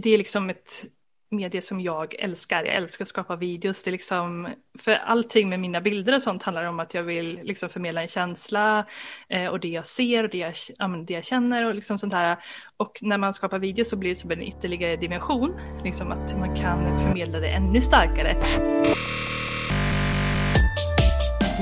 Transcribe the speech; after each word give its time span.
Det 0.00 0.10
är 0.10 0.18
liksom 0.18 0.50
ett 0.50 0.84
medie 1.30 1.62
som 1.62 1.80
jag 1.80 2.14
älskar. 2.14 2.64
Jag 2.64 2.74
älskar 2.74 3.04
att 3.04 3.08
skapa 3.08 3.36
videos. 3.36 3.82
Det 3.82 3.90
är 3.90 3.92
liksom, 3.92 4.48
för 4.78 4.92
allting 4.92 5.48
med 5.48 5.60
mina 5.60 5.80
bilder 5.80 6.14
och 6.14 6.22
sånt 6.22 6.42
handlar 6.42 6.64
om 6.64 6.80
att 6.80 6.94
jag 6.94 7.02
vill 7.02 7.40
liksom 7.42 7.68
förmedla 7.68 8.02
en 8.02 8.08
känsla 8.08 8.86
eh, 9.28 9.46
och 9.46 9.60
det 9.60 9.68
jag 9.68 9.86
ser 9.86 10.24
och 10.24 10.30
det 10.30 10.38
jag, 10.38 10.54
ja, 10.78 10.88
det 10.88 11.14
jag 11.14 11.24
känner 11.24 11.64
och 11.64 11.74
liksom 11.74 11.98
sånt 11.98 12.12
här. 12.12 12.36
Och 12.76 12.98
när 13.02 13.18
man 13.18 13.34
skapar 13.34 13.58
videos 13.58 13.88
så 13.88 13.96
blir 13.96 14.10
det 14.10 14.16
som 14.16 14.30
en 14.30 14.42
ytterligare 14.42 14.96
dimension, 14.96 15.60
liksom 15.84 16.12
att 16.12 16.38
man 16.38 16.56
kan 16.56 17.00
förmedla 17.00 17.40
det 17.40 17.48
ännu 17.48 17.80
starkare. 17.80 18.36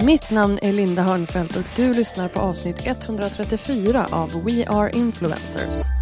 Mitt 0.04 0.30
namn 0.30 0.58
är 0.62 0.72
Linda 0.72 1.02
Hörnfeldt 1.02 1.56
och 1.56 1.64
du 1.76 1.92
lyssnar 1.92 2.28
på 2.28 2.40
avsnitt 2.40 2.86
134 2.86 4.06
av 4.10 4.44
We 4.44 4.68
Are 4.68 4.90
Influencers. 4.90 5.97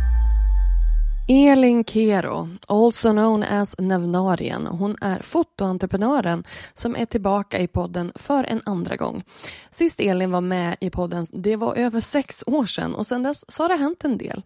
Elin 1.28 1.84
Kero, 1.84 2.48
also 2.68 3.12
known 3.12 3.42
as 3.42 3.78
Nevnarien, 3.78 4.66
hon 4.66 4.96
är 5.00 5.22
fotoentreprenören 5.22 6.44
som 6.72 6.96
är 6.96 7.06
tillbaka 7.06 7.58
i 7.58 7.66
podden 7.66 8.12
för 8.14 8.44
en 8.44 8.62
andra 8.64 8.96
gång. 8.96 9.22
Sist 9.70 10.00
Elin 10.00 10.30
var 10.30 10.40
med 10.40 10.76
i 10.80 10.90
podden, 10.90 11.26
det 11.32 11.56
var 11.56 11.74
över 11.74 12.00
sex 12.00 12.44
år 12.46 12.66
sedan 12.66 12.94
och 12.94 13.06
sedan 13.06 13.22
dess 13.22 13.50
så 13.50 13.62
har 13.62 13.68
det 13.68 13.76
hänt 13.76 14.04
en 14.04 14.18
del. 14.18 14.42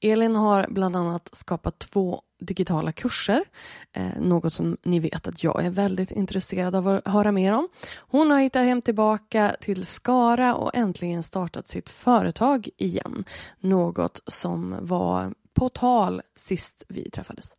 Elin 0.00 0.36
har 0.36 0.66
bland 0.68 0.96
annat 0.96 1.30
skapat 1.32 1.78
två 1.78 2.22
digitala 2.40 2.92
kurser, 2.92 3.44
eh, 3.92 4.20
något 4.20 4.52
som 4.52 4.76
ni 4.82 5.00
vet 5.00 5.26
att 5.26 5.44
jag 5.44 5.64
är 5.64 5.70
väldigt 5.70 6.10
intresserad 6.10 6.74
av 6.74 6.88
att 6.88 7.08
höra 7.08 7.32
mer 7.32 7.54
om. 7.54 7.68
Hon 7.98 8.30
har 8.30 8.38
hittat 8.38 8.64
hem 8.64 8.82
tillbaka 8.82 9.56
till 9.60 9.86
Skara 9.86 10.54
och 10.54 10.74
äntligen 10.74 11.22
startat 11.22 11.68
sitt 11.68 11.88
företag 11.88 12.68
igen, 12.76 13.24
något 13.60 14.20
som 14.26 14.76
var 14.80 15.32
på 15.60 15.68
tal 15.68 16.22
sist 16.36 16.84
vi 16.88 17.10
träffades. 17.10 17.56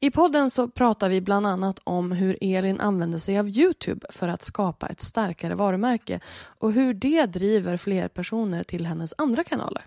I 0.00 0.10
podden 0.10 0.50
så 0.50 0.68
pratar 0.68 1.08
vi 1.08 1.20
bland 1.20 1.46
annat 1.46 1.80
om 1.84 2.12
hur 2.12 2.38
Elin 2.40 2.80
använder 2.80 3.18
sig 3.18 3.38
av 3.38 3.48
Youtube 3.48 4.06
för 4.10 4.28
att 4.28 4.42
skapa 4.42 4.86
ett 4.86 5.00
starkare 5.00 5.54
varumärke 5.54 6.20
och 6.58 6.72
hur 6.72 6.94
det 6.94 7.26
driver 7.26 7.76
fler 7.76 8.08
personer 8.08 8.64
till 8.64 8.86
hennes 8.86 9.14
andra 9.18 9.44
kanaler. 9.44 9.86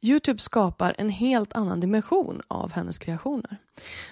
Youtube 0.00 0.38
skapar 0.38 0.94
en 0.98 1.08
helt 1.08 1.52
annan 1.52 1.80
dimension 1.80 2.42
av 2.48 2.72
hennes 2.72 2.98
kreationer. 2.98 3.56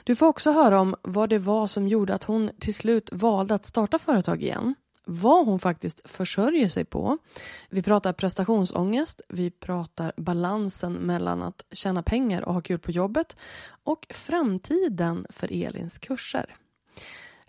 Du 0.05 0.17
får 0.17 0.27
också 0.27 0.53
höra 0.53 0.81
om 0.81 0.97
vad 1.03 1.29
det 1.29 1.39
var 1.39 1.67
som 1.67 1.89
gjorde 1.89 2.15
att 2.15 2.25
hon 2.25 2.51
till 2.61 2.75
slut 2.75 3.11
valde 3.13 3.55
att 3.55 3.67
starta 3.67 3.99
företag 3.99 4.43
igen 4.43 4.75
vad 5.05 5.47
hon 5.47 5.59
faktiskt 5.59 6.11
försörjer 6.11 6.69
sig 6.69 6.85
på. 6.85 7.19
Vi 7.71 7.83
pratar 7.83 8.13
prestationsångest, 8.13 9.21
vi 9.29 9.51
pratar 9.51 10.13
balansen 10.17 10.93
mellan 10.93 11.43
att 11.43 11.65
tjäna 11.71 12.03
pengar 12.03 12.43
och 12.43 12.55
ha 12.55 12.61
kul 12.61 12.79
på 12.79 12.91
jobbet 12.91 13.37
och 13.85 14.07
framtiden 14.11 15.27
för 15.31 15.53
Elins 15.53 15.99
kurser. 15.99 16.57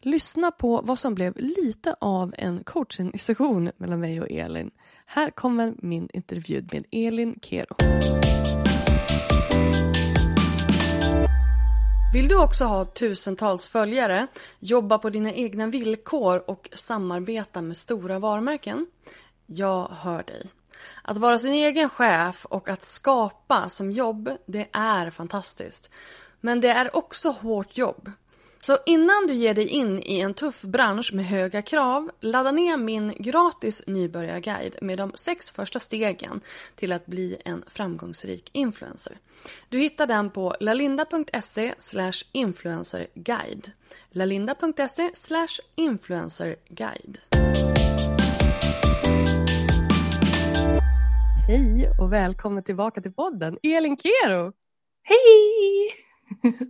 Lyssna 0.01 0.51
på 0.51 0.81
vad 0.83 0.99
som 0.99 1.15
blev 1.15 1.33
lite 1.37 1.95
av 2.01 2.33
en 2.37 2.63
coaching-session 2.63 3.71
mellan 3.77 3.99
mig 3.99 4.21
och 4.21 4.31
Elin. 4.31 4.71
Här 5.05 5.29
kommer 5.29 5.73
min 5.77 6.09
intervju 6.13 6.67
med 6.71 6.85
Elin 6.91 7.39
Kero. 7.41 7.75
Vill 12.13 12.27
du 12.27 12.35
också 12.35 12.65
ha 12.65 12.85
tusentals 12.85 13.67
följare, 13.67 14.27
jobba 14.59 14.97
på 14.97 15.09
dina 15.09 15.31
egna 15.31 15.67
villkor 15.67 16.43
och 16.47 16.69
samarbeta 16.73 17.61
med 17.61 17.77
stora 17.77 18.19
varumärken? 18.19 18.87
Jag 19.45 19.87
hör 19.91 20.23
dig. 20.23 20.49
Att 21.01 21.17
vara 21.17 21.39
sin 21.39 21.53
egen 21.53 21.89
chef 21.89 22.45
och 22.45 22.69
att 22.69 22.83
skapa 22.83 23.69
som 23.69 23.91
jobb, 23.91 24.29
det 24.45 24.67
är 24.71 25.09
fantastiskt. 25.09 25.89
Men 26.41 26.61
det 26.61 26.69
är 26.69 26.95
också 26.95 27.29
hårt 27.29 27.77
jobb. 27.77 28.11
Så 28.65 28.77
innan 28.85 29.27
du 29.27 29.33
ger 29.33 29.53
dig 29.53 29.67
in 29.67 30.03
i 30.03 30.19
en 30.19 30.33
tuff 30.33 30.61
bransch 30.61 31.13
med 31.13 31.25
höga 31.25 31.61
krav, 31.61 32.11
ladda 32.19 32.51
ner 32.51 32.77
min 32.77 33.13
gratis 33.17 33.83
nybörjarguide 33.87 34.75
med 34.81 34.97
de 34.97 35.11
sex 35.15 35.51
första 35.51 35.79
stegen 35.79 36.41
till 36.75 36.91
att 36.91 37.05
bli 37.05 37.37
en 37.45 37.63
framgångsrik 37.67 38.49
influencer. 38.53 39.17
Du 39.69 39.79
hittar 39.79 40.07
den 40.07 40.29
på 40.29 40.55
lalinda.se 40.59 41.73
influencerguide. 42.31 43.71
lalinda.se 44.09 45.11
influencerguide. 45.75 47.17
Hej 51.47 51.89
och 51.99 52.13
välkommen 52.13 52.63
tillbaka 52.63 53.01
till 53.01 53.13
podden, 53.13 53.57
Elin 53.63 53.97
Kero! 53.97 54.53
Hej! 55.03 55.89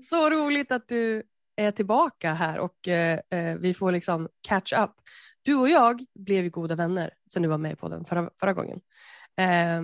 Så 0.02 0.30
roligt 0.30 0.72
att 0.72 0.88
du 0.88 1.24
är 1.56 1.72
tillbaka 1.72 2.34
här 2.34 2.60
och 2.60 2.88
eh, 2.88 3.20
eh, 3.30 3.56
vi 3.58 3.74
får 3.74 3.92
liksom 3.92 4.30
catch 4.42 4.74
up. 4.74 4.92
Du 5.42 5.56
och 5.56 5.70
jag 5.70 6.06
blev 6.16 6.44
ju 6.44 6.50
goda 6.50 6.76
vänner 6.76 7.14
sen 7.34 7.42
du 7.42 7.50
var 7.50 7.58
med 7.58 7.80
på 7.80 7.90
den 7.90 8.06
förra, 8.06 8.30
förra 8.40 8.54
gången. 8.54 8.82
Eh, 9.38 9.82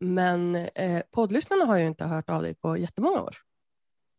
men 0.00 0.56
eh, 0.56 1.02
poddlyssnarna 1.10 1.64
har 1.64 1.76
ju 1.76 1.86
inte 1.86 2.04
hört 2.04 2.30
av 2.30 2.42
dig 2.42 2.54
på 2.54 2.76
jättemånga 2.76 3.20
år. 3.20 3.36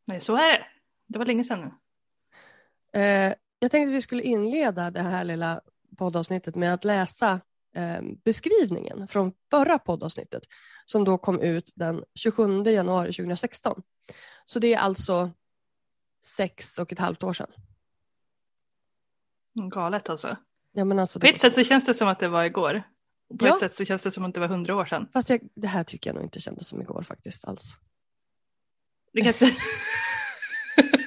Nej, 0.05 0.19
så 0.19 0.35
är 0.35 0.51
det. 0.51 0.65
Det 1.07 1.19
var 1.19 1.25
länge 1.25 1.43
sedan 1.43 1.59
nu. 1.59 1.71
Eh, 2.99 3.33
jag 3.59 3.71
tänkte 3.71 3.89
att 3.89 3.95
vi 3.95 4.01
skulle 4.01 4.23
inleda 4.23 4.91
det 4.91 5.01
här 5.01 5.23
lilla 5.23 5.61
poddavsnittet 5.97 6.55
med 6.55 6.73
att 6.73 6.83
läsa 6.83 7.41
eh, 7.75 8.01
beskrivningen 8.23 9.07
från 9.07 9.33
förra 9.51 9.79
poddavsnittet 9.79 10.43
som 10.85 11.03
då 11.03 11.17
kom 11.17 11.39
ut 11.39 11.71
den 11.75 12.03
27 12.15 12.63
januari 12.63 13.11
2016. 13.11 13.81
Så 14.45 14.59
det 14.59 14.73
är 14.73 14.79
alltså 14.79 15.31
sex 16.25 16.79
och 16.79 16.91
ett 16.91 16.99
halvt 16.99 17.23
år 17.23 17.33
sedan. 17.33 17.51
Galet 19.71 20.09
alltså. 20.09 20.37
Ja, 20.71 20.85
men 20.85 20.99
alltså 20.99 21.19
på 21.19 21.27
ett 21.27 21.39
sätt 21.39 21.53
så 21.53 21.63
känns 21.63 21.85
det 21.85 21.93
som 21.93 22.07
att 22.07 22.19
det 22.19 22.27
var 22.27 22.43
igår. 22.43 22.83
På 23.39 23.47
Ja. 23.47 23.53
ett 23.53 23.59
sätt 23.59 23.75
så 23.75 23.85
känns 23.85 24.03
det 24.03 24.11
som 24.11 24.25
att 24.25 24.33
det 24.33 24.39
var 24.39 24.47
hundra 24.47 24.75
år 24.75 24.85
sedan. 24.85 25.09
Fast 25.13 25.29
jag, 25.29 25.39
det 25.55 25.67
här 25.67 25.83
tycker 25.83 26.09
jag 26.09 26.15
nog 26.15 26.23
inte 26.23 26.39
kändes 26.39 26.67
som 26.67 26.81
igår 26.81 27.03
faktiskt 27.03 27.45
alls. 27.45 27.79
Det 29.13 29.21
kanske... 29.21 29.45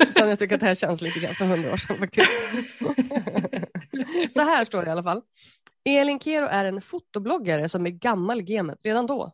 Utan 0.00 0.28
jag 0.28 0.38
tycker 0.38 0.54
att 0.54 0.60
det 0.60 0.66
här 0.66 0.74
känns 0.74 1.00
lite 1.00 1.20
grann 1.20 1.34
som 1.34 1.48
hundra 1.48 1.72
år 1.72 1.76
sedan 1.76 1.98
faktiskt. 1.98 2.30
Så 4.34 4.40
här 4.40 4.64
står 4.64 4.82
det 4.82 4.88
i 4.88 4.90
alla 4.90 5.02
fall. 5.02 5.22
Elin 5.84 6.20
Kero 6.20 6.46
är 6.46 6.64
en 6.64 6.80
fotobloggare 6.82 7.68
som 7.68 7.86
är 7.86 7.90
gammal 7.90 8.40
i 8.40 8.42
gamet 8.42 8.78
redan 8.84 9.06
då. 9.06 9.32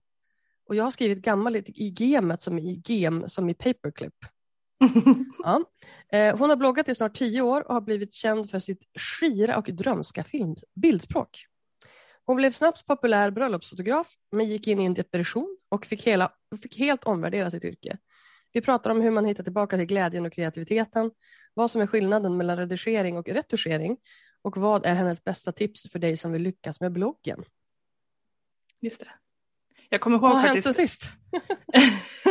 Och 0.67 0.75
jag 0.75 0.85
har 0.85 0.91
skrivit 0.91 1.19
gammal 1.19 1.57
i 1.57 1.91
gamet 1.91 2.41
som 2.41 2.59
i 2.59 2.83
gem 2.87 3.29
som 3.29 3.51
i 3.51 3.55
paperclip. 3.55 4.15
Ja. 5.45 5.65
Eh, 6.13 6.39
Hon 6.39 6.51
har 6.51 6.57
bloggat 6.57 6.89
i 6.89 6.95
snart 6.95 7.15
tio 7.15 7.43
år 7.43 7.69
och 7.69 7.75
har 7.75 7.81
blivit 7.81 8.13
känd 8.13 8.51
för 8.51 8.59
sitt 8.59 8.83
skira 8.99 9.57
och 9.57 9.65
drömska 9.65 10.25
film, 10.25 10.57
bildspråk. 10.75 11.47
Hon 12.25 12.37
blev 12.37 12.53
snabbt 12.53 12.87
populär 12.87 13.31
bröllopsfotograf 13.31 14.15
men 14.33 14.49
gick 14.49 14.69
in 14.69 14.81
i 14.81 14.85
en 14.85 14.95
depression 14.95 15.59
och 15.69 15.87
fick, 15.87 16.07
hela, 16.07 16.33
fick 16.63 16.79
helt 16.79 17.05
omvärdera 17.05 17.51
sitt 17.51 17.65
yrke. 17.65 17.99
Vi 18.53 18.61
pratar 18.61 18.91
om 18.91 19.01
hur 19.01 19.11
man 19.11 19.25
hittar 19.25 19.45
tillbaka 19.45 19.77
till 19.77 19.87
glädjen 19.87 20.27
och 20.27 20.33
kreativiteten, 20.33 21.11
vad 21.55 21.71
som 21.71 21.83
är 21.83 21.87
skillnaden 21.87 22.37
mellan 22.37 22.57
redigering 22.57 23.17
och 23.19 23.29
retuschering 23.29 23.97
och 24.43 24.57
vad 24.57 24.87
är 24.87 24.95
hennes 24.95 25.25
bästa 25.25 25.53
tips 25.53 25.91
för 25.93 25.99
dig 25.99 26.17
som 26.17 26.33
vill 26.33 26.43
lyckas 26.43 26.81
med 26.81 26.93
bloggen? 26.93 27.45
Just 28.81 29.01
det. 29.01 29.11
Jag 29.89 30.01
kommer 30.01 30.17
ihåg 30.17 30.23
Vad 30.23 30.33
har 30.33 30.49
hänt 30.49 30.63
sen 30.63 30.75
sist? 30.75 31.03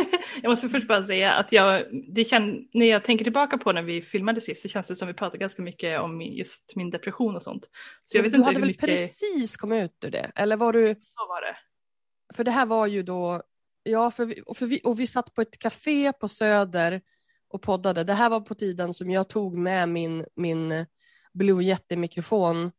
jag 0.42 0.50
måste 0.50 0.68
först 0.68 0.88
bara 0.88 1.06
säga 1.06 1.32
att 1.32 1.52
jag, 1.52 1.84
det 2.14 2.24
kän, 2.24 2.68
när 2.72 2.86
jag 2.86 3.04
tänker 3.04 3.24
tillbaka 3.24 3.58
på 3.58 3.72
när 3.72 3.82
vi 3.82 4.02
filmade 4.02 4.40
sist 4.40 4.62
så 4.62 4.68
känns 4.68 4.86
det 4.86 4.96
som 4.96 5.08
vi 5.08 5.14
pratade 5.14 5.38
ganska 5.38 5.62
mycket 5.62 6.00
om 6.00 6.22
just 6.22 6.76
min 6.76 6.90
depression 6.90 7.36
och 7.36 7.42
sånt. 7.42 7.70
Så 8.04 8.16
jag 8.16 8.22
vet 8.22 8.32
du 8.32 8.36
inte 8.36 8.46
hade 8.46 8.60
väl 8.60 8.68
mycket... 8.68 8.86
precis 8.86 9.56
kommit 9.56 9.84
ut 9.84 10.04
ur 10.04 10.10
det? 10.10 10.32
Eller 10.34 10.56
var 10.56 10.72
du, 10.72 10.94
Så 10.94 11.26
var 11.28 11.40
det. 11.40 11.56
för 12.34 12.44
det 12.44 12.50
här 12.50 12.66
var 12.66 12.86
ju 12.86 13.02
då, 13.02 13.42
ja, 13.82 14.10
för 14.10 14.24
vi, 14.24 14.42
och, 14.46 14.56
för 14.56 14.66
vi, 14.66 14.80
och 14.84 15.00
vi 15.00 15.06
satt 15.06 15.34
på 15.34 15.42
ett 15.42 15.58
café 15.58 16.12
på 16.12 16.28
Söder 16.28 17.00
och 17.48 17.62
poddade. 17.62 18.04
Det 18.04 18.14
här 18.14 18.30
var 18.30 18.40
på 18.40 18.54
tiden 18.54 18.94
som 18.94 19.10
jag 19.10 19.28
tog 19.28 19.56
med 19.56 19.88
min, 19.88 20.24
min 20.36 20.86
Blue 21.32 21.64
Yeti-mikrofon, 21.64 22.72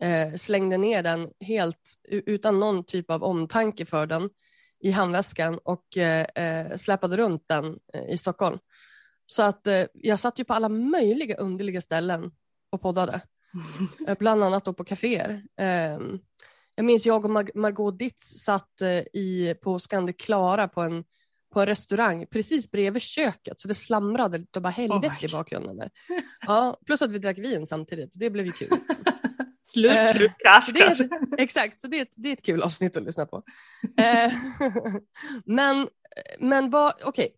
eh, 0.00 0.34
slängde 0.34 0.78
ner 0.78 1.02
den 1.02 1.30
helt 1.40 1.94
utan 2.08 2.60
någon 2.60 2.84
typ 2.84 3.10
av 3.10 3.24
omtanke 3.24 3.86
för 3.86 4.06
den 4.06 4.30
i 4.80 4.90
handväskan 4.90 5.58
och 5.64 5.96
eh, 5.96 6.26
eh, 6.34 6.76
släpade 6.76 7.16
runt 7.16 7.48
den 7.48 7.78
eh, 7.94 8.10
i 8.14 8.18
Stockholm. 8.18 8.58
Så 9.26 9.42
att 9.42 9.66
eh, 9.66 9.84
jag 9.94 10.18
satt 10.20 10.38
ju 10.38 10.44
på 10.44 10.54
alla 10.54 10.68
möjliga 10.68 11.36
underliga 11.36 11.80
ställen 11.80 12.30
och 12.70 12.82
poddade. 12.82 13.20
Eh, 14.08 14.16
Bland 14.18 14.44
annat 14.44 14.64
då 14.64 14.72
på 14.72 14.84
kaféer. 14.84 15.42
Eh, 15.60 15.98
jag 16.74 16.84
minns 16.84 17.06
jag 17.06 17.24
och 17.24 17.30
Mar- 17.30 17.50
Margot 17.54 17.98
Ditz 17.98 18.42
satt 18.44 18.82
i, 19.12 19.54
på 19.62 19.78
Scandic 19.78 20.16
Klara 20.16 20.68
på 20.68 20.80
en, 20.80 21.04
på 21.52 21.60
en 21.60 21.66
restaurang 21.66 22.26
precis 22.26 22.70
bredvid 22.70 23.02
köket 23.02 23.60
så 23.60 23.68
det 23.68 23.74
slamrade 23.74 24.38
lite 24.38 24.60
bara 24.60 24.68
helvete 24.70 25.16
Oj. 25.20 25.26
i 25.26 25.32
bakgrunden. 25.32 25.76
Där. 25.76 25.90
Ja, 26.46 26.78
plus 26.86 27.02
att 27.02 27.10
vi 27.10 27.18
drack 27.18 27.38
vin 27.38 27.66
samtidigt 27.66 28.10
det 28.14 28.30
blev 28.30 28.46
ju 28.46 28.52
kul. 28.52 28.68
Slut, 29.72 29.90
Eh, 29.92 30.12
slut, 30.14 30.32
krasch, 30.44 30.64
Så 30.64 30.72
det 30.72 30.80
är 30.80 30.86
krasch. 30.94 31.00
ett, 31.00 31.10
exakt, 31.38 31.80
så 31.80 31.88
det 31.88 31.98
är, 31.98 32.02
ett, 32.02 32.14
det 32.16 32.28
är 32.28 32.32
ett 32.32 32.44
kul 32.44 32.62
avsnitt 32.62 32.96
att 32.96 33.02
lyssna 33.02 33.26
på. 33.26 33.42
Eh, 33.98 34.32
men 35.44 35.88
men 36.38 36.70
vad, 36.70 36.92
okej, 37.04 37.28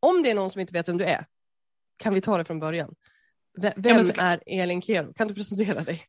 om 0.00 0.22
det 0.22 0.30
är 0.30 0.34
någon 0.34 0.50
som 0.50 0.60
inte 0.60 0.72
vet 0.72 0.88
vem 0.88 0.96
du 0.98 1.04
är, 1.04 1.24
kan 2.02 2.14
vi 2.14 2.20
ta 2.20 2.38
det 2.38 2.44
från 2.44 2.60
början? 2.60 2.94
V- 3.62 3.72
Vem 3.76 4.04
såklart. 4.04 4.40
är 4.46 4.62
Elin 4.62 4.82
Kero? 4.82 5.12
Kan 5.12 5.28
du 5.28 5.34
presentera 5.34 5.84
dig? 5.84 6.02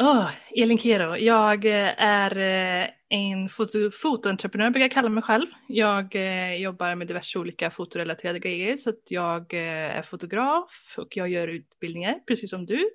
Åh, 0.00 0.30
Elin 0.56 0.78
Kero. 0.78 1.16
Jag 1.16 1.64
eh, 1.64 2.02
är 2.02 2.38
eh, 2.82 2.88
en 3.08 3.48
foto, 3.48 3.90
fotoentreprenör 3.90 4.70
brukar 4.70 4.84
jag 4.84 4.92
kalla 4.92 5.08
mig 5.08 5.22
själv. 5.22 5.46
Jag 5.68 6.14
eh, 6.14 6.54
jobbar 6.54 6.94
med 6.94 7.06
diverse 7.06 7.38
olika 7.38 7.70
fotorelaterade 7.70 8.38
grejer 8.38 8.76
så 8.76 8.90
att 8.90 9.00
jag 9.08 9.54
eh, 9.54 9.96
är 9.98 10.02
fotograf 10.02 10.94
och 10.98 11.16
jag 11.16 11.28
gör 11.28 11.48
utbildningar 11.48 12.14
precis 12.26 12.50
som 12.50 12.66
du. 12.66 12.90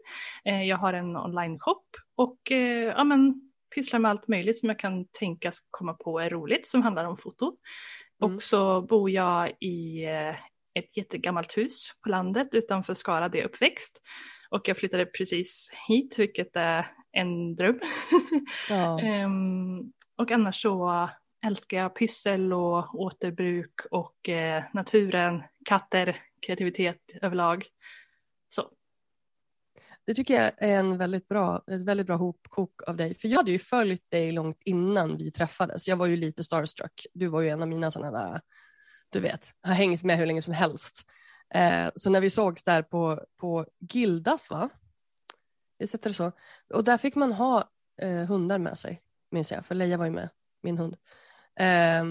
Eh, 0.45 0.63
jag 0.63 0.77
har 0.77 0.93
en 0.93 1.15
online-shop 1.17 1.83
och 2.15 2.51
eh, 2.51 2.83
ja, 2.83 3.03
men, 3.03 3.41
pysslar 3.75 3.99
med 3.99 4.11
allt 4.11 4.27
möjligt 4.27 4.59
som 4.59 4.69
jag 4.69 4.79
kan 4.79 5.05
tänkas 5.07 5.59
komma 5.71 5.93
på 5.93 6.19
är 6.19 6.29
roligt 6.29 6.67
som 6.67 6.81
handlar 6.81 7.05
om 7.05 7.17
foto. 7.17 7.57
Mm. 8.21 8.35
Och 8.35 8.41
så 8.41 8.81
bor 8.81 9.09
jag 9.09 9.51
i 9.59 10.05
eh, 10.05 10.35
ett 10.79 10.97
jättegammalt 10.97 11.57
hus 11.57 11.89
på 12.03 12.09
landet 12.09 12.47
utanför 12.51 12.93
Skara 12.93 13.29
där 13.29 13.37
jag 13.37 13.45
är 13.45 13.49
uppväxt. 13.49 14.01
Och 14.49 14.67
jag 14.67 14.77
flyttade 14.77 15.05
precis 15.05 15.69
hit, 15.87 16.19
vilket 16.19 16.55
är 16.55 16.87
en 17.11 17.55
dröm. 17.55 17.79
Ja. 18.69 18.99
Ehm, 18.99 19.79
och 20.17 20.31
annars 20.31 20.61
så 20.61 21.09
älskar 21.45 21.77
jag 21.77 21.95
pyssel 21.95 22.53
och 22.53 22.95
återbruk 22.95 23.73
och 23.91 24.29
eh, 24.29 24.63
naturen, 24.73 25.43
katter, 25.65 26.17
kreativitet 26.45 27.01
överlag. 27.21 27.65
Det 30.05 30.13
tycker 30.13 30.41
jag 30.41 30.51
är 30.57 30.79
en 30.79 30.97
väldigt 30.97 31.27
bra, 31.27 31.63
ett 31.67 31.81
väldigt 31.81 32.07
bra 32.07 32.15
hopkok 32.15 32.81
av 32.87 32.95
dig. 32.95 33.15
För 33.15 33.27
jag 33.27 33.37
hade 33.37 33.51
ju 33.51 33.59
följt 33.59 34.11
dig 34.11 34.31
långt 34.31 34.57
innan 34.65 35.17
vi 35.17 35.31
träffades. 35.31 35.87
Jag 35.87 35.97
var 35.97 36.05
ju 36.05 36.15
lite 36.15 36.43
starstruck. 36.43 37.05
Du 37.13 37.27
var 37.27 37.41
ju 37.41 37.49
en 37.49 37.61
av 37.61 37.67
mina 37.67 37.91
sådana 37.91 38.19
där, 38.19 38.41
du 39.09 39.19
vet, 39.19 39.51
har 39.61 39.73
hängt 39.73 40.03
med 40.03 40.17
hur 40.17 40.25
länge 40.25 40.41
som 40.41 40.53
helst. 40.53 41.01
Eh, 41.53 41.89
så 41.95 42.09
när 42.09 42.21
vi 42.21 42.29
sågs 42.29 42.63
där 42.63 42.81
på, 42.81 43.25
på 43.37 43.65
Gildas, 43.79 44.49
va? 44.49 44.69
Vi 45.77 45.87
sätter 45.87 46.09
det 46.09 46.13
så. 46.13 46.31
Och 46.73 46.83
där 46.83 46.97
fick 46.97 47.15
man 47.15 47.33
ha 47.33 47.69
eh, 48.01 48.25
hundar 48.25 48.59
med 48.59 48.77
sig, 48.77 49.01
minns 49.31 49.51
jag. 49.51 49.65
För 49.65 49.75
Leia 49.75 49.97
var 49.97 50.05
ju 50.05 50.11
med, 50.11 50.29
min 50.63 50.77
hund. 50.77 50.95
Eh, 51.59 52.03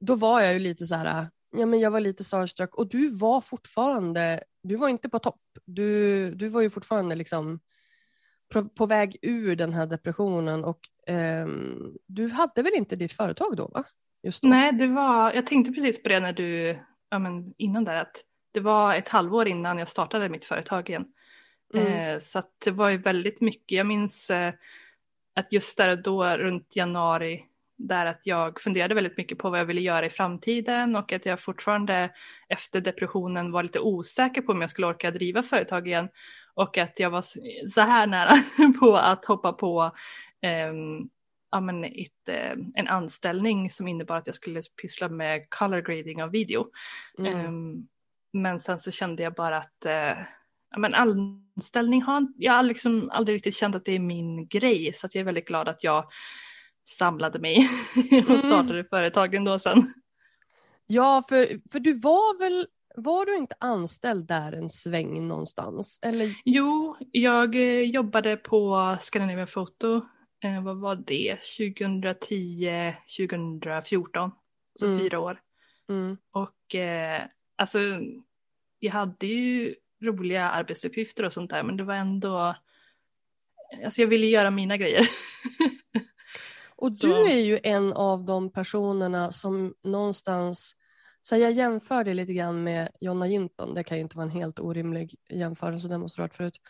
då 0.00 0.14
var 0.14 0.40
jag 0.40 0.52
ju 0.52 0.58
lite 0.58 0.86
så 0.86 0.94
här, 0.94 1.30
ja 1.56 1.66
men 1.66 1.80
jag 1.80 1.90
var 1.90 2.00
lite 2.00 2.24
starstruck 2.24 2.74
och 2.74 2.88
du 2.88 3.10
var 3.10 3.40
fortfarande, 3.40 4.44
du 4.62 4.76
var 4.76 4.88
inte 4.88 5.08
på 5.08 5.18
topp. 5.18 5.40
Du, 5.64 6.30
du 6.34 6.48
var 6.48 6.60
ju 6.60 6.70
fortfarande 6.70 7.14
liksom 7.14 7.60
på, 8.52 8.64
på 8.68 8.86
väg 8.86 9.16
ur 9.22 9.56
den 9.56 9.72
här 9.72 9.86
depressionen 9.86 10.64
och 10.64 10.80
ehm, 11.06 11.94
du 12.06 12.28
hade 12.28 12.62
väl 12.62 12.74
inte 12.74 12.96
ditt 12.96 13.12
företag 13.12 13.56
då 13.56 13.68
va? 13.68 13.84
Just 14.22 14.42
då. 14.42 14.48
Nej, 14.48 14.72
det 14.72 14.86
var, 14.86 15.32
jag 15.32 15.46
tänkte 15.46 15.72
precis 15.72 16.02
på 16.02 16.08
det 16.08 16.20
när 16.20 16.32
du, 16.32 16.78
ja 17.10 17.18
men 17.18 17.54
innan 17.56 17.84
där, 17.84 17.96
att 17.96 18.24
det 18.52 18.60
var 18.60 18.94
ett 18.94 19.08
halvår 19.08 19.48
innan 19.48 19.78
jag 19.78 19.88
startade 19.88 20.28
mitt 20.28 20.44
företag 20.44 20.88
igen. 20.88 21.04
Mm. 21.74 21.86
Eh, 21.86 22.18
så 22.18 22.42
det 22.64 22.70
var 22.70 22.88
ju 22.88 22.96
väldigt 22.96 23.40
mycket, 23.40 23.76
jag 23.76 23.86
minns 23.86 24.30
eh, 24.30 24.54
att 25.34 25.52
just 25.52 25.76
där 25.76 25.88
och 25.88 26.02
då 26.02 26.24
runt 26.24 26.76
januari, 26.76 27.44
där 27.88 28.06
att 28.06 28.20
jag 28.24 28.60
funderade 28.60 28.94
väldigt 28.94 29.16
mycket 29.16 29.38
på 29.38 29.50
vad 29.50 29.60
jag 29.60 29.64
ville 29.64 29.80
göra 29.80 30.06
i 30.06 30.10
framtiden 30.10 30.96
och 30.96 31.12
att 31.12 31.26
jag 31.26 31.40
fortfarande 31.40 32.10
efter 32.48 32.80
depressionen 32.80 33.52
var 33.52 33.62
lite 33.62 33.80
osäker 33.80 34.42
på 34.42 34.52
om 34.52 34.60
jag 34.60 34.70
skulle 34.70 34.86
orka 34.86 35.10
driva 35.10 35.42
företag 35.42 35.86
igen 35.86 36.08
och 36.54 36.78
att 36.78 37.00
jag 37.00 37.10
var 37.10 37.24
så 37.68 37.80
här 37.80 38.06
nära 38.06 38.32
på 38.80 38.96
att 38.96 39.24
hoppa 39.24 39.52
på 39.52 39.92
ehm, 40.42 41.08
ja, 41.50 41.60
men 41.60 41.84
ett, 41.84 42.28
eh, 42.28 42.56
en 42.74 42.88
anställning 42.88 43.70
som 43.70 43.88
innebar 43.88 44.16
att 44.16 44.26
jag 44.26 44.36
skulle 44.36 44.62
pyssla 44.82 45.08
med 45.08 45.50
color 45.50 45.80
grading 45.80 46.22
av 46.22 46.30
video. 46.30 46.66
Mm. 47.18 47.36
Ehm, 47.36 47.88
men 48.32 48.60
sen 48.60 48.80
så 48.80 48.90
kände 48.90 49.22
jag 49.22 49.34
bara 49.34 49.58
att 49.58 49.86
eh, 49.86 50.18
ja, 50.70 50.78
men 50.78 50.94
anställning 50.94 52.02
har 52.02 52.26
jag 52.36 52.52
har 52.52 52.62
liksom 52.62 53.10
aldrig 53.12 53.36
riktigt 53.36 53.56
känt 53.56 53.74
att 53.74 53.84
det 53.84 53.92
är 53.92 53.98
min 53.98 54.46
grej 54.46 54.92
så 54.92 55.08
jag 55.12 55.20
är 55.20 55.24
väldigt 55.24 55.48
glad 55.48 55.68
att 55.68 55.84
jag 55.84 56.06
samlade 56.90 57.38
mig 57.38 57.68
och 58.22 58.28
Mm. 58.30 58.38
startade 58.38 58.84
företagen 58.84 59.44
då 59.44 59.58
sen. 59.58 59.92
Ja, 60.86 61.22
för, 61.28 61.70
för 61.70 61.80
du 61.80 61.92
var 61.98 62.38
väl, 62.38 62.66
var 62.96 63.26
du 63.26 63.36
inte 63.36 63.54
anställd 63.60 64.26
där 64.26 64.52
en 64.52 64.68
sväng 64.70 65.28
någonstans? 65.28 66.00
Eller, 66.02 66.34
Jo, 66.44 66.96
jag 67.12 67.54
eh, 67.54 67.80
jobbade 67.82 68.36
på 68.36 68.96
Scandinavian 69.00 69.46
Photo, 69.46 70.00
eh, 70.44 70.62
vad 70.62 70.76
var 70.80 70.94
det, 70.96 71.36
2010, 71.58 72.94
2014, 73.16 74.30
så 74.78 74.86
Mm. 74.86 74.98
fyra 74.98 75.18
år. 75.20 75.40
mm, 75.88 76.16
Och 76.32 76.74
eh, 76.74 77.22
alltså, 77.56 77.78
jag 78.78 78.92
hade 78.92 79.26
ju 79.26 79.74
roliga 80.02 80.50
arbetsuppgifter 80.50 81.24
och 81.24 81.32
sånt 81.32 81.50
där, 81.50 81.62
men 81.62 81.76
det 81.76 81.84
var 81.84 81.94
ändå, 81.94 82.54
alltså 83.84 84.00
jag 84.00 84.08
ville 84.08 84.26
göra 84.26 84.50
mina 84.50 84.76
grejer. 84.76 85.08
Och 86.80 86.98
Så- 86.98 87.06
du 87.06 87.30
är 87.30 87.38
ju 87.38 87.60
en 87.62 87.92
av 87.92 88.24
de 88.24 88.52
personerna 88.52 89.32
som 89.32 89.74
någonstans, 89.84 90.74
så 91.20 91.36
jag 91.36 91.52
jämför 91.52 92.04
det 92.04 92.14
lite 92.14 92.32
grann 92.32 92.62
med 92.62 92.88
Jonna 93.00 93.28
Jinton, 93.28 93.74
det 93.74 93.84
kan 93.84 93.96
ju 93.96 94.02
inte 94.02 94.16
vara 94.16 94.24
en 94.24 94.30
helt 94.30 94.60
orimlig 94.60 95.14
jämförelse, 95.30 95.88
det 95.88 95.98
måste 95.98 96.18
du 96.18 96.22
ha 96.22 96.24
hört 96.24 96.34
förut. 96.34 96.60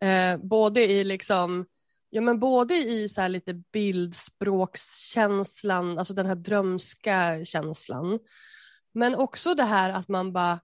Eh, 0.00 0.36
både 0.36 0.84
i 0.84 1.04
liksom, 1.04 1.66
ja 2.10 2.20
men 2.20 2.40
både 2.40 2.74
i 2.74 3.08
så 3.08 3.20
här 3.20 3.28
lite 3.28 3.54
bildspråkskänslan, 3.72 5.98
alltså 5.98 6.14
den 6.14 6.26
här 6.26 6.34
drömska 6.34 7.44
känslan, 7.44 8.18
men 8.94 9.14
också 9.14 9.54
det 9.54 9.64
här 9.64 9.90
att 9.90 10.08
man 10.08 10.32
bara, 10.32 10.60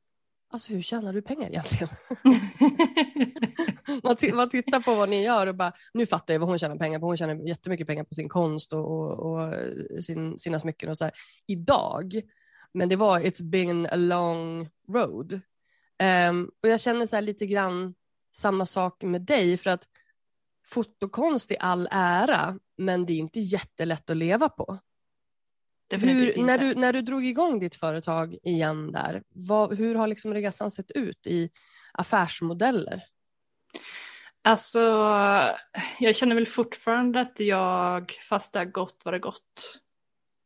alltså 0.50 0.72
hur 0.72 0.82
tjänar 0.82 1.12
du 1.12 1.22
pengar 1.22 1.48
egentligen? 1.48 1.88
man, 4.02 4.16
man 4.34 4.50
tittar 4.50 4.80
på 4.80 4.94
vad 4.94 5.08
ni 5.08 5.22
gör 5.22 5.46
och 5.46 5.54
bara, 5.54 5.72
nu 5.94 6.06
fattar 6.06 6.34
jag 6.34 6.40
vad 6.40 6.48
hon 6.48 6.58
tjänar 6.58 6.76
pengar 6.76 6.98
på. 6.98 7.06
Hon 7.06 7.16
tjänar 7.16 7.48
jättemycket 7.48 7.86
pengar 7.86 8.04
på 8.04 8.14
sin 8.14 8.28
konst 8.28 8.72
och, 8.72 8.90
och, 8.90 9.18
och 9.18 9.54
sin, 10.04 10.38
sina 10.38 10.60
smycken 10.60 10.88
och 10.88 10.98
så 10.98 11.04
här 11.04 11.12
idag. 11.46 12.20
Men 12.74 12.88
det 12.88 12.96
var, 12.96 13.20
it's 13.20 13.42
been 13.42 13.86
a 13.86 13.96
long 13.96 14.68
road. 14.88 15.40
Ehm, 15.98 16.50
och 16.62 16.68
jag 16.68 16.80
känner 16.80 17.06
så 17.06 17.16
här 17.16 17.22
lite 17.22 17.46
grann 17.46 17.94
samma 18.32 18.66
sak 18.66 19.02
med 19.02 19.22
dig 19.22 19.56
för 19.56 19.70
att 19.70 19.88
fotokonst 20.66 21.50
är 21.50 21.62
all 21.62 21.88
ära, 21.90 22.58
men 22.76 23.06
det 23.06 23.12
är 23.12 23.16
inte 23.16 23.40
jättelätt 23.40 24.10
att 24.10 24.16
leva 24.16 24.48
på. 24.48 24.78
Hur, 25.90 26.42
när, 26.44 26.58
du, 26.58 26.74
när 26.74 26.92
du 26.92 27.02
drog 27.02 27.26
igång 27.26 27.58
ditt 27.58 27.74
företag 27.74 28.36
igen 28.42 28.92
där, 28.92 29.22
vad, 29.28 29.78
hur 29.78 29.94
har 29.94 30.06
liksom 30.06 30.34
resan 30.34 30.70
sett 30.70 30.90
ut 30.90 31.26
i 31.26 31.50
affärsmodeller? 31.92 33.02
Alltså, 34.42 34.80
jag 35.98 36.16
känner 36.16 36.34
väl 36.34 36.46
fortfarande 36.46 37.20
att 37.20 37.40
jag, 37.40 38.12
fast 38.28 38.52
det 38.52 38.58
har 38.58 38.66
gått 38.66 39.00
vad 39.04 39.14
det 39.14 39.18
gått, 39.18 39.80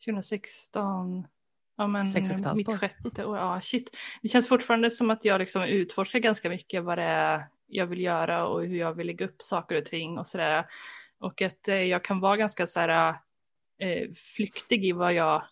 2016, 0.05 1.27
ja 1.77 1.87
men 1.87 2.07
mitt 2.55 2.69
år. 2.69 2.79
sjätte 2.79 3.25
år, 3.25 3.39
ja 3.39 3.61
shit. 3.61 3.97
Det 4.23 4.29
känns 4.29 4.49
fortfarande 4.49 4.91
som 4.91 5.11
att 5.11 5.25
jag 5.25 5.39
liksom 5.39 5.63
utforskar 5.63 6.19
ganska 6.19 6.49
mycket 6.49 6.85
vad 6.85 6.99
det 6.99 7.05
är 7.05 7.47
jag 7.67 7.87
vill 7.87 8.01
göra 8.01 8.47
och 8.47 8.63
hur 8.63 8.77
jag 8.77 8.95
vill 8.95 9.07
lägga 9.07 9.27
upp 9.27 9.43
saker 9.43 9.77
och 9.77 9.85
ting 9.85 10.19
och 10.19 10.27
sådär. 10.27 10.67
Och 11.19 11.43
att 11.43 11.69
eh, 11.69 11.75
jag 11.75 12.05
kan 12.05 12.21
vara 12.21 12.37
ganska 12.37 12.67
så 12.67 12.81
här 12.81 13.17
eh, 13.79 14.09
flyktig 14.37 14.85
i 14.85 14.93
vad 14.93 15.15
jag 15.15 15.43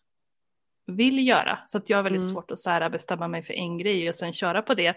vill 0.87 1.27
göra. 1.29 1.59
Så 1.69 1.79
att 1.79 1.91
jag 1.91 1.99
har 1.99 2.03
väldigt 2.03 2.23
Mm. 2.23 2.33
svårt 2.33 2.51
att 2.51 2.59
så 2.59 2.71
här 2.71 2.91
bestämma 2.91 3.29
mig 3.29 3.43
för 3.43 3.55
en 3.55 3.79
grej 3.79 4.09
och 4.09 4.15
sen 4.15 4.33
köra 4.33 4.63
på 4.63 4.75
det. 4.75 4.97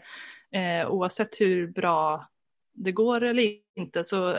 Eh, 0.51 0.87
oavsett 0.91 1.41
hur 1.41 1.67
bra 1.67 2.27
det 2.73 2.91
går 2.91 3.23
eller 3.23 3.57
inte. 3.75 4.03
Så, 4.03 4.37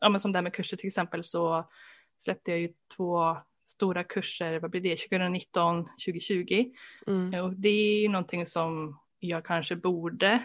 ja, 0.00 0.08
men 0.08 0.20
som 0.20 0.32
det 0.32 0.38
här 0.38 0.42
med 0.42 0.52
kurser 0.54 0.76
till 0.76 0.88
exempel 0.88 1.24
så 1.24 1.68
släppte 2.18 2.50
jag 2.50 2.60
ju 2.60 2.72
två 2.96 3.36
stora 3.66 4.04
kurser, 4.04 4.60
vad 4.60 4.70
blir 4.70 4.80
det, 4.80 4.96
2019, 4.96 5.84
2020. 5.84 6.70
Mm. 7.06 7.44
Och 7.44 7.52
det 7.52 7.68
är 7.68 8.00
ju 8.02 8.08
någonting 8.08 8.46
som 8.46 8.98
jag 9.18 9.44
kanske 9.44 9.76
borde 9.76 10.42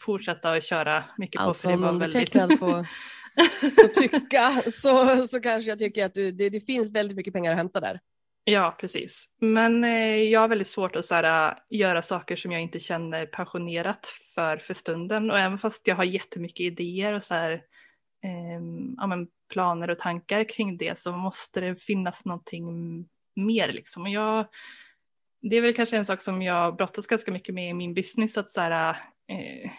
fortsätta 0.00 0.52
att 0.52 0.64
köra 0.64 1.04
mycket 1.18 1.38
på. 1.38 1.44
Alltså 1.44 1.68
för 1.68 1.76
det 1.76 1.88
om 1.88 1.94
var 1.94 2.00
väldigt... 2.00 2.34
undertecknad 2.36 2.86
och 3.84 3.94
tycka 3.94 4.62
så, 4.66 5.24
så 5.26 5.40
kanske 5.40 5.70
jag 5.70 5.78
tycker 5.78 6.06
att 6.06 6.14
du, 6.14 6.30
det, 6.30 6.50
det 6.50 6.60
finns 6.60 6.94
väldigt 6.94 7.16
mycket 7.16 7.32
pengar 7.32 7.52
att 7.52 7.58
hämta 7.58 7.80
där. 7.80 8.00
Ja, 8.44 8.76
precis. 8.80 9.26
Men 9.40 9.84
eh, 9.84 10.16
jag 10.16 10.40
har 10.40 10.48
väldigt 10.48 10.68
svårt 10.68 10.96
att 10.96 11.04
så 11.04 11.14
här, 11.14 11.50
äh, 11.50 11.56
göra 11.70 12.02
saker 12.02 12.36
som 12.36 12.52
jag 12.52 12.62
inte 12.62 12.80
känner 12.80 13.26
passionerat 13.26 14.06
för 14.34 14.56
för 14.56 14.74
stunden. 14.74 15.30
Och 15.30 15.38
även 15.38 15.58
fast 15.58 15.86
jag 15.86 15.96
har 15.96 16.04
jättemycket 16.04 16.60
idéer 16.60 17.12
och 17.12 17.22
så 17.22 17.34
här, 17.34 17.62
ehm, 18.22 18.94
ja, 18.96 19.06
men 19.06 19.28
planer 19.52 19.90
och 19.90 19.98
tankar 19.98 20.48
kring 20.48 20.76
det 20.76 20.98
så 20.98 21.12
måste 21.12 21.60
det 21.60 21.76
finnas 21.76 22.24
någonting 22.24 22.64
mer. 23.36 23.72
Liksom. 23.72 24.02
Och 24.02 24.08
jag, 24.08 24.46
det 25.40 25.56
är 25.56 25.60
väl 25.60 25.74
kanske 25.74 25.96
en 25.96 26.06
sak 26.06 26.22
som 26.22 26.42
jag 26.42 26.76
brottas 26.76 27.06
ganska 27.06 27.32
mycket 27.32 27.54
med 27.54 27.70
i 27.70 27.74
min 27.74 27.94
business. 27.94 28.38
Att 28.38 28.52
så 28.52 28.60
här, 28.60 28.90
eh, 29.28 29.70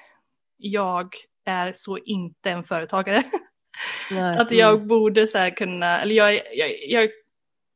jag 0.57 1.15
är 1.46 1.74
så 1.75 1.98
inte 1.98 2.50
en 2.50 2.64
företagare. 2.64 3.24
Nej, 4.12 4.38
Att 4.38 4.52
jag 4.52 4.88
borde 4.88 5.28
så 5.28 5.38
här 5.38 5.50
kunna, 5.50 6.02
eller 6.02 6.16
jag, 6.16 6.34
jag, 6.34 6.72
jag 6.88 7.10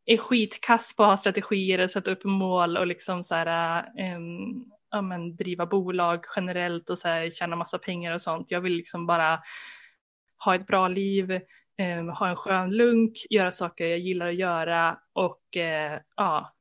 är 0.05 0.17
skitkass 0.17 0.95
på 0.95 1.03
att 1.03 1.09
ha 1.09 1.17
strategier 1.17 1.79
och 1.79 1.91
sätta 1.91 2.11
upp 2.11 2.23
mål 2.23 2.77
och 2.77 2.87
liksom 2.87 3.23
så 3.23 3.35
här, 3.35 3.85
um, 4.15 4.71
ja, 4.91 5.01
men 5.01 5.35
driva 5.35 5.65
bolag 5.65 6.25
generellt 6.35 6.89
och 6.89 6.97
så 6.97 7.07
här, 7.07 7.31
tjäna 7.31 7.55
massa 7.55 7.77
pengar 7.77 8.13
och 8.13 8.21
sånt. 8.21 8.51
Jag 8.51 8.61
vill 8.61 8.73
liksom 8.73 9.05
bara 9.05 9.41
ha 10.45 10.55
ett 10.55 10.67
bra 10.67 10.87
liv, 10.87 11.31
um, 11.99 12.09
ha 12.09 12.29
en 12.29 12.35
skön 12.35 12.71
lunk, 12.71 13.17
göra 13.29 13.51
saker 13.51 13.85
jag 13.85 13.99
gillar 13.99 14.27
att 14.27 14.35
göra 14.35 14.99
och 15.13 15.41
uh, 15.57 15.99
ja, 16.15 16.53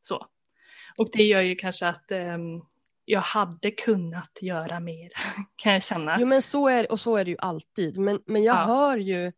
så. 0.00 0.26
Och 0.98 1.10
det 1.12 1.24
gör 1.24 1.40
ju 1.40 1.54
kanske 1.54 1.88
att 1.88 2.12
um, 2.12 2.64
jag 3.04 3.20
hade 3.20 3.70
kunnat 3.70 4.38
göra 4.40 4.80
mer, 4.80 5.10
kan 5.56 5.72
jag 5.72 5.82
känna. 5.82 6.16
Jo 6.20 6.26
men 6.26 6.42
så 6.42 6.68
är, 6.68 6.92
och 6.92 7.00
så 7.00 7.16
är 7.16 7.24
det 7.24 7.30
ju 7.30 7.36
alltid. 7.38 7.98
Men, 7.98 8.20
men 8.26 8.42
jag 8.42 8.56
Ja. 8.56 8.64
hör 8.64 8.96
ju, 8.96 9.32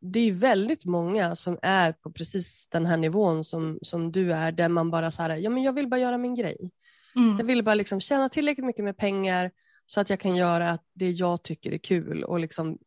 det 0.00 0.20
är 0.20 0.32
väldigt 0.32 0.84
många 0.84 1.34
som 1.34 1.58
är 1.62 1.92
på 1.92 2.12
precis 2.12 2.68
den 2.68 2.86
här 2.86 2.96
nivån 2.96 3.44
som, 3.44 3.78
som 3.82 4.12
du 4.12 4.32
är, 4.32 4.52
där 4.52 4.68
man 4.68 4.90
bara 4.90 5.10
så 5.10 5.22
här, 5.22 5.36
ja 5.36 5.50
men 5.50 5.62
jag 5.62 5.72
vill 5.72 5.88
bara 5.88 6.00
göra 6.00 6.18
min 6.18 6.34
grej. 6.34 6.70
Mm. 7.16 7.36
Jag 7.38 7.44
vill 7.44 7.64
bara 7.64 7.74
liksom 7.74 8.00
tjäna 8.00 8.28
tillräckligt 8.28 8.66
mycket 8.66 8.84
med 8.84 8.96
pengar 8.96 9.50
så 9.86 10.00
att 10.00 10.10
jag 10.10 10.20
kan 10.20 10.36
göra 10.36 10.78
det 10.94 11.10
jag 11.10 11.42
tycker 11.42 11.72
är 11.72 11.78
kul 11.78 12.24
och 12.24 12.40
liksom, 12.40 12.78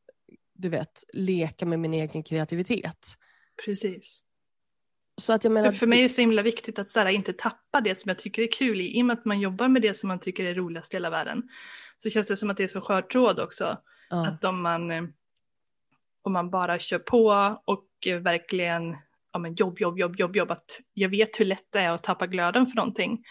du 0.54 0.70
vet, 0.70 1.04
leka 1.14 1.66
med 1.66 1.80
min 1.80 1.94
egen 1.94 2.24
kreativitet. 2.24 3.08
Precis. 3.66 4.20
Så 5.22 5.34
att 5.34 5.44
jag 5.44 5.54
menar, 5.54 5.72
För, 5.72 5.88
mig 5.88 6.00
är 6.00 6.04
det 6.04 6.10
så 6.10 6.22
himla 6.22 6.42
viktigt 6.42 6.80
att 6.80 6.92
så 6.92 7.08
inte 7.08 7.34
tappa 7.34 7.82
det 7.82 8.00
som 8.00 8.10
jag 8.10 8.20
tycker 8.20 8.42
är 8.42 8.52
kul 8.52 8.82
i. 8.82 8.98
I 8.98 9.02
och 9.02 9.06
med 9.06 9.18
att 9.18 9.26
man 9.26 9.40
jobbar 9.40 9.68
med 9.68 9.82
det 9.82 9.98
som 9.98 10.08
man 10.08 10.20
tycker 10.20 10.44
är 10.44 10.54
roligast 10.54 10.94
i 10.94 10.98
hela 10.98 11.10
världen. 11.10 11.50
Så 11.98 12.10
känns 12.10 12.28
det 12.28 12.38
som 12.38 12.50
att 12.50 12.58
det 12.58 12.64
är 12.64 12.68
så 12.68 12.82
skör 12.82 13.02
tråd 13.02 13.40
också. 13.40 13.78
ja, 14.10 14.28
Att 14.28 14.44
om 14.44 14.62
man, 14.62 14.92
eh, 14.92 15.04
om 16.22 16.34
man 16.34 16.50
bara 16.50 16.80
kör 16.80 17.00
på 17.00 17.58
och 17.66 17.88
eh, 18.08 18.20
verkligen 18.20 18.98
ja, 19.34 19.40
men 19.40 19.56
jobb, 19.56 19.80
jobb, 19.80 20.00
jobb, 20.00 20.16
jobb, 20.16 20.36
jobb. 20.36 20.52
Att 20.52 20.82
jag 20.94 21.10
vet 21.10 21.40
hur 21.40 21.46
lätt 21.46 21.68
det 21.70 21.80
är 21.80 21.90
att 21.90 22.04
tappa 22.04 22.28
glöden 22.28 22.68
för 22.68 22.76
någonting. 22.76 23.24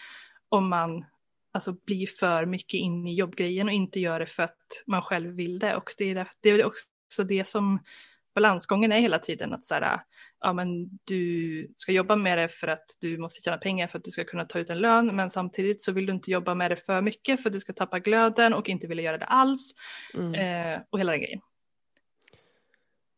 Om 0.49 0.69
man 0.69 1.05
alltså, 1.51 1.75
blir 1.85 2.07
för 2.07 2.45
mycket 2.45 2.77
in 2.77 3.07
i 3.07 3.15
jobbgrejen 3.15 3.67
och 3.67 3.73
inte 3.73 3.99
gör 3.99 4.19
det 4.19 4.25
för 4.25 4.43
att 4.43 4.83
man 4.87 5.01
själv 5.01 5.35
vill 5.35 5.59
det. 5.59 5.75
Och 5.75 5.93
det 5.97 6.11
är, 6.11 6.27
det 6.41 6.49
är 6.49 6.65
också 6.65 7.23
det 7.23 7.47
som 7.47 7.79
balansgången 8.35 8.91
är 8.91 8.99
hela 8.99 9.19
tiden. 9.19 9.53
Att 9.53 9.65
så 9.65 9.73
här, 9.73 10.01
ja, 10.39 10.53
men 10.53 10.89
du 11.03 11.73
ska 11.75 11.91
jobba 11.91 12.15
med 12.15 12.37
det 12.37 12.49
för 12.49 12.67
att 12.67 12.85
du 12.99 13.17
måste 13.17 13.41
tjäna 13.41 13.57
pengar 13.57 13.87
för 13.87 13.97
att 13.97 14.03
du 14.03 14.11
ska 14.11 14.23
kunna 14.23 14.45
ta 14.45 14.59
ut 14.59 14.69
en 14.69 14.79
lön. 14.79 15.15
Men 15.15 15.29
samtidigt 15.29 15.81
så 15.81 15.91
vill 15.91 16.05
du 16.05 16.13
inte 16.13 16.31
jobba 16.31 16.55
med 16.55 16.71
det 16.71 16.77
för 16.77 17.01
mycket 17.01 17.43
för 17.43 17.49
att 17.49 17.53
du 17.53 17.59
ska 17.59 17.73
tappa 17.73 17.99
glöden 17.99 18.53
och 18.53 18.69
inte 18.69 18.87
vilja 18.87 19.03
göra 19.03 19.17
det 19.17 19.25
alls. 19.25 19.73
mm. 20.13 20.33
Eh, 20.33 20.81
och 20.89 20.99
hela 20.99 21.11
den 21.11 21.21
grejen. 21.21 21.41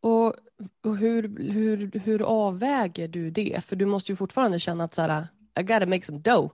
Och, 0.02 0.36
och 0.84 0.98
hur, 0.98 1.52
hur, 1.52 2.00
hur 2.00 2.22
avväger 2.22 3.08
du 3.08 3.30
det? 3.30 3.66
För 3.66 3.76
du 3.76 3.86
måste 3.86 4.12
ju 4.12 4.16
fortfarande 4.16 4.60
känna 4.60 4.84
att 4.84 4.94
så 4.94 5.02
här, 5.02 5.28
I 5.60 5.64
gotta 5.64 5.86
make 5.86 6.02
some 6.02 6.20
dough. 6.20 6.52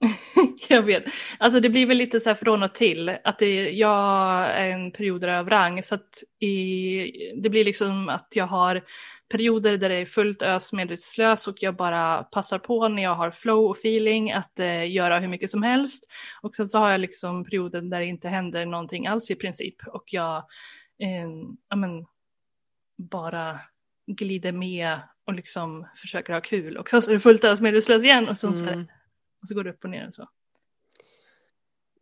Jag 0.76 0.82
vet. 0.82 1.04
Alltså 1.38 1.60
det 1.60 1.68
blir 1.68 1.86
väl 1.86 1.96
lite 1.96 2.20
så 2.20 2.30
här 2.30 2.34
från 2.34 2.62
och 2.62 2.74
till. 2.74 3.16
Att 3.24 3.38
det, 3.38 3.70
jag 3.70 4.46
är 4.50 4.66
en 4.66 4.92
perioder 4.92 5.28
av 5.28 5.50
rang. 5.50 5.82
Så 5.82 5.94
att 5.94 6.22
i, 6.40 7.32
det 7.42 7.50
blir 7.50 7.64
liksom 7.64 8.08
att 8.08 8.28
jag 8.34 8.46
har 8.46 8.82
perioder 9.28 9.76
där 9.78 9.88
det 9.88 9.94
är 9.94 10.06
fullt 10.06 10.42
ös 10.42 10.72
medvetslös 10.72 11.48
och 11.48 11.62
jag 11.62 11.76
bara 11.76 12.22
passar 12.22 12.58
på 12.58 12.88
när 12.88 13.02
jag 13.02 13.14
har 13.14 13.30
flow 13.30 13.70
och 13.70 13.76
feeling 13.78 14.32
att 14.32 14.58
eh, 14.58 14.90
göra 14.90 15.18
hur 15.18 15.28
mycket 15.28 15.50
som 15.50 15.62
helst. 15.62 16.04
Och 16.42 16.54
sen 16.54 16.68
så 16.68 16.78
har 16.78 16.90
jag 16.90 17.00
liksom 17.00 17.44
perioder 17.44 17.80
där 17.80 18.00
det 18.00 18.06
inte 18.06 18.28
händer 18.28 18.66
någonting 18.66 19.06
alls 19.06 19.30
i 19.30 19.34
princip. 19.34 19.86
Och 19.86 20.04
jag 20.06 20.36
eh, 20.98 21.28
ja, 21.68 21.76
men, 21.76 22.06
bara 22.96 23.60
glider 24.06 24.52
med 24.52 25.00
och 25.24 25.34
liksom 25.34 25.86
försöker 25.96 26.32
ha 26.32 26.40
kul. 26.40 26.76
Och 26.76 26.90
sen 26.90 27.02
så 27.02 27.10
är 27.10 27.14
det 27.14 27.20
fullt 27.20 27.44
ös 27.44 27.60
medvetslös 27.60 28.02
igen 28.02 28.28
och 28.28 28.38
sen 28.38 28.54
så, 28.54 28.66
Mm. 28.66 28.86
och 29.42 29.48
så 29.48 29.54
går 29.54 29.64
det 29.64 29.70
upp 29.70 29.84
och 29.84 29.90
ner 29.90 30.08
och 30.08 30.14
så. 30.14 30.28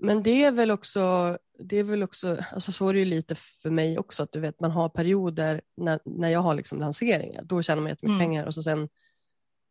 Men 0.02 0.22
det 0.22 0.44
är 0.44 0.50
väl 0.50 0.70
också, 0.70 1.38
det 1.58 1.76
är 1.76 1.82
väl 1.82 2.02
också, 2.02 2.36
alltså 2.52 2.72
så 2.72 2.88
är 2.88 2.92
det 2.92 2.98
ju 2.98 3.04
lite 3.04 3.34
för 3.34 3.70
mig 3.70 3.98
också, 3.98 4.22
att 4.22 4.32
du 4.32 4.40
vet 4.40 4.60
man 4.60 4.70
har 4.70 4.88
perioder 4.88 5.60
när, 5.76 6.00
när 6.04 6.28
jag 6.28 6.40
har 6.40 6.54
liksom 6.54 6.78
lanseringar, 6.78 7.42
då 7.42 7.62
tjänar 7.62 7.82
man 7.82 7.90
jättemycket 7.90 8.14
Mm. 8.14 8.18
pengar 8.18 8.46
och 8.46 8.54
så 8.54 8.62
sen 8.62 8.88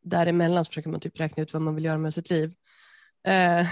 däremellan 0.04 0.66
så 0.66 0.70
försöker 0.70 0.90
man 0.90 1.00
typ 1.00 1.20
räkna 1.20 1.44
ut 1.44 1.54
vad 1.54 1.62
man 1.62 1.76
vill 1.76 1.86
göra 1.86 1.98
med 1.98 2.14
sitt 2.14 2.30
liv. 2.30 2.54
Eh, 3.28 3.68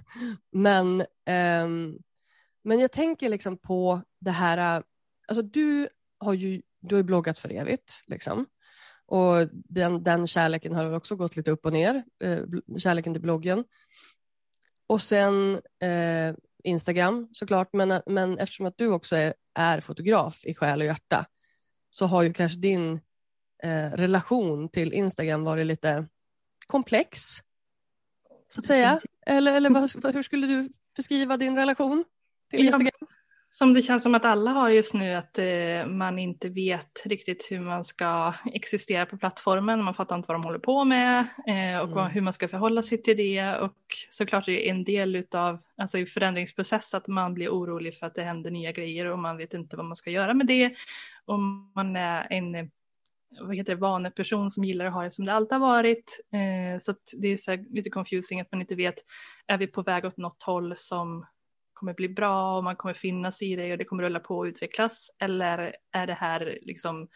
men, 0.52 1.04
ehm, 1.26 1.98
men 2.64 2.80
jag 2.80 2.92
tänker 2.92 3.28
liksom 3.28 3.58
på 3.58 4.02
det 4.20 4.30
här, 4.30 4.82
alltså 5.28 5.42
du 5.42 5.88
har 6.18 6.34
ju, 6.34 6.62
du 6.80 6.94
har 6.94 7.02
bloggat 7.02 7.38
för 7.38 7.52
evigt 7.52 8.04
liksom. 8.06 8.46
Och 9.06 9.48
den, 9.52 10.02
den 10.02 10.26
kärleken 10.26 10.74
har 10.74 10.92
också 10.92 11.16
gått 11.16 11.36
lite 11.36 11.50
upp 11.50 11.66
och 11.66 11.72
ner, 11.72 12.04
eh, 12.22 12.40
kärleken 12.78 13.14
till 13.14 13.22
bloggen. 13.22 13.64
Och 14.86 15.02
sen 15.02 15.54
eh, 15.82 16.34
Instagram 16.64 17.28
såklart, 17.32 17.68
men, 17.72 18.02
men 18.06 18.38
eftersom 18.38 18.66
att 18.66 18.78
du 18.78 18.88
också 18.88 19.16
är, 19.16 19.34
är 19.54 19.80
fotograf 19.80 20.44
i 20.44 20.54
själ 20.54 20.80
och 20.80 20.86
hjärta 20.86 21.26
så 21.90 22.06
har 22.06 22.22
ju 22.22 22.32
kanske 22.32 22.58
din 22.58 23.00
eh, 23.62 23.90
relation 23.92 24.68
till 24.68 24.92
Instagram 24.92 25.44
varit 25.44 25.66
lite 25.66 26.06
komplex, 26.66 27.20
så 28.48 28.60
att 28.60 28.66
säga. 28.66 29.00
Eller, 29.26 29.56
eller 29.56 29.70
vad, 29.70 30.14
hur 30.14 30.22
skulle 30.22 30.46
du 30.46 30.68
beskriva 30.96 31.36
din 31.36 31.56
relation 31.56 32.04
till 32.50 32.64
Instagram? 32.66 32.90
Som 33.58 33.74
det 33.74 33.82
känns 33.82 34.02
som 34.02 34.14
att 34.14 34.24
alla 34.24 34.50
har 34.50 34.68
just 34.68 34.94
nu 34.94 35.14
att 35.14 35.38
eh, 35.38 35.86
man 35.86 36.18
inte 36.18 36.48
vet 36.48 37.02
riktigt 37.04 37.46
hur 37.50 37.60
man 37.60 37.84
ska 37.84 38.34
existera 38.44 39.06
på 39.06 39.16
plattformen. 39.18 39.82
Man 39.82 39.94
fattar 39.94 40.16
inte 40.16 40.26
vad 40.28 40.34
de 40.34 40.44
håller 40.44 40.58
på 40.58 40.84
med 40.84 41.18
eh, 41.46 41.80
och 41.80 41.90
vad, 41.90 42.02
Mm. 42.04 42.12
hur 42.14 42.20
man 42.20 42.32
ska 42.32 42.48
förhålla 42.48 42.82
sig 42.82 43.02
till 43.02 43.16
det. 43.16 43.56
Och 43.56 43.76
såklart 44.10 44.48
är 44.48 44.52
det 44.52 44.68
en 44.68 44.84
del 44.84 45.16
utav 45.16 45.58
alltså 45.76 45.98
i 45.98 46.06
förändringsprocess 46.06 46.94
att 46.94 47.06
man 47.06 47.34
blir 47.34 47.48
orolig 47.48 47.94
för 47.94 48.06
att 48.06 48.14
det 48.14 48.22
händer 48.22 48.50
nya 48.50 48.72
grejer 48.72 49.06
och 49.06 49.18
man 49.18 49.36
vet 49.36 49.54
inte 49.54 49.76
vad 49.76 49.86
man 49.86 49.96
ska 49.96 50.10
göra 50.10 50.34
med 50.34 50.46
det. 50.46 50.74
Och 51.24 51.38
man 51.74 51.96
är 51.96 52.26
en 52.30 52.70
vad 53.40 53.56
heter 53.56 53.74
det, 53.74 53.80
vaneperson 53.80 54.50
som 54.50 54.64
gillar 54.64 54.86
att 54.86 54.92
ha 54.92 55.02
det 55.02 55.10
som 55.10 55.24
det 55.24 55.32
alltid 55.32 55.52
har 55.52 55.60
varit. 55.60 56.20
Eh, 56.32 56.78
så 56.80 56.94
det 57.16 57.28
är 57.28 57.36
så 57.36 57.64
lite 57.70 57.90
confusing 57.90 58.40
att 58.40 58.52
man 58.52 58.60
inte 58.60 58.74
vet, 58.74 58.94
är 59.46 59.58
vi 59.58 59.66
på 59.66 59.82
väg 59.82 60.04
åt 60.04 60.16
något 60.16 60.42
håll 60.42 60.76
som 60.76 61.26
kommer 61.76 61.94
bli 61.94 62.08
bra 62.08 62.56
och 62.56 62.64
man 62.64 62.76
kommer 62.76 62.94
finnas 62.94 63.42
i 63.42 63.56
det 63.56 63.72
och 63.72 63.78
det 63.78 63.84
kommer 63.84 64.02
rulla 64.02 64.20
på 64.20 64.38
och 64.38 64.44
utvecklas? 64.44 65.10
Eller 65.18 65.76
är 65.92 66.06
det 66.06 66.14
här 66.14 66.58
liksom 66.62 67.08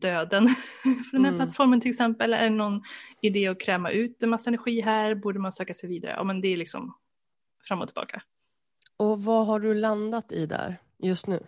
döden 0.00 0.48
för 0.82 1.12
den 1.12 1.24
här 1.24 1.32
Mm. 1.32 1.38
plattformen 1.46 1.80
till 1.80 1.90
exempel? 1.90 2.32
Är 2.34 2.42
det 2.42 2.50
någon 2.50 2.82
idé 3.20 3.48
att 3.48 3.60
kräma 3.60 3.90
ut 3.90 4.22
en 4.22 4.30
massa 4.30 4.50
energi 4.50 4.80
här? 4.80 5.14
Borde 5.14 5.38
man 5.38 5.52
söka 5.52 5.74
sig 5.74 5.88
vidare? 5.88 6.12
Ja 6.16 6.24
men 6.24 6.40
det 6.40 6.48
är 6.48 6.56
liksom 6.56 6.98
fram 7.68 7.80
och 7.82 7.88
tillbaka. 7.88 8.22
Och 8.96 9.22
vad 9.22 9.46
har 9.46 9.60
du 9.60 9.74
landat 9.74 10.32
i 10.32 10.46
där 10.46 10.76
just 10.98 11.26
nu? 11.26 11.46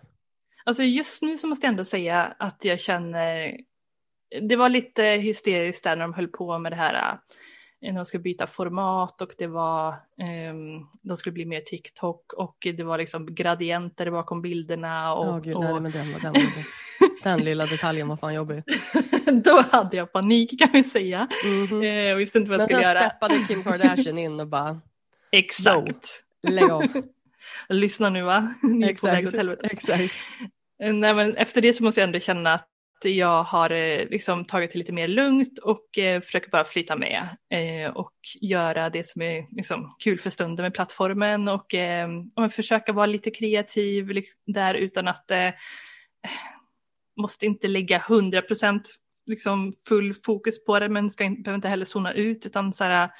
Alltså 0.64 0.82
just 0.82 1.22
nu 1.22 1.36
så 1.36 1.46
måste 1.46 1.66
jag 1.66 1.70
ändå 1.72 1.84
säga 1.84 2.34
att 2.38 2.64
jag 2.64 2.80
känner, 2.80 3.56
det 4.48 4.56
var 4.56 4.68
lite 4.68 5.02
hysteriskt 5.02 5.84
där 5.84 5.96
när 5.96 6.02
de 6.02 6.14
höll 6.14 6.28
på 6.28 6.58
med 6.58 6.72
det 6.72 6.76
här, 6.76 7.18
de 7.94 8.04
skulle 8.04 8.22
byta 8.22 8.46
format 8.46 9.22
och 9.22 9.34
det 9.38 9.46
var, 9.46 9.88
um, 10.50 10.88
de 11.02 11.16
skulle 11.16 11.32
bli 11.32 11.44
mer 11.44 11.60
TikTok 11.60 12.32
och 12.32 12.56
det 12.76 12.82
var 12.82 12.98
liksom 12.98 13.34
gradienter 13.34 14.10
bakom 14.10 14.42
bilderna. 14.42 15.12
Och, 15.12 15.28
oh, 15.28 15.40
gud, 15.40 15.56
och... 15.56 15.64
nej, 15.64 15.80
men 15.80 15.92
den, 15.92 16.12
den, 16.12 16.32
den, 16.32 16.42
den 17.22 17.44
lilla 17.44 17.66
detaljen 17.66 18.08
var 18.08 18.16
fan 18.16 18.34
jobbig. 18.34 18.62
Då 19.44 19.64
hade 19.70 19.96
jag 19.96 20.12
panik 20.12 20.58
kan 20.58 20.68
vi 20.72 20.84
säga. 20.84 21.28
Mm 21.44 21.66
-hmm. 21.66 21.84
Jag 21.84 22.16
visste 22.16 22.38
inte 22.38 22.50
vad 22.50 22.60
jag 22.60 22.68
skulle 22.68 22.82
göra. 22.82 22.94
Men 22.94 23.02
sen 23.02 23.10
steppade 23.10 23.44
Kim 23.48 23.62
Kardashian 23.62 24.18
in 24.18 24.40
och 24.40 24.46
bara 24.46 24.80
Exakt. 25.32 26.24
Lägg 26.42 26.70
av. 26.70 26.84
Lyssna 27.68 28.10
nu 28.10 28.22
va, 28.22 28.54
ni 28.62 28.86
är 28.86 28.90
exakt, 28.90 29.10
på 29.10 29.16
väg 29.16 29.26
åt 29.26 29.34
helvete. 29.34 29.68
Exakt. 29.70 30.14
Nej, 30.78 31.14
men 31.14 31.36
efter 31.36 31.60
det 31.60 31.72
så 31.72 31.84
måste 31.84 32.00
jag 32.00 32.06
ändå 32.06 32.20
känna 32.20 32.54
att 32.54 32.68
jag 33.04 33.42
har 33.42 33.70
eh, 33.70 34.08
liksom 34.08 34.44
tagit 34.44 34.72
det 34.72 34.78
lite 34.78 34.92
mer 34.92 35.08
lugnt 35.08 35.58
och 35.58 35.98
eh, 35.98 36.20
försöker 36.20 36.50
bara 36.50 36.64
flyta 36.64 36.96
med 36.96 37.36
eh, 37.50 37.90
och 37.90 38.12
göra 38.40 38.90
det 38.90 39.06
som 39.06 39.22
är 39.22 39.46
liksom, 39.50 39.96
kul 39.98 40.18
för 40.18 40.30
stunden 40.30 40.62
med 40.62 40.74
plattformen 40.74 41.48
och, 41.48 41.74
eh, 41.74 42.08
och 42.34 42.52
försöka 42.52 42.92
vara 42.92 43.06
lite 43.06 43.30
kreativ 43.30 44.08
liksom, 44.08 44.40
där 44.46 44.74
utan 44.74 45.08
att 45.08 45.30
eh, 45.30 45.50
måste 47.16 47.46
inte 47.46 47.68
lägga 47.68 48.04
100 48.08 48.42
procent 48.42 48.96
liksom 49.26 49.72
full 49.88 50.14
fokus 50.14 50.64
på 50.64 50.78
det 50.78 50.88
men 50.88 51.10
ska 51.10 51.24
inte, 51.24 51.42
behöver 51.42 51.56
inte 51.56 51.68
heller 51.68 51.84
zona 51.84 52.12
ut 52.12 52.46
utan 52.46 52.72
så 52.72 52.84
här 52.84 53.10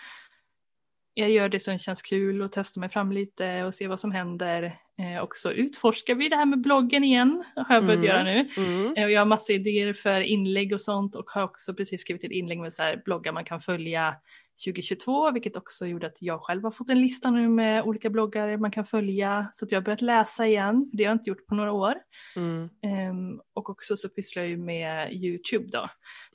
jag 1.19 1.31
gör 1.31 1.49
det 1.49 1.61
som 1.61 1.79
känns 1.79 2.03
kul 2.03 2.43
och 2.43 2.53
testar 2.53 2.81
mig 2.81 2.89
fram 2.89 3.13
lite 3.13 3.65
och 3.65 3.75
ser 3.75 3.89
vad 3.89 4.01
som 4.01 4.13
händer. 4.13 4.79
Eh, 4.99 5.19
och 5.23 5.37
så 5.37 5.51
utforskar 5.51 6.15
vi 6.15 6.29
det 6.29 6.37
här 6.37 6.47
med 6.47 6.61
bloggen 6.61 7.05
igen, 7.05 7.45
har 7.57 7.75
jag 7.75 7.87
börjat 7.87 8.05
mm. 8.05 8.07
göra 8.07 8.23
nu. 8.23 8.49
Mm. 8.57 8.95
Eh, 8.97 9.07
jag 9.09 9.21
har 9.21 9.27
massa 9.27 9.53
idéer 9.53 9.93
för 9.93 10.21
inlägg 10.21 10.73
och 10.73 10.81
sånt 10.81 11.15
och 11.15 11.31
har 11.31 11.43
också 11.43 11.75
precis 11.75 12.01
skrivit 12.01 12.25
ett 12.25 12.31
inlägg 12.31 12.59
med 12.59 12.73
så 12.73 12.83
här 12.83 13.03
bloggar 13.05 13.33
man 13.33 13.45
kan 13.45 13.61
följa 13.61 14.17
2022, 14.65 15.31
vilket 15.31 15.57
också 15.57 15.87
gjorde 15.87 16.07
att 16.07 16.23
jag 16.23 16.41
själv 16.41 16.65
har 16.65 16.71
fått 16.71 16.91
en 16.91 17.01
lista 17.01 17.31
nu 17.31 17.49
med 17.49 17.83
olika 17.83 18.11
bloggar 18.11 18.57
man 18.57 18.71
kan 18.71 18.87
följa. 18.87 19.51
Så 19.53 19.65
att 19.65 19.73
jag 19.73 19.81
har 19.81 19.85
börjat 19.85 20.03
läsa 20.03 20.47
igen, 20.47 20.89
för 20.91 20.97
det 20.97 21.05
har 21.05 21.11
jag 21.11 21.15
inte 21.15 21.31
gjort 21.31 21.47
på 21.47 21.55
några 21.55 21.73
år. 21.73 21.95
Mm. 22.37 22.69
Um, 23.11 23.41
och 23.55 23.71
också 23.71 23.97
så 23.97 24.09
pysslar 24.09 24.43
jag 24.43 24.51
ju 24.51 24.57
med 24.57 25.13
YouTube 25.13 25.69
då, 25.69 25.89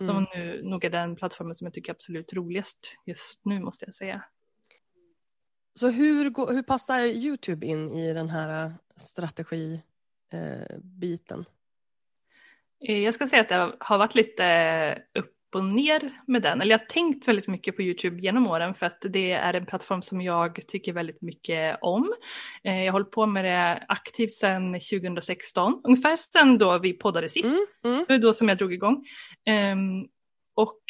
som 0.05 0.17
mm. 0.17 0.29
nu 0.35 0.61
nog 0.63 0.85
är 0.85 0.89
den 0.89 1.15
plattformen 1.15 1.55
som 1.55 1.65
jag 1.65 1.73
tycker 1.73 1.91
är 1.91 1.95
absolut 1.95 2.33
roligast 2.33 2.97
just 3.05 3.45
nu 3.45 3.59
måste 3.59 3.85
jag 3.85 3.95
säga. 3.95 4.23
Så 5.73 5.89
hur, 5.89 6.53
hur 6.53 6.63
passar 6.63 7.03
Youtube 7.03 7.67
in 7.67 7.91
i 7.91 8.13
den 8.13 8.29
här 8.29 8.73
strategibiten? 8.95 11.45
Eh, 12.87 12.99
jag 12.99 13.13
ska 13.13 13.27
säga 13.27 13.41
att 13.41 13.49
det 13.49 13.75
har 13.79 13.97
varit 13.97 14.15
lite 14.15 15.03
upp 15.13 15.37
och 15.55 15.63
ner 15.63 16.21
med 16.27 16.41
den. 16.41 16.61
Eller 16.61 16.71
jag 16.71 16.79
har 16.79 16.85
tänkt 16.85 17.27
väldigt 17.27 17.47
mycket 17.47 17.75
på 17.75 17.81
Youtube 17.81 18.21
genom 18.21 18.47
åren 18.47 18.73
för 18.73 18.85
att 18.85 19.05
det 19.09 19.31
är 19.31 19.53
en 19.53 19.65
plattform 19.65 20.01
som 20.01 20.21
jag 20.21 20.59
tycker 20.67 20.93
väldigt 20.93 21.21
mycket 21.21 21.77
om. 21.81 22.13
Eh, 22.63 22.79
jag 22.79 22.85
har 22.85 22.91
hållit 22.91 23.11
på 23.11 23.25
med 23.25 23.45
det 23.45 23.85
aktivt 23.87 24.33
sedan 24.33 24.73
2016, 24.73 25.81
ungefär 25.83 26.15
sedan 26.15 26.57
då 26.57 26.77
vi 26.77 26.93
poddade 26.93 27.29
sist. 27.29 27.45
Mm, 27.45 27.95
mm. 27.95 28.05
Det 28.07 28.13
var 28.13 28.19
då 28.19 28.33
som 28.33 28.49
jag 28.49 28.57
drog 28.57 28.73
igång. 28.73 29.05
Ehm, 29.45 30.05
och 30.55 30.81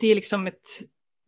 det 0.00 0.06
är 0.06 0.14
liksom 0.14 0.46
ett 0.46 0.66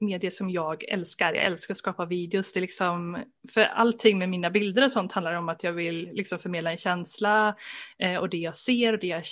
medie 0.01 0.31
som 0.31 0.51
jag 0.51 0.85
älskar. 0.89 1.33
Jag 1.35 1.45
älskar 1.45 1.75
att 1.75 1.79
skapa 1.79 2.05
videos. 2.05 2.53
Det 2.53 2.59
är 2.59 2.61
liksom, 2.61 3.25
för 3.53 3.61
allting 3.61 4.19
med 4.19 4.29
mina 4.29 4.51
bilder 4.51 4.85
och 4.85 4.93
sånt 4.93 5.13
handlar 5.13 5.35
om 5.35 5.49
att 5.49 5.65
jag 5.65 5.73
vill 5.73 6.11
liksom 6.13 6.39
förmedla 6.39 6.71
en 6.71 6.77
känsla 6.77 7.57
eh, 7.99 8.17
och 8.17 8.29
det 8.29 8.37
jag 8.37 8.57
ser 8.57 8.93
och 8.93 8.99
det 8.99 9.07
jag, 9.07 9.23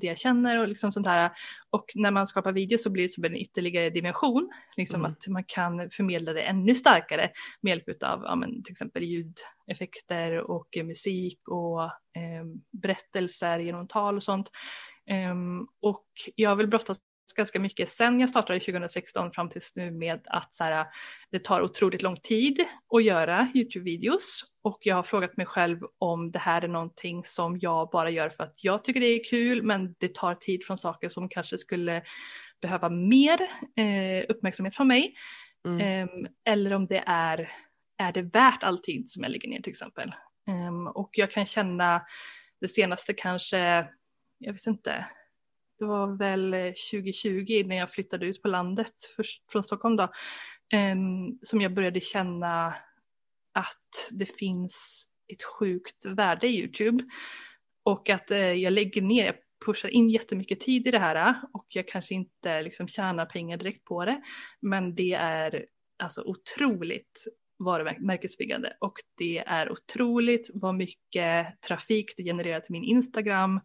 det 0.00 0.06
jag 0.06 0.18
känner 0.18 0.58
och 0.58 0.68
liksom 0.68 0.92
sånt 0.92 1.06
här. 1.06 1.30
Och 1.70 1.84
när 1.94 2.10
man 2.10 2.26
skapar 2.26 2.52
videos 2.52 2.82
så 2.82 2.90
blir 2.90 3.02
det 3.02 3.08
som 3.08 3.24
en 3.24 3.36
ytterligare 3.36 3.90
dimension, 3.90 4.50
liksom 4.76 5.00
mm. 5.00 5.12
att 5.12 5.28
man 5.28 5.44
kan 5.44 5.90
förmedla 5.90 6.32
det 6.32 6.42
ännu 6.42 6.74
starkare 6.74 7.30
med 7.60 7.70
hjälp 7.70 8.02
av 8.02 8.22
ja, 8.24 8.36
men, 8.36 8.62
till 8.62 8.72
exempel 8.72 9.02
ljudeffekter 9.02 10.38
och 10.38 10.76
eh, 10.76 10.84
musik 10.84 11.48
och 11.48 11.82
eh, 11.84 12.44
berättelser 12.70 13.58
genom 13.58 13.88
tal 13.88 14.16
och 14.16 14.22
sånt. 14.22 14.50
Um, 15.10 15.68
och 15.80 16.06
jag 16.34 16.56
vill 16.56 16.68
brottas 16.68 16.98
ganska 17.36 17.60
mycket 17.60 17.88
sen 17.88 18.20
jag 18.20 18.28
startade 18.28 18.60
2016 18.60 19.32
fram 19.32 19.48
tills 19.48 19.76
nu 19.76 19.90
med 19.90 20.20
att 20.26 20.54
så 20.54 20.64
här, 20.64 20.86
det 21.30 21.38
tar 21.38 21.62
otroligt 21.62 22.02
lång 22.02 22.16
tid 22.16 22.64
att 22.94 23.04
göra 23.04 23.48
Youtube-videos 23.54 24.44
och 24.62 24.78
jag 24.82 24.96
har 24.96 25.02
frågat 25.02 25.36
mig 25.36 25.46
själv 25.46 25.80
om 25.98 26.30
det 26.30 26.38
här 26.38 26.62
är 26.62 26.68
någonting 26.68 27.24
som 27.24 27.58
jag 27.58 27.90
bara 27.90 28.10
gör 28.10 28.28
för 28.28 28.44
att 28.44 28.64
jag 28.64 28.84
tycker 28.84 29.00
det 29.00 29.06
är 29.06 29.24
kul 29.24 29.62
men 29.62 29.94
det 29.98 30.14
tar 30.14 30.34
tid 30.34 30.64
från 30.64 30.78
saker 30.78 31.08
som 31.08 31.28
kanske 31.28 31.58
skulle 31.58 32.02
behöva 32.60 32.88
mer 32.88 33.40
eh, 33.76 34.24
uppmärksamhet 34.28 34.76
från 34.76 34.88
mig. 34.88 35.14
Mm. 35.66 35.80
Eh, 35.80 36.28
eller 36.44 36.72
om 36.72 36.86
det 36.86 37.04
är, 37.06 37.52
är 37.98 38.12
det 38.12 38.22
värt 38.22 38.62
all 38.62 38.78
tid 38.78 39.10
som 39.10 39.22
jag 39.22 39.32
lägger 39.32 39.48
ner 39.48 39.60
till 39.62 39.70
exempel. 39.70 40.14
Eh, 40.48 40.86
och 40.94 41.10
jag 41.12 41.30
kan 41.30 41.46
känna 41.46 42.02
det 42.60 42.68
senaste 42.68 43.14
kanske, 43.14 43.88
jag 44.38 44.52
vet 44.52 44.66
inte, 44.66 45.06
det 45.82 45.88
var 45.88 46.16
väl 46.16 46.54
eh, 46.54 46.72
2020 46.92 47.62
när 47.66 47.76
jag 47.76 47.90
flyttade 47.90 48.26
ut 48.26 48.42
på 48.42 48.48
landet 48.48 48.94
först 49.16 49.52
från 49.52 49.64
Stockholm 49.64 49.96
då, 49.96 50.12
ehm, 50.72 51.38
som 51.42 51.60
jag 51.60 51.74
började 51.74 52.00
känna 52.00 52.74
att 53.52 54.10
det 54.10 54.26
finns 54.26 55.06
ett 55.32 55.42
sjukt 55.42 56.06
värde 56.06 56.46
i 56.46 56.58
YouTube. 56.58 57.04
Och 57.82 58.10
att 58.10 58.30
eh, 58.30 58.38
jag 58.38 58.72
lägger 58.72 59.02
ner, 59.02 59.26
jag 59.26 59.34
pushar 59.66 59.88
in 59.88 60.10
jättemycket 60.10 60.60
tid 60.60 60.86
i 60.86 60.90
det 60.90 60.98
här 60.98 61.40
och 61.52 61.66
jag 61.68 61.88
kanske 61.88 62.14
inte 62.14 62.62
liksom 62.62 62.88
tjänar 62.88 63.26
pengar 63.26 63.56
direkt 63.56 63.84
på 63.84 64.04
det, 64.04 64.22
men 64.60 64.94
det 64.94 65.12
är 65.12 65.66
alltså 65.98 66.22
otroligt 66.22 67.26
varumärkesbyggande. 67.58 68.76
Och 68.80 68.94
det 69.18 69.38
är 69.38 69.72
otroligt 69.72 70.50
vad 70.54 70.74
mycket 70.74 71.60
trafik 71.60 72.14
det 72.16 72.22
genererar 72.22 72.60
till 72.60 72.72
min 72.72 72.84
Instagram 72.84 73.60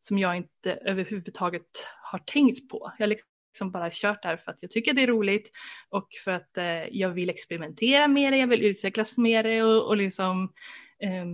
som 0.00 0.18
jag 0.18 0.36
inte 0.36 0.72
överhuvudtaget 0.72 1.86
har 2.02 2.18
tänkt 2.18 2.68
på. 2.68 2.92
Jag 2.98 3.06
har 3.06 3.16
liksom 3.58 3.70
bara 3.70 3.90
kört 3.92 4.22
där 4.22 4.36
för 4.36 4.50
att 4.50 4.62
jag 4.62 4.70
tycker 4.70 4.92
det 4.92 5.02
är 5.02 5.06
roligt 5.06 5.50
och 5.88 6.08
för 6.24 6.30
att 6.30 6.58
eh, 6.58 6.64
jag 6.90 7.10
vill 7.10 7.30
experimentera 7.30 8.08
med 8.08 8.32
det, 8.32 8.36
jag 8.36 8.46
vill 8.46 8.62
utvecklas 8.62 9.18
med 9.18 9.44
det 9.44 9.62
och, 9.62 9.86
och 9.86 9.96
liksom 9.96 10.52
eh, 10.98 11.26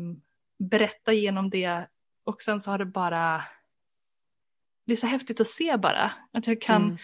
berätta 0.59 1.13
genom 1.13 1.51
det. 1.51 1.87
Och 2.25 2.43
sen 2.43 2.61
så 2.61 2.71
har 2.71 2.79
det 2.79 2.85
bara, 2.85 3.45
det 4.87 4.93
är 4.93 4.97
så 4.97 5.07
häftigt 5.07 5.41
att 5.41 5.47
se 5.47 5.77
bara, 5.77 6.13
att 6.33 6.47
jag 6.47 6.61
kan 6.61 6.83
mm. 6.83 6.97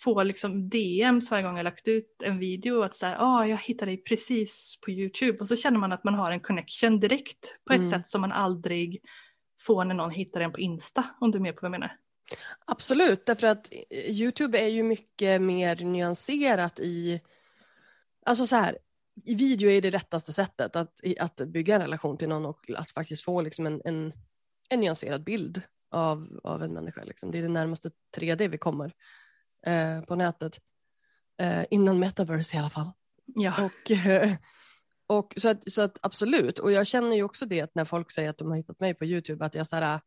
få 0.00 0.22
liksom 0.22 0.68
DMs 0.68 1.30
varje 1.30 1.44
gång 1.44 1.56
jag 1.56 1.64
lagt 1.64 1.88
ut 1.88 2.22
en 2.22 2.38
video 2.38 2.82
att 2.82 2.96
så 2.96 3.06
här, 3.06 3.16
ah, 3.18 3.46
jag 3.46 3.56
hittade 3.56 3.90
dig 3.90 4.02
precis 4.02 4.78
på 4.84 4.90
YouTube 4.90 5.38
och 5.38 5.48
så 5.48 5.56
känner 5.56 5.78
man 5.78 5.92
att 5.92 6.04
man 6.04 6.14
har 6.14 6.30
en 6.30 6.40
connection 6.40 7.00
direkt 7.00 7.58
på 7.64 7.72
ett 7.72 7.78
mm. 7.78 7.90
sätt 7.90 8.08
som 8.08 8.20
man 8.20 8.32
aldrig 8.32 9.00
få 9.60 9.84
när 9.84 9.94
någon 9.94 10.10
hittar 10.10 10.40
den 10.40 10.52
på 10.52 10.60
Insta, 10.60 11.04
om 11.20 11.30
du 11.30 11.38
är 11.38 11.42
med 11.42 11.56
på 11.56 11.60
vad 11.60 11.66
jag 11.66 11.80
menar. 11.80 11.96
Absolut, 12.64 13.26
därför 13.26 13.46
att 13.46 13.72
Youtube 13.90 14.58
är 14.58 14.68
ju 14.68 14.82
mycket 14.82 15.42
mer 15.42 15.76
nyanserat 15.76 16.80
i, 16.80 17.20
alltså 18.26 18.46
så 18.46 18.56
här, 18.56 18.78
i 19.24 19.34
video 19.34 19.70
är 19.70 19.82
det 19.82 19.90
rättaste 19.90 20.32
sättet 20.32 20.76
att, 20.76 21.00
att 21.20 21.36
bygga 21.36 21.74
en 21.74 21.80
relation 21.80 22.16
till 22.16 22.28
någon 22.28 22.46
och 22.46 22.70
att 22.76 22.90
faktiskt 22.90 23.24
få 23.24 23.42
liksom 23.42 23.66
en, 23.66 23.82
en, 23.84 24.12
en 24.68 24.80
nyanserad 24.80 25.24
bild 25.24 25.62
av, 25.90 26.40
av 26.44 26.62
en 26.62 26.72
människa. 26.72 27.04
Liksom. 27.04 27.30
Det 27.30 27.38
är 27.38 27.42
det 27.42 27.48
närmaste 27.48 27.90
3D 28.16 28.48
vi 28.48 28.58
kommer 28.58 28.92
eh, 29.66 30.00
på 30.00 30.16
nätet. 30.16 30.58
Eh, 31.40 31.64
innan 31.70 31.98
metaverse 31.98 32.56
i 32.56 32.60
alla 32.60 32.70
fall. 32.70 32.90
Ja. 33.24 33.64
Och, 33.64 33.90
eh, 33.90 34.32
och 35.08 35.34
så 35.36 35.48
att, 35.48 35.72
så 35.72 35.82
att 35.82 35.98
absolut, 36.02 36.58
och 36.58 36.72
jag 36.72 36.86
känner 36.86 37.16
ju 37.16 37.22
också 37.22 37.46
det 37.46 37.60
att 37.60 37.74
när 37.74 37.84
folk 37.84 38.10
säger 38.10 38.30
att 38.30 38.38
de 38.38 38.48
har 38.48 38.56
hittat 38.56 38.80
mig 38.80 38.94
på 38.94 39.04
YouTube, 39.04 39.44
att 39.44 39.54
jag 39.54 39.66
så 39.66 39.76
här, 39.76 39.94
äh, 39.94 40.00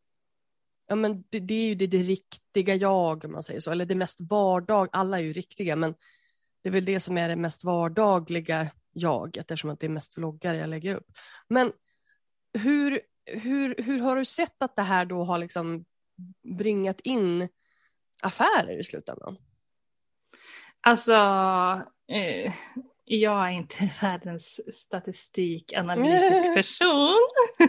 ja 0.88 0.96
men 0.96 1.24
det, 1.30 1.40
det 1.40 1.54
är 1.54 1.68
ju 1.68 1.76
det, 1.76 1.88
det 1.88 2.04
riktiga 2.04 2.76
jag, 2.76 3.26
om 3.26 3.32
man 3.32 3.44
säger 3.44 3.60
så, 3.60 3.72
eller 3.72 3.86
det 3.86 3.96
mest 3.96 4.22
vardag, 4.22 4.90
alla 4.92 5.20
är 5.20 5.24
ju 5.24 5.34
riktiga, 5.34 5.76
men 5.76 5.96
det 6.62 6.70
är 6.70 6.74
väl 6.74 6.86
det 6.86 7.00
som 7.00 7.18
är 7.18 7.30
det 7.30 7.36
mest 7.36 7.64
vardagliga 7.64 8.68
jag, 8.92 9.38
eftersom 9.38 9.70
att 9.70 9.80
det 9.80 9.88
är 9.88 9.90
mest 9.90 10.18
vloggar 10.18 10.54
jag 10.54 10.70
lägger 10.70 10.96
upp. 10.96 11.08
Men 11.48 11.72
hur, 12.54 13.02
hur, 13.26 13.76
hur 13.78 14.00
har 14.00 14.16
du 14.16 14.26
sett 14.26 14.62
att 14.62 14.76
det 14.76 14.82
här 14.82 15.06
då 15.06 15.24
har 15.24 15.38
liksom 15.38 15.86
bringat 16.58 17.00
in 17.00 17.50
affärer 18.24 18.80
i 18.80 18.84
slutändan? 18.84 19.38
Alltså, 20.82 21.14
eh, 22.08 22.54
jag 23.16 23.48
är 23.48 23.52
inte 23.52 23.90
världens 24.02 24.62
statistikanalytisk 24.74 26.56
person. 26.56 27.20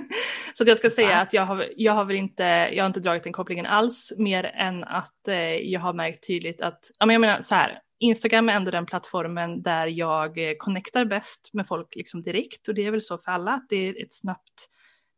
så 0.54 0.64
jag 0.66 0.78
ska 0.78 0.90
säga 0.90 1.18
att 1.18 1.32
jag 1.32 1.46
har, 1.46 1.68
jag 1.76 1.92
har 1.92 2.04
väl 2.04 2.16
inte, 2.16 2.42
jag 2.72 2.84
har 2.84 2.86
inte 2.86 3.00
dragit 3.00 3.24
den 3.24 3.32
kopplingen 3.32 3.66
alls 3.66 4.12
mer 4.16 4.44
än 4.44 4.84
att 4.84 5.28
eh, 5.28 5.36
jag 5.54 5.80
har 5.80 5.92
märkt 5.92 6.26
tydligt 6.26 6.62
att, 6.62 6.90
ja 6.98 7.06
men 7.06 7.14
jag 7.14 7.20
menar 7.20 7.42
så 7.42 7.54
här, 7.54 7.78
Instagram 7.98 8.48
är 8.48 8.52
ändå 8.52 8.70
den 8.70 8.86
plattformen 8.86 9.62
där 9.62 9.86
jag 9.86 10.48
eh, 10.48 10.54
connectar 10.58 11.04
bäst 11.04 11.50
med 11.52 11.66
folk 11.66 11.96
liksom 11.96 12.22
direkt 12.22 12.68
och 12.68 12.74
det 12.74 12.86
är 12.86 12.90
väl 12.90 13.02
så 13.02 13.18
för 13.18 13.32
alla 13.32 13.50
att 13.50 13.66
det 13.68 13.76
är 13.76 14.02
ett 14.02 14.12
snabbt 14.12 14.68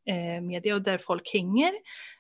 eh, 0.09 0.43
media 0.43 0.75
och 0.75 0.83
där 0.83 0.99
folk 0.99 1.33
hänger. 1.33 1.73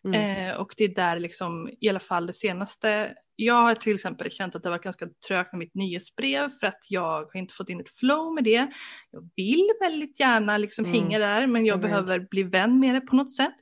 Mm. 0.04 0.48
Eh, 0.48 0.54
och 0.54 0.74
det 0.76 0.84
är 0.84 0.94
där 0.94 1.18
liksom 1.18 1.70
i 1.80 1.88
alla 1.88 2.00
fall 2.00 2.26
det 2.26 2.32
senaste, 2.32 3.14
jag 3.36 3.54
har 3.54 3.74
till 3.74 3.94
exempel 3.94 4.30
känt 4.30 4.56
att 4.56 4.62
det 4.62 4.70
var 4.70 4.78
ganska 4.78 5.08
trögt 5.28 5.52
med 5.52 5.58
mitt 5.58 5.74
nyhetsbrev 5.74 6.50
för 6.60 6.66
att 6.66 6.80
jag 6.88 7.02
har 7.24 7.36
inte 7.36 7.54
fått 7.54 7.68
in 7.68 7.80
ett 7.80 7.88
flow 7.88 8.34
med 8.34 8.44
det. 8.44 8.70
Jag 9.10 9.30
vill 9.36 9.70
väldigt 9.80 10.20
gärna 10.20 10.58
liksom 10.58 10.84
Mm. 10.84 11.00
hänga 11.00 11.18
där 11.18 11.46
men 11.46 11.64
jag 11.66 11.74
vet. 11.76 11.82
behöver 11.82 12.18
bli 12.18 12.42
vän 12.42 12.80
med 12.80 12.94
det 12.94 13.00
på 13.00 13.16
något 13.16 13.34
sätt. 13.34 13.54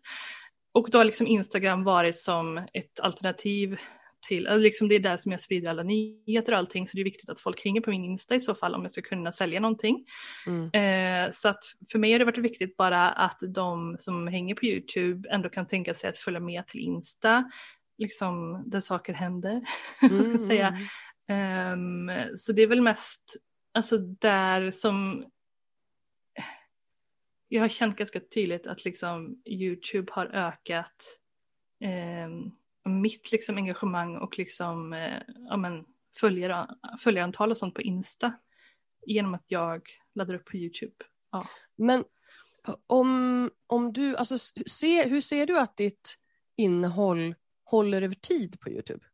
Och 0.72 0.90
då 0.90 0.98
har 0.98 1.04
liksom 1.04 1.26
Instagram 1.26 1.84
varit 1.84 2.18
som 2.18 2.58
ett 2.72 3.00
alternativ 3.00 3.76
till, 4.28 4.48
liksom 4.56 4.88
det 4.88 4.94
är 4.94 5.00
där 5.00 5.16
som 5.16 5.32
jag 5.32 5.40
sprider 5.40 5.70
alla 5.70 5.82
nyheter 5.82 6.52
och 6.52 6.58
allting 6.58 6.86
så 6.86 6.96
det 6.96 7.02
är 7.02 7.04
viktigt 7.04 7.30
att 7.30 7.40
folk 7.40 7.64
hänger 7.64 7.80
på 7.80 7.90
min 7.90 8.04
Insta 8.04 8.34
i 8.34 8.40
så 8.40 8.54
fall 8.54 8.74
om 8.74 8.82
jag 8.82 8.90
ska 8.90 9.02
kunna 9.02 9.32
sälja 9.32 9.60
någonting. 9.60 10.04
Mm. 10.46 10.70
Eh, 11.26 11.30
så 11.32 11.48
att 11.48 11.58
för 11.92 11.98
mig 11.98 12.12
har 12.12 12.18
det 12.18 12.24
varit 12.24 12.38
viktigt 12.38 12.76
bara 12.76 13.10
att 13.10 13.38
de 13.54 13.96
som 13.98 14.26
hänger 14.26 14.54
på 14.54 14.66
YouTube 14.66 15.28
ändå 15.30 15.48
kan 15.48 15.66
tänka 15.66 15.94
sig 15.94 16.10
att 16.10 16.16
följa 16.18 16.40
med 16.40 16.66
till 16.66 16.80
Insta, 16.80 17.50
liksom 18.02 18.62
där 18.66 18.80
saker 18.80 19.12
händer. 19.12 19.62
vad 20.10 20.26
ska 20.26 20.38
säga. 20.38 20.78
Mm. 21.28 22.08
Ehm, 22.08 22.36
så 22.36 22.52
det 22.52 22.62
är 22.62 22.66
väl 22.66 22.82
mest 22.82 23.36
alltså 23.72 23.98
där 23.98 24.70
som 24.70 25.24
jag 27.48 27.62
har 27.62 27.68
känt 27.68 27.96
ganska 27.96 28.20
tydligt 28.20 28.66
att 28.66 28.84
liksom 28.84 29.42
YouTube 29.46 30.12
har 30.12 30.26
ökat 30.26 31.18
ehm, 31.80 32.50
mitt 32.84 33.32
liksom 33.32 33.56
engagemang 33.56 34.16
och 34.16 34.38
liksom 34.38 34.92
eh, 34.92 35.22
ja, 35.48 35.56
men 35.56 35.84
följare, 36.16 36.68
följarantal 36.98 37.50
och 37.50 37.56
sånt 37.56 37.74
på 37.74 37.82
Insta 37.82 38.32
genom 39.06 39.34
att 39.34 39.44
jag 39.46 39.82
laddar 40.14 40.34
upp 40.34 40.44
på 40.44 40.56
YouTube. 40.56 41.04
Men 41.76 42.04
om, 42.86 43.50
om 43.66 43.92
du, 43.92 44.16
alltså 44.16 44.38
se, 44.66 45.08
hur 45.08 45.20
ser 45.20 45.46
du 45.46 45.58
att 45.58 45.76
ditt 45.76 46.18
innehåll 46.56 47.34
håller 47.72 48.02
över 48.02 48.14
tid 48.14 48.60
på 48.60 48.70
YouTube? 48.70 49.04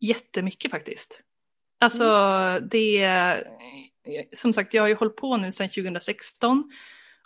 Jättemycket 0.00 0.70
faktiskt. 0.70 1.22
Alltså 1.80 2.04
det 2.70 2.98
är, 3.02 3.44
som 4.34 4.52
sagt 4.52 4.74
jag 4.74 4.82
har 4.82 4.88
ju 4.88 4.94
hållit 4.94 5.16
på 5.16 5.36
nu 5.36 5.52
sedan 5.52 5.68
2016 5.68 6.70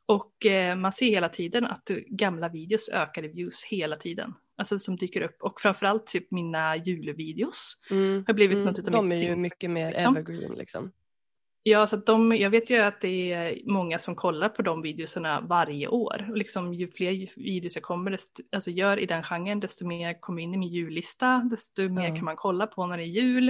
och 0.06 0.46
eh, 0.46 0.76
man 0.76 0.92
ser 0.92 1.06
hela 1.10 1.28
tiden 1.28 1.64
att 1.66 1.90
gamla 2.06 2.48
videos 2.48 2.88
ökar 2.88 3.24
i 3.24 3.28
views 3.28 3.64
hela 3.64 3.96
tiden. 3.96 4.34
Alltså 4.56 4.78
som 4.78 4.96
dyker 4.96 5.20
upp 5.22 5.42
och 5.42 5.60
framförallt 5.60 6.06
typ 6.06 6.30
mina 6.30 6.76
julvideos 6.76 7.76
Mm. 7.90 8.24
har 8.26 8.34
blivit 8.34 8.54
Mm. 8.56 8.66
något 8.66 8.78
utav 8.78 8.92
De 8.92 9.08
mitt 9.08 9.22
är 9.22 9.28
ju 9.28 9.36
mycket 9.36 9.70
mer 9.70 9.90
liksom. 9.90 10.16
evergreen 10.16 10.54
liksom. 10.54 10.92
Ja, 11.62 11.86
så 11.86 11.96
de, 11.96 12.36
jag 12.36 12.50
vet 12.50 12.70
ju 12.70 12.78
att 12.78 13.00
det 13.00 13.32
är 13.32 13.60
många 13.66 13.98
som 13.98 14.16
kollar 14.16 14.48
på 14.48 14.62
de 14.62 14.82
videorna 14.82 15.40
varje 15.40 15.88
år. 15.88 16.26
Och 16.30 16.36
liksom 16.36 16.74
ju 16.74 16.88
fler 16.90 17.32
videos 17.36 17.76
jag 17.76 17.82
kommer, 17.82 18.10
desto, 18.10 18.42
alltså 18.52 18.70
gör 18.70 18.98
i 18.98 19.06
den 19.06 19.22
genren, 19.22 19.60
desto 19.60 19.86
mer 19.86 20.20
kommer 20.20 20.42
in 20.42 20.54
i 20.54 20.56
min 20.56 20.68
jullista, 20.68 21.48
desto 21.50 21.88
mer 21.88 22.16
kan 22.16 22.24
man 22.24 22.36
kolla 22.36 22.66
på 22.66 22.86
när 22.86 22.96
det 22.96 23.02
är 23.02 23.06
jul. 23.06 23.48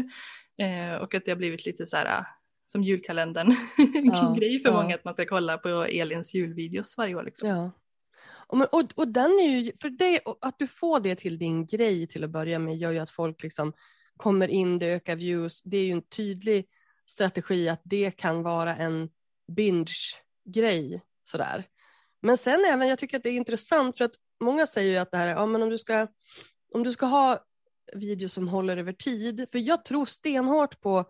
Eh, 0.58 0.94
och 1.02 1.14
att 1.14 1.24
det 1.24 1.30
har 1.30 1.36
blivit 1.36 1.66
lite 1.66 1.86
så 1.86 1.96
här, 1.96 2.26
som 2.72 2.82
julkalendern, 2.82 3.46
en 3.94 4.06
Ja, 4.06 4.36
grej 4.38 4.62
för 4.62 4.68
ja. 4.68 4.82
många 4.82 4.94
att 4.94 5.04
man 5.04 5.14
ska 5.14 5.26
kolla 5.26 5.58
på 5.58 5.68
Elins 5.68 6.34
julvideos 6.34 6.96
varje 6.96 7.14
år. 7.14 7.22
Liksom. 7.22 7.48
Ja. 7.48 7.70
Och, 8.46 8.74
och, 8.74 8.84
och 8.96 9.08
den 9.08 9.30
är 9.30 9.58
ju, 9.58 9.72
för 9.80 9.90
det, 9.90 10.20
att 10.40 10.58
du 10.58 10.66
får 10.66 11.00
det 11.00 11.14
till 11.14 11.38
din 11.38 11.66
grej 11.66 12.06
till 12.06 12.24
att 12.24 12.30
börja 12.30 12.58
med 12.58 12.76
gör 12.76 12.92
ju 12.92 12.98
att 12.98 13.10
folk 13.10 13.42
liksom 13.42 13.72
kommer 14.16 14.48
in, 14.48 14.78
det 14.78 14.86
ökar 14.86 15.16
views. 15.16 15.62
Det 15.62 15.76
är 15.76 15.84
ju 15.84 15.92
en 15.92 16.02
tydlig 16.02 16.66
strategi 17.10 17.68
att 17.68 17.80
det 17.84 18.10
kan 18.10 18.42
vara 18.42 18.76
en 18.76 19.08
binge-grej 19.52 21.02
sådär. 21.22 21.64
Men 22.22 22.36
sen 22.36 22.64
även, 22.64 22.88
jag 22.88 22.98
tycker 22.98 23.16
att 23.16 23.22
det 23.22 23.30
är 23.30 23.36
intressant 23.36 23.98
för 23.98 24.04
att 24.04 24.14
många 24.40 24.66
säger 24.66 24.90
ju 24.90 24.96
att 24.96 25.10
det 25.10 25.16
här 25.16 25.28
är, 25.28 25.32
ja 25.32 25.46
men 25.46 25.62
om 25.62 25.70
du 25.70 25.78
ska, 25.78 26.06
om 26.74 26.84
du 26.84 26.92
ska 26.92 27.06
ha 27.06 27.44
videos 27.94 28.32
som 28.32 28.48
håller 28.48 28.76
över 28.76 28.92
tid, 28.92 29.46
för 29.52 29.58
jag 29.58 29.84
tror 29.84 30.06
stenhårt 30.06 30.80
på, 30.80 31.04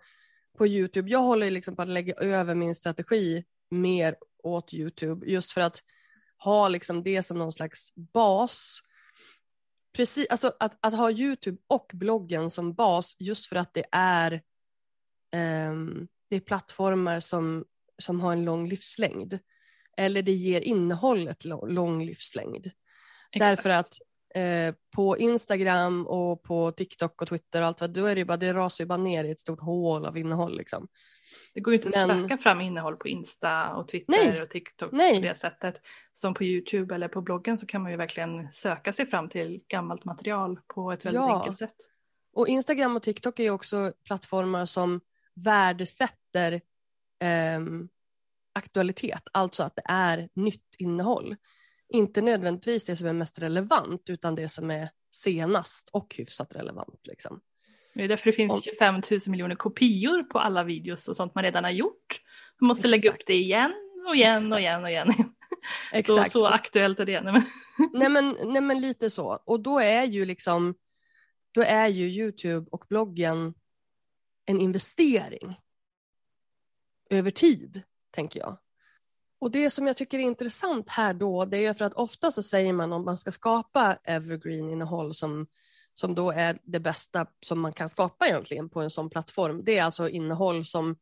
på 0.58 0.66
YouTube, 0.66 1.10
jag 1.10 1.22
håller 1.22 1.50
liksom 1.50 1.76
på 1.76 1.82
att 1.82 1.88
lägga 1.88 2.14
över 2.14 2.54
min 2.54 2.74
strategi 2.74 3.44
mer 3.70 4.16
åt 4.42 4.74
YouTube 4.74 5.26
just 5.26 5.52
för 5.52 5.60
att 5.60 5.82
ha 6.38 6.68
liksom 6.68 7.02
det 7.02 7.22
som 7.22 7.38
någon 7.38 7.52
slags 7.52 7.94
bas. 7.94 8.80
Precis, 9.96 10.26
alltså 10.30 10.52
att, 10.60 10.78
att 10.80 10.94
ha 10.94 11.10
YouTube 11.10 11.58
och 11.66 11.90
bloggen 11.94 12.50
som 12.50 12.74
bas 12.74 13.16
just 13.18 13.46
för 13.46 13.56
att 13.56 13.74
det 13.74 13.84
är, 13.92 14.42
det 16.30 16.36
är 16.36 16.40
plattformar 16.40 17.20
som, 17.20 17.64
som 17.98 18.20
har 18.20 18.32
en 18.32 18.44
lång 18.44 18.68
livslängd. 18.68 19.38
Eller 19.96 20.22
det 20.22 20.32
ger 20.32 20.60
innehållet 20.60 21.44
lång, 21.44 22.04
livslängd. 22.04 22.66
Exakt. 22.66 23.38
Därför 23.38 23.70
att 23.70 23.94
eh, 24.34 24.74
på 24.96 25.18
Instagram 25.18 26.06
och 26.06 26.42
på 26.42 26.72
TikTok 26.72 27.22
och 27.22 27.28
Twitter 27.28 27.60
och 27.62 27.66
allt 27.68 27.80
vad, 27.80 27.90
då 27.90 28.06
är 28.06 28.14
det 28.14 28.18
ju 28.18 28.24
bara, 28.24 28.36
det 28.36 28.52
rasar 28.54 28.84
ju 28.84 28.88
bara 28.88 28.98
ner 28.98 29.24
i 29.24 29.30
ett 29.30 29.38
stort 29.38 29.60
hål 29.60 30.06
av 30.06 30.18
innehåll 30.18 30.56
liksom. 30.56 30.88
Det 31.54 31.60
går 31.60 31.72
ju 31.74 31.78
inte 31.78 31.88
att 31.88 32.08
Men- 32.08 32.22
söka 32.22 32.38
fram 32.38 32.60
innehåll 32.60 32.96
på 32.96 33.08
Insta 33.08 33.68
och 33.74 33.88
Twitter 33.88 34.12
Nej. 34.12 34.42
och 34.42 34.50
TikTok 34.50 34.92
Nej. 34.92 35.14
på 35.16 35.20
det 35.22 35.38
sättet. 35.38 35.74
Som 36.12 36.34
på 36.34 36.44
YouTube 36.44 36.94
eller 36.94 37.08
på 37.08 37.20
bloggen 37.22 37.58
så 37.58 37.66
kan 37.66 37.82
man 37.82 37.90
ju 37.90 37.96
verkligen 37.96 38.52
söka 38.52 38.92
sig 38.92 39.06
fram 39.06 39.28
till 39.28 39.62
gammalt 39.68 40.04
material 40.04 40.60
på 40.74 40.92
ett 40.92 41.04
väldigt 41.04 41.20
Ja. 41.20 41.38
enkelt 41.38 41.58
sätt. 41.58 41.74
Och 42.32 42.48
Instagram 42.48 42.96
och 42.96 43.02
TikTok 43.02 43.38
är 43.40 43.50
också 43.50 43.92
plattformar 44.04 44.64
som 44.64 45.00
värdesätter 45.44 46.60
ehm, 47.24 47.88
aktualitet, 48.54 49.22
alltså 49.32 49.62
att 49.62 49.76
det 49.76 49.82
är 49.84 50.28
nytt 50.34 50.74
innehåll. 50.78 51.36
Inte 51.88 52.22
nödvändigtvis 52.22 52.84
det 52.84 52.96
som 52.96 53.06
är 53.08 53.12
mest 53.12 53.38
relevant, 53.38 54.10
utan 54.10 54.34
det 54.34 54.48
som 54.48 54.70
är 54.70 54.88
senast 55.10 55.90
och 55.92 56.14
hyfsat 56.18 56.54
relevant. 56.54 57.00
Liksom. 57.06 57.40
Det 57.94 58.04
är 58.04 58.08
därför 58.08 58.26
det 58.26 58.32
finns 58.32 58.52
Om- 58.52 58.62
25 58.62 58.94
000 59.10 59.20
miljoner 59.26 59.54
kopior 59.54 60.22
på 60.22 60.38
alla 60.38 60.64
videos 60.64 61.08
och 61.08 61.16
sånt 61.16 61.34
man 61.34 61.44
redan 61.44 61.64
har 61.64 61.70
gjort. 61.70 62.20
Man 62.60 62.68
måste 62.68 62.88
lägga 62.88 63.10
upp 63.10 63.14
Exakt. 63.14 63.26
det 63.26 63.34
igen 63.34 63.72
och 64.08 64.16
igen 64.16 64.52
och 64.52 64.60
Exakt. 64.60 64.60
igen 64.60 64.84
och 64.84 64.90
igen. 64.90 65.14
Så, 65.90 65.96
Exakt. 65.96 66.32
så 66.32 66.46
aktuellt 66.46 67.00
är 67.00 67.04
det. 67.04 67.20
Nej, 67.20 67.32
men, 67.32 67.42
nej, 67.92 68.08
men, 68.08 68.52
nej 68.52 68.62
men 68.62 68.80
lite 68.80 69.10
så. 69.10 69.42
Och 69.44 69.60
då 69.60 69.78
är 69.78 70.04
ju 70.04 70.24
liksom, 70.24 70.74
då 71.52 71.62
är 71.62 71.88
ju 71.88 72.08
YouTube 72.08 72.66
och 72.70 72.84
bloggen 72.88 73.54
en 74.46 74.60
investering 74.60 75.60
över 77.10 77.30
tid, 77.30 77.82
tänker 78.10 78.40
jag. 78.40 78.58
Och 79.40 79.50
det 79.50 79.70
som 79.70 79.86
jag 79.86 79.96
tycker 79.96 80.18
är 80.18 80.22
intressant 80.22 80.88
här 80.88 81.14
då, 81.14 81.44
det 81.44 81.66
är 81.66 81.74
för 81.74 81.84
att 81.84 81.94
ofta 81.94 82.30
så 82.30 82.42
säger 82.42 82.72
man 82.72 82.92
om 82.92 83.04
man 83.04 83.18
ska 83.18 83.32
skapa 83.32 83.98
evergreen-innehåll 84.04 85.14
som, 85.14 85.46
som 85.94 86.14
då 86.14 86.30
är 86.30 86.58
det 86.62 86.80
bästa 86.80 87.26
som 87.46 87.60
man 87.60 87.72
kan 87.72 87.88
skapa 87.88 88.26
egentligen 88.26 88.68
på 88.70 88.80
en 88.80 88.90
sån 88.90 89.10
plattform. 89.10 89.64
Det 89.64 89.78
är 89.78 89.84
alltså 89.84 90.08
innehåll 90.08 90.64
som 90.64 90.96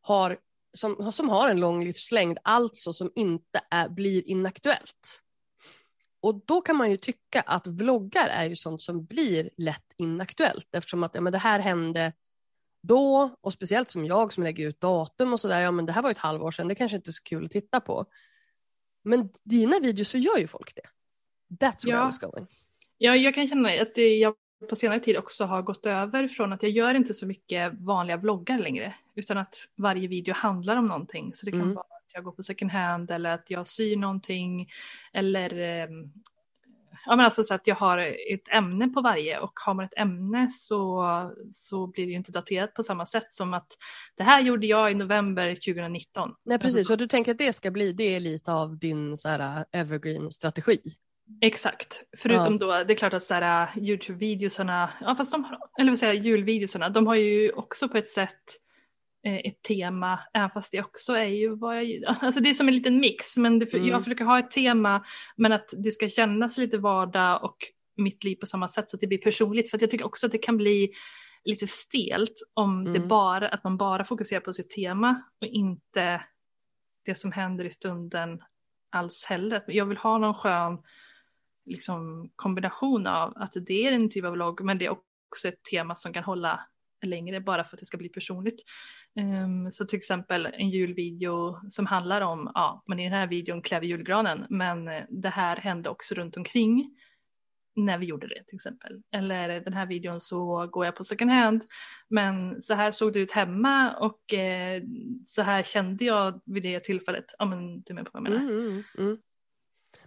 har, 0.00 0.38
som, 0.74 1.12
som 1.12 1.28
har 1.28 1.48
en 1.48 1.60
lång 1.60 1.84
livslängd, 1.84 2.38
alltså 2.44 2.92
som 2.92 3.12
inte 3.14 3.60
är, 3.70 3.88
blir 3.88 4.28
inaktuellt. 4.28 5.22
Och 6.22 6.42
då 6.46 6.60
kan 6.60 6.76
man 6.76 6.90
ju 6.90 6.96
tycka 6.96 7.40
att 7.40 7.66
vloggar 7.66 8.28
är 8.28 8.44
ju 8.44 8.56
sånt 8.56 8.82
som 8.82 9.04
blir 9.04 9.50
lätt 9.56 9.94
inaktuellt 9.96 10.68
eftersom 10.72 11.02
att 11.02 11.14
ja, 11.14 11.20
men 11.20 11.32
det 11.32 11.38
här 11.38 11.58
hände 11.58 12.12
då 12.82 13.30
och 13.40 13.52
speciellt 13.52 13.90
som 13.90 14.04
jag 14.06 14.32
som 14.32 14.42
lägger 14.44 14.66
ut 14.68 14.80
datum 14.80 15.32
och 15.32 15.40
sådär, 15.40 15.60
ja 15.60 15.70
men 15.70 15.86
det 15.86 15.92
här 15.92 16.02
var 16.02 16.08
ju 16.10 16.12
ett 16.12 16.18
halvår 16.18 16.50
sedan, 16.50 16.68
det 16.68 16.74
kanske 16.74 16.96
inte 16.96 17.10
är 17.10 17.12
så 17.12 17.22
kul 17.22 17.44
att 17.44 17.50
titta 17.50 17.80
på. 17.80 18.04
Men 19.02 19.28
dina 19.44 19.78
videos 19.80 20.08
så 20.08 20.18
gör 20.18 20.38
ju 20.38 20.46
folk 20.46 20.72
det. 20.74 20.88
That's 21.66 21.86
where 21.86 21.96
Ja. 21.96 22.02
I 22.02 22.06
was 22.06 22.18
going. 22.18 22.46
ja, 22.98 23.16
jag 23.16 23.34
kan 23.34 23.48
känna 23.48 23.68
att 23.68 23.96
jag 23.96 24.34
på 24.68 24.76
senare 24.76 25.00
tid 25.00 25.16
också 25.16 25.44
har 25.44 25.62
gått 25.62 25.86
över 25.86 26.28
från 26.28 26.52
att 26.52 26.62
jag 26.62 26.72
gör 26.72 26.94
inte 26.94 27.14
så 27.14 27.26
mycket 27.26 27.72
vanliga 27.80 28.16
vloggar 28.16 28.58
längre. 28.58 28.94
Utan 29.14 29.38
att 29.38 29.54
varje 29.76 30.08
video 30.08 30.34
handlar 30.34 30.76
om 30.76 30.86
någonting. 30.86 31.34
Så 31.34 31.46
det 31.46 31.52
kan 31.52 31.60
Mm. 31.60 31.74
vara 31.74 31.84
att 31.84 32.14
jag 32.14 32.24
går 32.24 32.32
på 32.32 32.42
second 32.42 32.70
hand 32.70 33.10
eller 33.10 33.30
att 33.30 33.50
jag 33.50 33.66
syr 33.66 33.96
någonting. 33.96 34.70
Eller 35.12 35.58
ehm, 35.58 36.12
ja, 37.06 37.16
men 37.16 37.24
alltså 37.24 37.42
så 37.42 37.54
att 37.54 37.66
jag 37.66 37.74
har 37.74 37.98
ett 38.32 38.48
ämne 38.50 38.88
på 38.88 39.00
varje 39.00 39.38
och 39.38 39.52
har 39.54 39.74
man 39.74 39.84
ett 39.84 39.98
ämne 39.98 40.50
så, 40.52 41.04
så 41.52 41.86
blir 41.86 42.04
det 42.04 42.10
ju 42.10 42.16
inte 42.16 42.32
daterat 42.32 42.74
på 42.74 42.82
samma 42.82 43.06
sätt 43.06 43.30
som 43.30 43.54
att 43.54 43.66
det 44.16 44.22
här 44.22 44.40
gjorde 44.40 44.66
jag 44.66 44.90
i 44.92 44.94
november 44.94 45.54
2019. 45.54 46.30
Nej 46.44 46.58
precis, 46.58 46.76
Alltså, 46.76 46.92
så 46.92 46.96
du 46.96 47.06
tänker 47.06 47.32
att 47.32 47.38
det 47.38 47.52
ska 47.52 47.70
bli, 47.70 47.92
det 47.92 48.14
är 48.16 48.20
lite 48.20 48.52
av 48.52 48.78
din 48.78 49.16
så 49.16 49.28
här, 49.28 49.64
evergreen-strategi. 49.72 50.78
Exakt, 51.40 52.02
förutom 52.18 52.58
då, 52.58 52.84
det 52.84 52.92
är 52.92 52.96
klart 52.96 53.12
att 53.14 53.22
så 53.22 53.34
här, 53.34 53.68
Youtube-videosarna, 53.76 54.88
ja 55.00 55.14
fast 55.16 55.32
de, 55.32 55.44
har- 55.44 55.58
eller 55.80 55.90
vad 55.90 55.98
säger 55.98 56.12
julvideosarna, 56.14 56.88
de 56.88 57.06
har 57.06 57.14
ju 57.14 57.52
också 57.52 57.88
på 57.88 57.98
ett 57.98 58.08
sätt 58.08 58.42
ett 59.22 59.62
tema, 59.62 60.20
även 60.34 60.50
fast 60.50 60.72
det 60.72 60.80
också 60.80 61.12
är 61.12 61.24
ju 61.24 61.56
vad 61.56 61.84
jag, 61.84 62.04
alltså 62.20 62.40
det 62.40 62.48
är 62.50 62.54
som 62.54 62.68
en 62.68 62.74
liten 62.76 63.00
mix, 63.00 63.36
men 63.36 63.58
det, 63.58 63.74
Mm. 63.74 63.88
jag 63.88 64.04
försöker 64.04 64.24
ha 64.24 64.38
ett 64.38 64.50
tema, 64.50 65.04
men 65.36 65.52
att 65.52 65.70
det 65.78 65.92
ska 65.92 66.08
kännas 66.08 66.58
lite 66.58 66.78
vardag 66.78 67.44
och 67.44 67.56
mitt 67.96 68.24
liv 68.24 68.36
på 68.36 68.46
samma 68.46 68.68
sätt 68.68 68.90
så 68.90 68.96
att 68.96 69.00
det 69.00 69.06
blir 69.06 69.18
personligt, 69.18 69.70
för 69.70 69.78
att 69.78 69.82
jag 69.82 69.90
tycker 69.90 70.04
också 70.06 70.26
att 70.26 70.32
det 70.32 70.38
kan 70.38 70.56
bli 70.56 70.92
lite 71.44 71.66
stelt 71.66 72.34
om 72.54 72.84
det 72.84 72.96
Mm. 72.98 73.08
bara, 73.08 73.48
att 73.48 73.64
man 73.64 73.76
bara 73.76 74.04
fokuserar 74.04 74.40
på 74.40 74.52
sitt 74.52 74.70
tema 74.70 75.22
och 75.40 75.46
inte 75.46 76.22
det 77.04 77.14
som 77.14 77.32
händer 77.32 77.64
i 77.64 77.70
stunden 77.70 78.42
alls 78.90 79.24
heller. 79.24 79.62
Jag 79.66 79.86
vill 79.86 79.96
ha 79.96 80.18
någon 80.18 80.34
skön 80.34 80.78
liksom, 81.66 82.30
kombination 82.36 83.06
av 83.06 83.32
att 83.36 83.52
det 83.66 83.86
är 83.86 83.92
en 83.92 84.10
typ 84.10 84.24
av 84.24 84.32
vlogg 84.32 84.60
men 84.64 84.78
det 84.78 84.86
är 84.86 84.90
också 85.28 85.48
ett 85.48 85.62
tema 85.70 85.94
som 85.94 86.12
kan 86.12 86.24
hålla 86.24 86.66
längre 87.02 87.40
bara 87.40 87.64
för 87.64 87.76
att 87.76 87.80
det 87.80 87.86
ska 87.86 87.96
bli 87.96 88.08
personligt. 88.08 88.62
Um, 89.44 89.72
så 89.72 89.84
till 89.84 89.98
exempel 89.98 90.46
en 90.52 90.70
julvideo 90.70 91.60
som 91.68 91.86
handlar 91.86 92.20
om, 92.20 92.50
ja 92.54 92.82
men 92.86 93.00
i 93.00 93.04
den 93.04 93.12
här 93.12 93.26
videon 93.26 93.62
klär 93.62 93.80
vi 93.80 93.86
julgranen 93.86 94.46
men 94.50 94.90
det 95.08 95.28
här 95.28 95.56
hände 95.56 95.88
också 95.88 96.14
runt 96.14 96.36
omkring 96.36 96.96
när 97.76 97.98
vi 97.98 98.06
gjorde 98.06 98.26
det 98.26 98.44
till 98.44 98.54
exempel. 98.54 99.02
Eller 99.12 99.60
den 99.60 99.72
här 99.72 99.86
videon 99.86 100.20
så 100.20 100.66
går 100.66 100.84
jag 100.84 100.96
på 100.96 101.04
second 101.04 101.30
hand 101.30 101.64
men 102.08 102.62
så 102.62 102.74
här 102.74 102.92
såg 102.92 103.12
det 103.12 103.20
ut 103.20 103.32
hemma 103.32 103.96
och 103.96 104.34
eh, 104.34 104.82
så 105.28 105.42
här 105.42 105.62
kände 105.62 106.04
jag 106.04 106.40
vid 106.44 106.62
det 106.62 106.80
tillfället. 106.80 107.34
Ja 107.38 107.44
men 107.44 107.80
du 107.80 107.94
med 107.94 108.04
på 108.04 108.10
vad 108.12 108.26
jag 108.26 108.32
menar. 108.32 108.52
Mm, 108.52 108.66
mm, 108.66 108.82
mm. 108.98 109.18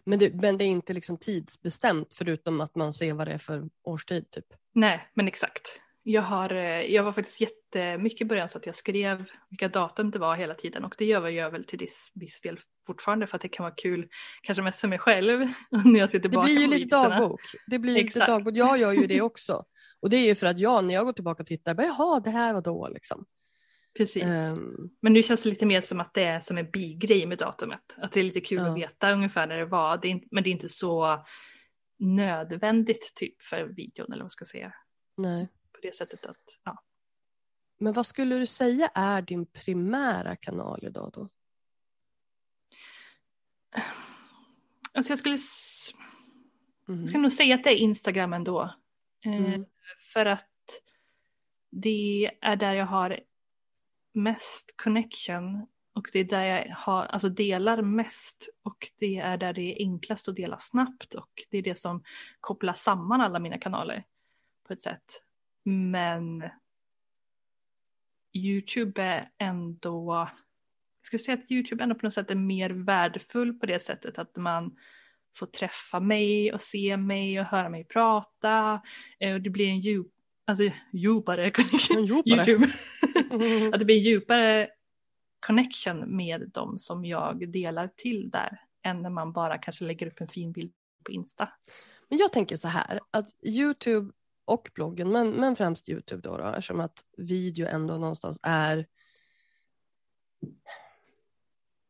Men, 0.04 0.20
det, 0.20 0.34
men 0.34 0.58
det 0.58 0.64
är 0.64 0.68
inte 0.68 0.94
liksom 0.94 1.18
tidsbestämt 1.18 2.14
förutom 2.14 2.62
att 2.62 2.76
man 2.76 2.94
ser 2.94 3.14
vad 3.14 3.28
det 3.28 3.34
är 3.34 3.38
för 3.38 3.70
årstid 3.84 4.32
typ? 4.32 4.46
Nej 4.74 5.10
men 5.14 5.28
exakt. 5.28 5.82
Jag, 6.04 6.22
har, 6.22 6.54
eh, 6.54 6.82
jag 6.82 7.04
var 7.04 7.14
faktiskt 7.14 7.42
jättemycket 7.42 8.22
i 8.22 8.26
början 8.26 8.50
så 8.50 8.58
att 8.58 8.66
jag 8.66 8.76
skrev 8.76 9.26
vilka 9.50 9.68
datum 9.68 10.12
det 10.12 10.20
var 10.20 10.36
hela 10.36 10.54
tiden 10.54 10.84
och 10.84 10.96
det 10.98 11.06
gör 11.06 11.28
jag 11.28 11.52
väl 11.52 11.64
till 11.66 11.88
viss, 12.14 12.42
del 12.42 12.60
fortfarande 12.88 13.28
för 13.28 13.36
att 13.36 13.42
det 13.42 13.48
kan 13.50 13.64
vara 13.64 13.74
kul, 13.76 14.10
kanske 14.42 14.62
mest 14.62 14.80
för 14.80 14.88
mig 14.88 15.00
själv 15.00 15.40
när 15.86 16.00
jag 16.00 16.12
tillbaka 16.12 16.48
Det 16.48 16.54
blir 16.54 16.62
ju 16.62 16.68
lite 16.68 16.96
dagbok. 16.96 17.42
Det 17.68 17.80
blir 17.80 17.98
Exakt. 17.98 18.16
lite 18.16 18.32
dagbok. 18.32 18.56
Jag 18.56 18.78
gör 18.78 18.92
ju 18.94 19.08
det 19.08 19.22
också. 19.32 19.66
Och 20.00 20.10
det 20.10 20.18
är 20.18 20.26
ju 20.26 20.36
för 20.36 20.48
att 20.48 20.60
jag 20.60 20.86
när 20.86 20.94
jag 20.94 21.06
går 21.06 21.14
tillbaka 21.14 21.44
och 21.44 21.48
tittar, 21.48 21.74
bara, 21.74 21.88
jaha 21.88 22.20
det 22.20 22.30
här 22.30 22.54
var 22.54 22.62
då 22.62 22.90
liksom. 22.90 23.26
Precis. 23.98 24.24
Um, 24.24 24.90
Men 25.02 25.14
nu 25.14 25.24
känns 25.24 25.44
det 25.44 25.50
lite 25.50 25.66
mer 25.66 25.82
som 25.82 26.00
att 26.00 26.14
det 26.14 26.24
är 26.24 26.42
som 26.42 26.58
en 26.58 26.72
bigrej 26.72 27.26
med 27.26 27.38
datumet. 27.38 27.80
Att 27.98 28.12
det 28.12 28.20
är 28.20 28.24
lite 28.24 28.42
kul 28.42 28.58
Ja. 28.58 28.68
att 28.72 28.78
veta 28.78 29.12
ungefär 29.12 29.48
när 29.48 29.58
det 29.58 29.66
var. 29.66 29.98
Det 29.98 30.12
är 30.12 30.22
men 30.32 30.44
det 30.44 30.50
är 30.50 30.52
inte 30.52 30.70
så 30.70 31.26
nödvändigt 32.00 33.12
typ 33.16 33.42
för 33.42 33.64
videon 33.64 34.06
eller 34.06 34.16
vad 34.16 34.24
man 34.24 34.30
ska 34.30 34.46
säga. 34.46 34.74
nej. 35.18 35.50
Det 35.84 35.96
sättet 35.96 36.26
att, 36.26 36.60
ja. 36.64 36.84
Men 37.78 37.94
vad 37.94 38.06
skulle 38.06 38.36
du 38.36 38.46
säga 38.46 38.88
är 38.94 39.22
din 39.22 39.46
primära 39.46 40.36
kanal 40.36 40.80
idag 40.84 41.12
då? 41.14 41.30
Alltså 44.94 45.12
jag 45.12 45.20
skulle, 45.20 45.38
Mhm. 46.86 47.00
jag 47.00 47.10
skulle 47.10 47.22
nog 47.22 47.32
säga 47.32 47.56
att 47.56 47.64
det 47.64 47.70
är 47.70 47.76
Instagram 47.78 48.34
ändå. 48.34 48.74
Eh, 49.26 49.36
Mm. 49.36 49.66
För 50.14 50.26
att 50.26 50.50
det 51.70 52.32
är 52.42 52.56
där 52.56 52.74
jag 52.74 52.86
har 52.86 53.20
mest 54.14 54.74
connection 54.78 55.68
och 55.94 56.10
det 56.14 56.20
är 56.20 56.24
där 56.24 56.44
jag 56.44 56.76
har, 56.76 57.06
alltså 57.06 57.30
delar 57.30 57.82
mest 57.82 58.50
och 58.64 58.92
det 59.00 59.18
är 59.18 59.38
där 59.38 59.54
det 59.54 59.62
är 59.62 59.76
enklast 59.86 60.28
att 60.28 60.36
dela 60.36 60.58
snabbt 60.60 61.14
och 61.14 61.30
det 61.50 61.58
är 61.58 61.62
det 61.62 61.80
som 61.80 62.04
kopplar 62.40 62.74
samman 62.74 63.22
alla 63.22 63.40
mina 63.40 63.58
kanaler 63.58 64.04
på 64.68 64.74
ett 64.74 64.82
sätt. 64.82 65.24
Men 65.64 66.44
YouTube 68.34 69.04
är 69.04 69.30
ändå, 69.38 70.14
jag 71.00 71.06
skulle 71.06 71.20
säga 71.20 71.38
att 71.38 71.52
YouTube 71.52 71.84
ändå 71.84 71.96
på 71.96 72.06
något 72.06 72.14
sätt 72.14 72.30
är 72.32 72.36
mer 72.36 72.70
värdefull 72.70 73.54
på 73.54 73.66
det 73.66 73.80
sättet 73.80 74.18
att 74.18 74.36
man 74.36 74.78
får 75.36 75.46
träffa 75.46 76.00
mig 76.00 76.54
och 76.54 76.62
se 76.62 76.98
mig 76.98 77.40
och 77.40 77.46
höra 77.46 77.70
mig 77.70 77.84
prata. 77.84 78.82
Eh, 79.20 79.34
Och 79.34 79.42
det 79.42 79.50
blir 79.50 79.68
en 79.68 79.80
djup, 79.80 80.08
alltså 80.46 80.64
djupare. 80.92 81.52
En 81.96 82.06
djupare. 82.06 82.68
Att 83.74 83.80
det 83.80 83.86
blir 83.86 83.98
en 83.98 84.04
djupare 84.04 84.70
connection 85.40 86.16
med 86.16 86.50
dem 86.50 86.80
som 86.80 87.06
jag 87.06 87.50
delar 87.50 87.88
till 87.96 88.30
där. 88.30 88.62
Än 88.84 89.02
när 89.02 89.10
man 89.10 89.34
bara 89.34 89.58
kanske 89.58 89.84
lägger 89.84 90.08
upp 90.08 90.22
en 90.22 90.28
fin 90.28 90.52
bild 90.52 90.74
på 91.04 91.12
Insta. 91.12 91.50
Men 92.10 92.18
jag 92.20 92.32
tänker 92.32 92.56
så 92.56 92.68
här, 92.68 93.00
att 93.12 93.26
YouTube 93.46 94.12
och 94.46 94.72
bloggen, 94.76 95.12
men, 95.12 95.30
men 95.30 95.56
främst 95.56 95.90
YouTube 95.90 96.22
då, 96.22 96.38
då, 96.38 96.48
eftersom 96.48 96.80
att 96.80 97.04
video 97.18 97.68
ändå 97.68 97.98
någonstans 97.98 98.40
är 98.44 98.88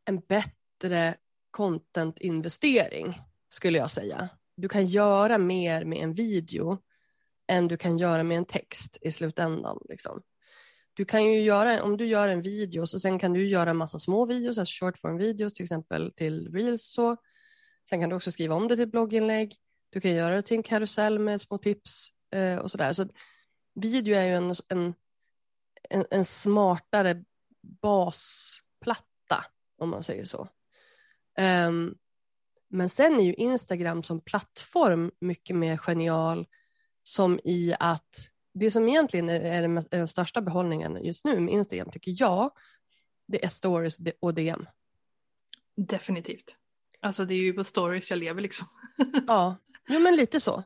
en 0.06 0.20
bättre 0.20 1.16
contentinvestering, 1.52 3.22
skulle 3.50 3.78
jag 3.78 3.92
säga. 3.92 4.30
Du 4.56 4.70
kan 4.70 4.86
göra 4.86 5.38
mer 5.38 5.86
med 5.86 6.04
en 6.04 6.14
video 6.14 6.82
än 7.48 7.68
du 7.68 7.78
kan 7.78 7.98
göra 7.98 8.24
med 8.24 8.38
en 8.38 8.46
text 8.46 8.98
i 9.02 9.12
slutändan. 9.12 9.78
Liksom. 9.90 10.22
Du 10.94 11.06
kan 11.06 11.26
ju 11.26 11.42
göra, 11.42 11.84
om 11.84 11.98
du 11.98 12.06
gör 12.06 12.28
en 12.28 12.42
video 12.42 12.86
så 12.86 13.00
sen 13.00 13.20
kan 13.20 13.34
du 13.34 13.48
göra 13.48 13.70
en 13.70 13.78
massa 13.78 14.00
små 14.00 14.26
videos, 14.26 14.58
alltså 14.58 14.86
short 14.86 14.98
form 14.98 15.18
videos 15.18 15.54
till 15.54 15.64
exempel 15.64 16.14
till 16.16 16.54
reels 16.54 16.94
så. 16.94 17.18
Sen 17.90 18.00
kan 18.00 18.10
du 18.10 18.16
också 18.16 18.32
skriva 18.32 18.56
om 18.56 18.68
det 18.68 18.76
till 18.76 18.84
ett 18.84 18.92
blogginlägg. 18.92 19.56
Du 19.90 20.02
kan 20.02 20.12
göra 20.12 20.36
det 20.36 20.42
till 20.42 20.58
en 20.58 20.64
karusell 20.64 21.20
med 21.20 21.42
små 21.42 21.58
tips 21.58 22.10
och 22.60 22.72
sådär. 22.72 22.94
Så 22.94 23.08
video 23.76 24.16
är 24.16 24.26
ju 24.26 24.34
en, 24.34 24.54
en, 24.70 24.94
en, 25.90 26.06
en 26.12 26.26
smartare 26.26 27.24
basplatta 27.82 29.46
om 29.78 29.90
man 29.90 30.04
säger 30.04 30.26
så. 30.26 30.48
Ehm, 31.38 31.96
men 32.70 32.90
sen 32.90 33.20
är 33.20 33.24
ju 33.24 33.34
Instagram 33.34 34.04
som 34.04 34.22
plattform 34.22 35.12
mycket 35.20 35.56
mer 35.56 35.78
genial 35.78 36.48
som 37.04 37.40
i 37.44 37.76
att 37.80 38.30
det 38.54 38.72
som 38.72 38.90
egentligen 38.90 39.30
är, 39.30 39.42
är, 39.42 39.62
den, 39.62 39.78
är 39.78 39.98
den 39.98 40.08
största 40.08 40.42
behållningen 40.42 41.06
just 41.06 41.26
nu 41.26 41.40
med 41.40 41.54
Instagram 41.54 41.92
tycker 41.92 42.16
jag, 42.18 42.52
det 43.28 43.46
är 43.46 43.50
stories 43.50 43.98
och 44.20 44.34
DM. 44.34 44.66
Definitivt. 45.76 46.58
Alltså 47.02 47.26
det 47.26 47.34
är 47.34 47.42
ju 47.42 47.54
på 47.54 47.64
stories 47.64 48.10
jag 48.10 48.20
lever 48.20 48.42
liksom. 48.42 48.68
Ja, 49.28 49.56
jo 49.88 50.00
men 50.00 50.16
lite 50.16 50.40
så. 50.40 50.64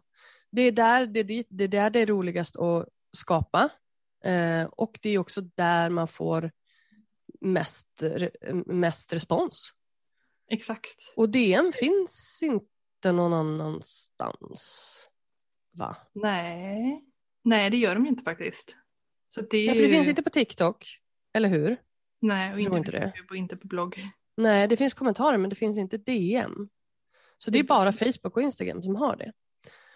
Det 0.50 0.62
är 0.62 0.72
där 0.72 1.06
det, 1.06 1.24
det, 1.24 1.46
det, 1.50 1.64
är 1.64 1.68
där 1.68 1.90
det 1.90 2.00
är 2.00 2.06
roligast 2.06 2.58
att 2.58 2.88
skapa. 3.14 3.70
Eh, 4.24 4.64
och 4.64 5.00
det 5.02 5.10
är 5.10 5.18
också 5.18 5.42
där 5.42 5.90
man 5.90 6.08
får 6.08 6.52
mest, 7.42 8.04
mest 8.66 9.14
respons. 9.14 9.74
Exakt. 10.50 11.14
Och 11.16 11.30
DM 11.30 11.72
finns 11.72 12.40
inte 12.44 13.12
någon 13.12 13.34
annanstans. 13.34 15.10
Va? 15.72 15.98
Nej. 16.14 17.04
Nej 17.44 17.70
det 17.70 17.78
gör 17.78 17.96
de 17.96 18.08
inte 18.08 18.24
faktiskt. 18.24 18.76
Så 19.30 19.42
det 19.42 19.58
är 19.58 19.62
ju... 19.62 19.74
för 19.74 19.82
det 19.82 19.96
finns 19.96 20.08
inte 20.08 20.24
på 20.24 20.30
TikTok, 20.30 20.88
eller 21.34 21.50
hur? 21.50 21.78
Nej, 22.20 22.54
och 22.54 22.60
inte 22.60 22.78
inte 22.78 22.92
på. 22.92 22.98
YouTube 22.98 23.28
och 23.30 23.36
inte 23.36 23.58
på 23.58 23.68
blogg. 23.68 24.10
Nej, 24.38 24.68
det 24.68 24.78
finns 24.78 24.94
kommentarer 24.94 25.38
men 25.38 25.50
det 25.50 25.56
finns 25.56 25.78
inte 25.78 25.98
DM. 25.98 26.70
Så 27.38 27.52
det 27.52 27.60
är 27.60 27.64
bara 27.64 27.92
Facebook 27.92 28.38
och 28.38 28.42
Instagram 28.42 28.84
som 28.84 28.96
har 28.96 29.16
det. 29.16 29.34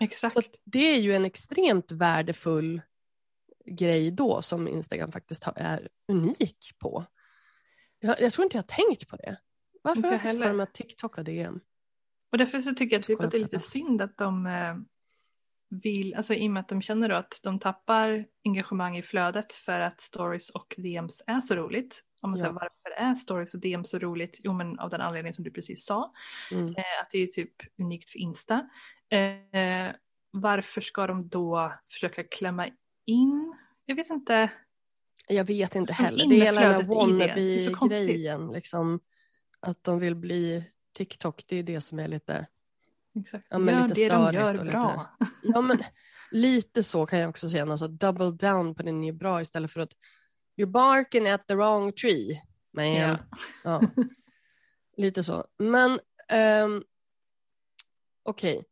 Exakt. 0.01 0.33
Så 0.33 0.41
det 0.63 0.93
är 0.93 0.97
ju 0.99 1.15
en 1.15 1.25
extremt 1.25 1.91
värdefull 1.91 2.81
grej 3.65 4.11
då 4.11 4.41
som 4.41 4.67
Instagram 4.67 5.11
faktiskt 5.11 5.47
är 5.55 5.89
unik 6.07 6.71
på. 6.79 7.05
Jag, 7.99 8.21
jag 8.21 8.33
tror 8.33 8.43
inte 8.43 8.57
jag 8.57 8.63
har 8.63 8.87
tänkt 8.87 9.07
på 9.07 9.15
det. 9.15 9.37
Varför 9.81 9.97
Inte 9.97 10.07
har 10.07 10.13
jag 10.13 10.19
heller. 10.19 10.45
för 10.45 10.53
mig 10.53 10.63
att 10.63 10.73
TikTok 10.73 11.15
har 11.15 11.23
DM? 11.23 11.59
Och 12.31 12.37
därför 12.37 12.59
så 12.59 12.75
tycker 12.75 12.95
jag 12.95 13.03
typ 13.03 13.21
att 13.21 13.31
det 13.31 13.37
är 13.37 13.41
lite 13.41 13.59
synd 13.59 14.01
att 14.01 14.17
de 14.17 14.45
eh, 14.45 14.75
vill, 15.71 16.15
alltså 16.15 16.33
i 16.33 16.47
och 16.47 16.51
med 16.51 16.61
att 16.61 16.67
de 16.67 16.81
känner 16.81 17.09
då 17.09 17.15
att 17.15 17.39
de 17.43 17.59
tappar 17.59 18.25
engagemang 18.45 18.97
i 18.97 19.03
flödet 19.03 19.53
för 19.53 19.79
att 19.79 20.01
stories 20.01 20.49
och 20.49 20.75
DMs 20.77 21.21
är 21.27 21.41
så 21.41 21.55
roligt. 21.55 22.03
Om 22.21 22.29
man 22.29 22.39
Ja. 22.39 22.43
säger 22.43 22.53
varför 22.53 22.91
är 22.97 23.15
stories 23.15 23.53
och 23.53 23.59
DMs 23.59 23.89
så 23.89 23.99
roligt? 23.99 24.39
Jo 24.43 24.53
men 24.53 24.79
av 24.79 24.89
den 24.89 25.01
anledningen 25.01 25.33
som 25.33 25.43
du 25.43 25.51
precis 25.51 25.85
sa. 25.85 26.13
Mm. 26.51 26.67
Eh, 26.67 27.01
att 27.01 27.09
det 27.11 27.17
är 27.17 27.27
typ 27.27 27.53
unikt 27.77 28.09
för 28.09 28.19
Insta. 28.19 28.69
Eh, 29.09 29.91
varför 30.31 30.81
ska 30.81 31.07
de 31.07 31.27
då 31.29 31.73
försöka 31.91 32.23
klämma 32.23 32.67
in? 33.05 33.53
Jag 33.85 33.95
vet 33.95 34.09
inte. 34.09 34.51
Jag 35.27 35.43
vet 35.43 35.75
inte 35.75 35.93
heller. 35.93 36.25
Det 36.29 36.35
är 36.35 36.45
hela 36.45 36.61
den 36.61 36.73
här 36.73 36.83
wannabe-grejen. 36.83 38.51
Liksom, 38.51 38.99
att 39.59 39.83
de 39.83 39.99
vill 39.99 40.15
bli 40.15 40.63
TikTok, 40.93 41.43
det 41.47 41.55
är 41.55 41.63
det 41.63 41.81
som 41.81 41.99
är 41.99 42.07
lite, 42.07 42.47
Exakt. 43.19 43.47
Ja, 43.49 43.59
men 43.59 43.75
Gör 43.75 43.87
lite 43.87 44.01
det 44.01 44.07
de 44.07 44.33
gör 44.33 44.59
och 44.59 44.65
bra. 44.65 45.17
ja 45.41 45.61
men 45.61 45.79
lite 46.31 46.83
så 46.83 47.05
kan 47.05 47.19
jag 47.19 47.29
också 47.29 47.49
känna, 47.49 47.77
så 47.77 47.87
double 47.87 48.31
down 48.31 48.75
på 48.75 48.83
det 48.83 48.91
ni 48.91 49.07
är 49.07 49.13
bra 49.13 49.41
istället 49.41 49.71
för 49.71 49.79
att 49.79 49.93
you're 50.57 50.71
barking 50.71 51.27
at 51.27 51.47
the 51.47 51.55
wrong 51.55 51.93
tree, 51.93 52.41
man. 52.73 52.93
Ja. 52.93 53.17
Ja. 53.63 53.81
Lite 54.97 55.23
så. 55.23 55.45
Men 55.57 55.99
um, 56.63 56.83
okej. 58.23 58.63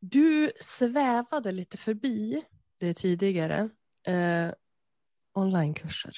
Du 0.00 0.50
svävade 0.60 1.52
lite 1.52 1.76
förbi 1.76 2.44
det 2.78 2.94
tidigare. 2.94 3.68
Uh, 4.08 4.52
onlinekurser. 5.34 6.14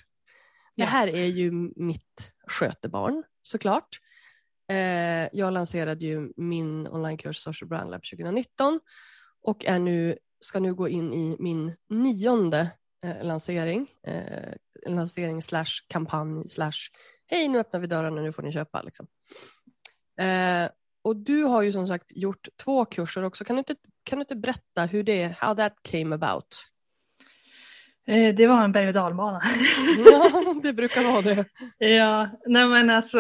Det 0.76 0.84
här 0.84 1.08
är 1.08 1.26
ju 1.26 1.50
mitt 1.76 2.32
skötebarn 2.46 3.24
såklart. 3.42 4.00
Eh, 4.68 5.28
jag 5.32 5.52
lanserade 5.52 6.06
ju 6.06 6.32
min 6.36 6.88
onlinekurs 6.88 7.36
Social 7.36 7.68
Brand 7.68 7.90
Lab 7.90 8.02
2019 8.02 8.80
och 9.42 9.64
är 9.64 9.78
nu, 9.78 10.18
ska 10.40 10.60
nu 10.60 10.74
gå 10.74 10.88
in 10.88 11.12
i 11.12 11.36
min 11.38 11.76
nionde 11.88 12.70
eh, 13.04 13.24
lansering. 13.24 13.90
Eh, 14.06 14.52
lansering 14.86 15.42
slash 15.42 15.66
kampanj 15.88 16.48
slash 16.48 16.90
hej 17.30 17.48
nu 17.48 17.58
öppnar 17.58 17.80
vi 17.80 17.86
dörrarna 17.86 18.22
nu 18.22 18.32
får 18.32 18.42
ni 18.42 18.52
köpa. 18.52 18.82
Liksom. 18.82 19.06
Eh, 20.20 20.68
och 21.02 21.16
du 21.16 21.42
har 21.42 21.62
ju 21.62 21.72
som 21.72 21.86
sagt 21.86 22.16
gjort 22.16 22.48
två 22.64 22.84
kurser 22.84 23.22
också. 23.22 23.44
Kan 23.44 23.56
du 23.56 23.60
inte, 23.60 23.76
kan 24.04 24.18
du 24.18 24.20
inte 24.20 24.36
berätta 24.36 24.84
hur 24.84 25.02
det, 25.02 25.34
how 25.38 25.54
that 25.54 25.74
came 25.82 26.14
about? 26.14 26.56
Eh, 28.06 28.34
Det 28.34 28.46
var 28.46 28.64
en 28.64 28.72
berg 28.72 28.88
och 28.88 28.94
dalbana. 28.94 29.40
Ja, 30.06 30.54
det 30.62 30.72
brukar 30.72 31.12
vara 31.12 31.22
det. 31.34 31.44
Ja, 31.96 32.28
nej 32.46 32.66
men 32.66 32.90
alltså 32.90 33.18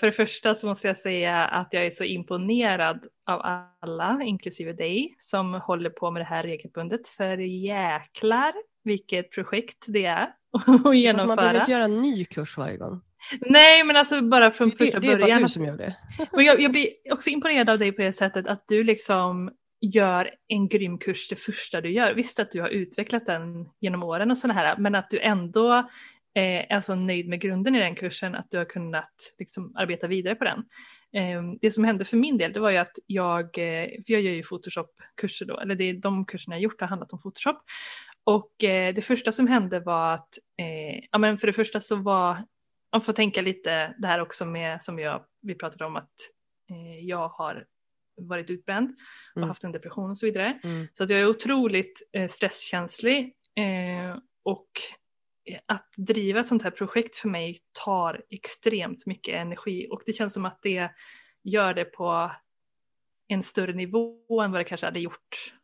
för 0.00 0.06
det 0.06 0.12
första 0.12 0.54
så 0.54 0.66
måste 0.66 0.86
jag 0.86 0.98
säga 0.98 1.44
att 1.44 1.68
jag 1.70 1.86
är 1.86 1.90
så 1.90 2.04
imponerad 2.04 3.04
av 3.26 3.40
alla, 3.80 4.20
inklusive 4.22 4.72
dig, 4.72 5.14
som 5.18 5.54
håller 5.54 5.90
på 5.90 6.10
med 6.10 6.20
det 6.20 6.26
här 6.26 6.42
regelbundet. 6.42 7.08
För 7.08 7.36
jäklar 7.38 8.52
vilket 8.84 9.30
projekt 9.30 9.84
det 9.88 10.04
är 10.04 10.22
att 10.22 10.30
Fast 10.52 10.66
man 10.68 10.76
behöver 10.82 10.94
genomföra. 10.96 11.58
inte 11.60 11.70
göra 11.72 11.84
en 11.84 12.02
ny 12.02 12.24
kurs 12.24 12.58
varje 12.58 12.76
gång. 12.76 13.00
Nej 13.40 13.84
men 13.84 13.96
alltså 13.96 14.20
bara 14.22 14.50
från 14.50 14.68
Det, 14.70 14.76
första 14.76 15.00
det 15.00 15.06
är 15.06 15.12
bara 15.12 15.20
början. 15.20 15.42
du 15.42 15.48
som 15.48 15.64
gör 15.64 15.76
det. 15.76 15.96
Och 16.32 16.42
jag, 16.42 16.60
jag 16.60 16.70
blir 16.70 16.88
också 17.10 17.30
imponerad 17.30 17.70
av 17.70 17.78
dig 17.78 17.92
på 17.92 18.02
det 18.02 18.12
sättet 18.12 18.46
att 18.46 18.64
du 18.68 18.84
liksom 18.84 19.50
gör 19.80 20.30
en 20.48 20.68
grym 20.68 20.98
kurs 20.98 21.28
det 21.28 21.36
första 21.36 21.80
du 21.80 21.90
gör. 21.90 22.14
Visst 22.14 22.38
att 22.38 22.52
du 22.52 22.60
har 22.60 22.68
utvecklat 22.68 23.26
den 23.26 23.68
genom 23.80 24.02
åren 24.02 24.30
och 24.30 24.38
sådana 24.38 24.60
här, 24.60 24.76
men 24.76 24.94
att 24.94 25.10
du 25.10 25.20
ändå 25.20 25.74
eh, 26.34 26.72
är 26.72 26.80
så 26.80 26.94
nöjd 26.94 27.28
med 27.28 27.40
grunden 27.40 27.74
i 27.74 27.78
den 27.78 27.94
kursen 27.94 28.34
att 28.34 28.50
du 28.50 28.58
har 28.58 28.64
kunnat 28.64 29.34
liksom, 29.38 29.72
arbeta 29.76 30.06
vidare 30.06 30.34
på 30.34 30.44
den. 30.44 30.64
Eh, 31.12 31.42
det 31.60 31.70
som 31.70 31.84
hände 31.84 32.04
för 32.04 32.16
min 32.16 32.38
del, 32.38 32.52
det 32.52 32.60
var 32.60 32.70
ju 32.70 32.76
att 32.76 32.98
jag, 33.06 33.44
eh, 33.44 33.88
för 34.06 34.12
jag 34.12 34.20
gör 34.20 34.32
ju 34.32 34.42
Photoshop-kurser 34.42 35.46
då, 35.46 35.60
eller 35.60 35.74
det 35.74 35.84
är 35.84 35.94
de 35.94 36.26
kurserna 36.26 36.56
jag 36.56 36.62
gjort 36.62 36.80
har 36.80 36.88
handlat 36.88 37.12
om 37.12 37.22
Photoshop. 37.22 37.58
Och 38.24 38.64
eh, 38.64 38.94
det 38.94 39.02
första 39.02 39.32
som 39.32 39.46
hände 39.46 39.80
var 39.80 40.14
att, 40.14 40.38
eh, 40.58 41.04
ja 41.10 41.18
men 41.18 41.38
för 41.38 41.46
det 41.46 41.52
första 41.52 41.80
så 41.80 41.96
var, 41.96 42.44
man 42.92 43.02
får 43.02 43.12
tänka 43.12 43.42
lite 43.42 43.94
det 43.98 44.06
här 44.06 44.20
också 44.20 44.44
med, 44.44 44.82
som 44.82 44.98
jag, 44.98 45.24
vi 45.42 45.54
pratade 45.54 45.84
om 45.84 45.96
att 45.96 46.14
eh, 46.70 46.98
jag 47.04 47.28
har 47.28 47.64
varit 48.16 48.50
utbränd 48.50 48.90
och 49.34 49.36
Mm. 49.36 49.48
haft 49.48 49.64
en 49.64 49.72
depression 49.72 50.10
och 50.10 50.18
så 50.18 50.26
vidare. 50.26 50.60
Mm. 50.64 50.88
Så 50.92 51.04
att 51.04 51.10
jag 51.10 51.20
är 51.20 51.26
otroligt 51.28 52.08
eh, 52.12 52.30
stresskänslig 52.30 53.34
eh, 53.56 54.18
och 54.42 54.68
att 55.66 55.88
driva 55.96 56.40
ett 56.40 56.46
sånt 56.46 56.62
här 56.62 56.70
projekt 56.70 57.16
för 57.16 57.28
mig 57.28 57.60
tar 57.84 58.22
extremt 58.30 59.06
mycket 59.06 59.34
energi 59.34 59.86
och 59.90 60.02
det 60.06 60.12
känns 60.12 60.34
som 60.34 60.44
att 60.44 60.58
det 60.62 60.90
gör 61.42 61.74
det 61.74 61.84
på 61.84 62.30
en 63.28 63.42
större 63.42 63.72
nivå 63.72 64.40
än 64.42 64.52
vad 64.52 64.60
det 64.60 64.64
kanske 64.64 64.86
hade 64.86 65.00
gjort 65.00 65.54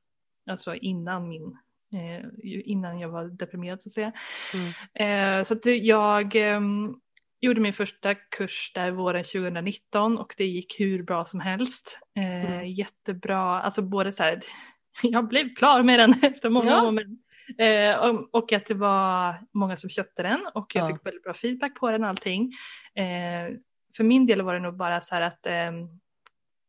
alltså 0.51 0.75
innan 0.75 1.29
min 1.29 1.59
eh, 1.93 2.25
innan 2.45 2.99
jag 2.99 3.09
var 3.09 3.25
deprimerad 3.25 3.83
så 3.83 3.89
att 3.89 3.93
säga. 3.93 4.13
Mm. 4.55 5.39
Eh, 5.41 5.45
så 5.45 5.55
att 5.55 5.67
jag 5.67 6.35
ehm, 6.35 7.01
gjorde 7.43 7.61
min 7.61 7.73
första 7.73 8.15
kurs 8.15 8.73
där 8.75 8.91
våren 8.91 9.25
2019 9.25 10.19
och 10.19 10.35
det 10.37 10.45
gick 10.47 10.81
hur 10.81 11.03
bra 11.03 11.25
som 11.25 11.41
helst. 11.41 11.99
Eh, 12.17 12.23
Mm. 12.53 12.67
Jättebra, 12.69 13.61
alltså 13.63 13.83
både 13.83 14.13
så 14.13 14.23
här, 14.23 14.41
jag 15.03 15.29
blev 15.29 15.55
klar 15.55 15.83
med 15.83 15.99
den 15.99 16.15
efter 16.23 16.49
många 16.51 16.71
Ja. 16.71 16.87
år. 16.87 16.91
Men, 16.93 17.19
eh, 17.59 17.97
och, 17.97 18.29
och 18.35 18.53
att 18.53 18.67
det 18.67 18.75
var 18.75 19.35
många 19.53 19.77
som 19.77 19.91
köpte 19.91 20.23
den 20.23 20.41
och 20.55 20.73
jag 20.75 20.91
Ja. 20.91 20.95
fick 20.97 21.07
väldigt 21.07 21.23
bra 21.25 21.35
feedback 21.35 21.75
på 21.81 21.91
den 21.91 22.03
och 22.03 22.09
allting. 22.09 22.53
Eh, 22.95 23.55
för 23.97 24.05
min 24.05 24.27
del 24.27 24.43
var 24.43 24.55
det 24.55 24.61
nog 24.61 24.77
bara 24.77 25.01
så 25.01 25.15
här 25.15 25.23
att 25.23 25.47
ehm, 25.47 25.89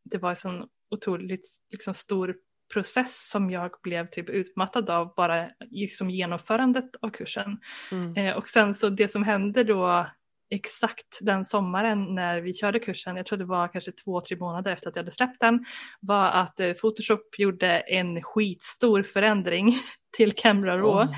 det 0.03 0.17
var 0.17 0.29
en 0.29 0.35
sån 0.35 0.67
otroligt 0.91 1.47
liksom, 1.71 1.93
stor 1.93 2.35
process 2.73 3.29
som 3.29 3.51
jag 3.51 3.71
blev 3.83 4.07
typ 4.09 4.29
utmattad 4.29 4.89
av 4.89 5.13
bara 5.15 5.49
liksom 5.59 6.09
genomförandet 6.09 6.95
av 7.01 7.09
kursen. 7.09 7.57
Mm. 7.91 8.17
Eh, 8.17 8.35
och 8.37 8.49
sen 8.49 8.75
så 8.75 8.89
det 8.89 9.07
som 9.07 9.23
hände 9.23 9.63
då 9.63 10.05
exakt 10.53 11.17
den 11.21 11.45
sommaren 11.45 12.15
när 12.15 12.41
vi 12.41 12.53
körde 12.53 12.79
kursen, 12.79 13.15
jag 13.15 13.25
tror 13.25 13.37
det 13.37 13.45
var 13.45 13.67
kanske 13.67 13.91
två, 13.91 14.21
tre 14.21 14.37
månader 14.37 14.71
efter 14.71 14.89
att 14.89 14.95
jag 14.95 15.03
hade 15.03 15.15
släppt 15.15 15.39
den, 15.39 15.65
var 15.99 16.25
att 16.25 16.59
eh, 16.59 16.73
Photoshop 16.73 17.39
gjorde 17.39 17.79
en 17.79 18.23
skitstor 18.23 19.03
förändring 19.03 19.75
till 20.17 20.31
Camera 20.31 20.77
Raw. 20.77 21.11
Åh, 21.11 21.15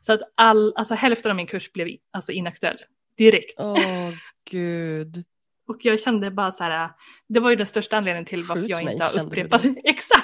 Så 0.00 0.12
att 0.12 0.20
all, 0.34 0.72
alltså 0.76 0.94
hälften 0.94 1.30
av 1.30 1.36
min 1.36 1.46
kurs 1.46 1.72
blev 1.72 1.88
alltså 2.10 2.32
inaktuell 2.32 2.76
direkt. 3.16 3.54
Åh, 3.58 4.10
gud. 4.50 5.24
Och 5.68 5.84
jag 5.84 6.00
kände 6.00 6.30
bara 6.30 6.52
så 6.52 6.64
här, 6.64 6.90
det 7.28 7.40
var 7.40 7.50
ju 7.50 7.56
den 7.56 7.66
största 7.66 7.96
anledningen 7.96 8.24
till 8.24 8.42
varför 8.42 8.62
Skjut 8.62 8.70
jag 8.70 8.82
inte 8.82 9.04
har 9.04 9.26
upprepat. 9.26 9.64
Exakt! 9.84 10.17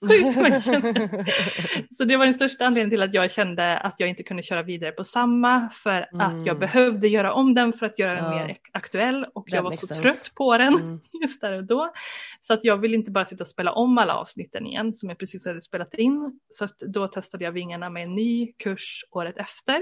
Mig! 0.00 0.32
Så 1.96 2.04
det 2.04 2.16
var 2.16 2.24
den 2.24 2.34
största 2.34 2.66
anledningen 2.66 2.90
till 2.90 3.02
att 3.02 3.14
jag 3.14 3.30
kände 3.32 3.78
att 3.78 4.00
jag 4.00 4.08
inte 4.08 4.22
kunde 4.22 4.42
köra 4.42 4.62
vidare 4.62 4.92
på 4.92 5.04
samma 5.04 5.70
för 5.70 6.00
att 6.20 6.32
jag 6.46 6.48
Mm. 6.56 6.58
behövde 6.58 7.08
göra 7.08 7.32
om 7.32 7.54
den 7.54 7.72
för 7.72 7.86
att 7.86 7.98
göra 7.98 8.14
den 8.14 8.24
Ja. 8.24 8.30
mer 8.46 8.54
ak- 8.54 8.70
aktuell 8.72 9.24
och 9.34 9.46
That 9.46 9.54
jag 9.54 9.62
var 9.62 9.70
så 9.72 9.86
sense. 9.86 10.02
trött 10.02 10.32
på 10.34 10.58
den 10.58 10.74
Mm. 10.74 11.00
just 11.22 11.40
där 11.40 11.52
och 11.52 11.64
då. 11.64 11.92
Så 12.40 12.54
att 12.54 12.64
jag 12.64 12.76
ville 12.76 12.94
inte 12.96 13.10
bara 13.10 13.24
sitta 13.24 13.44
och 13.44 13.48
spela 13.48 13.72
om 13.72 13.98
alla 13.98 14.14
avsnitten 14.16 14.66
igen 14.66 14.94
som 14.94 15.08
jag 15.08 15.18
precis 15.18 15.46
hade 15.46 15.62
spelat 15.62 15.94
in. 15.94 16.40
Så 16.50 16.64
att 16.64 16.78
då 16.78 17.08
testade 17.08 17.44
jag 17.44 17.52
vingarna 17.52 17.90
med 17.90 18.02
en 18.02 18.14
ny 18.14 18.52
kurs 18.52 19.04
året 19.10 19.36
efter. 19.38 19.74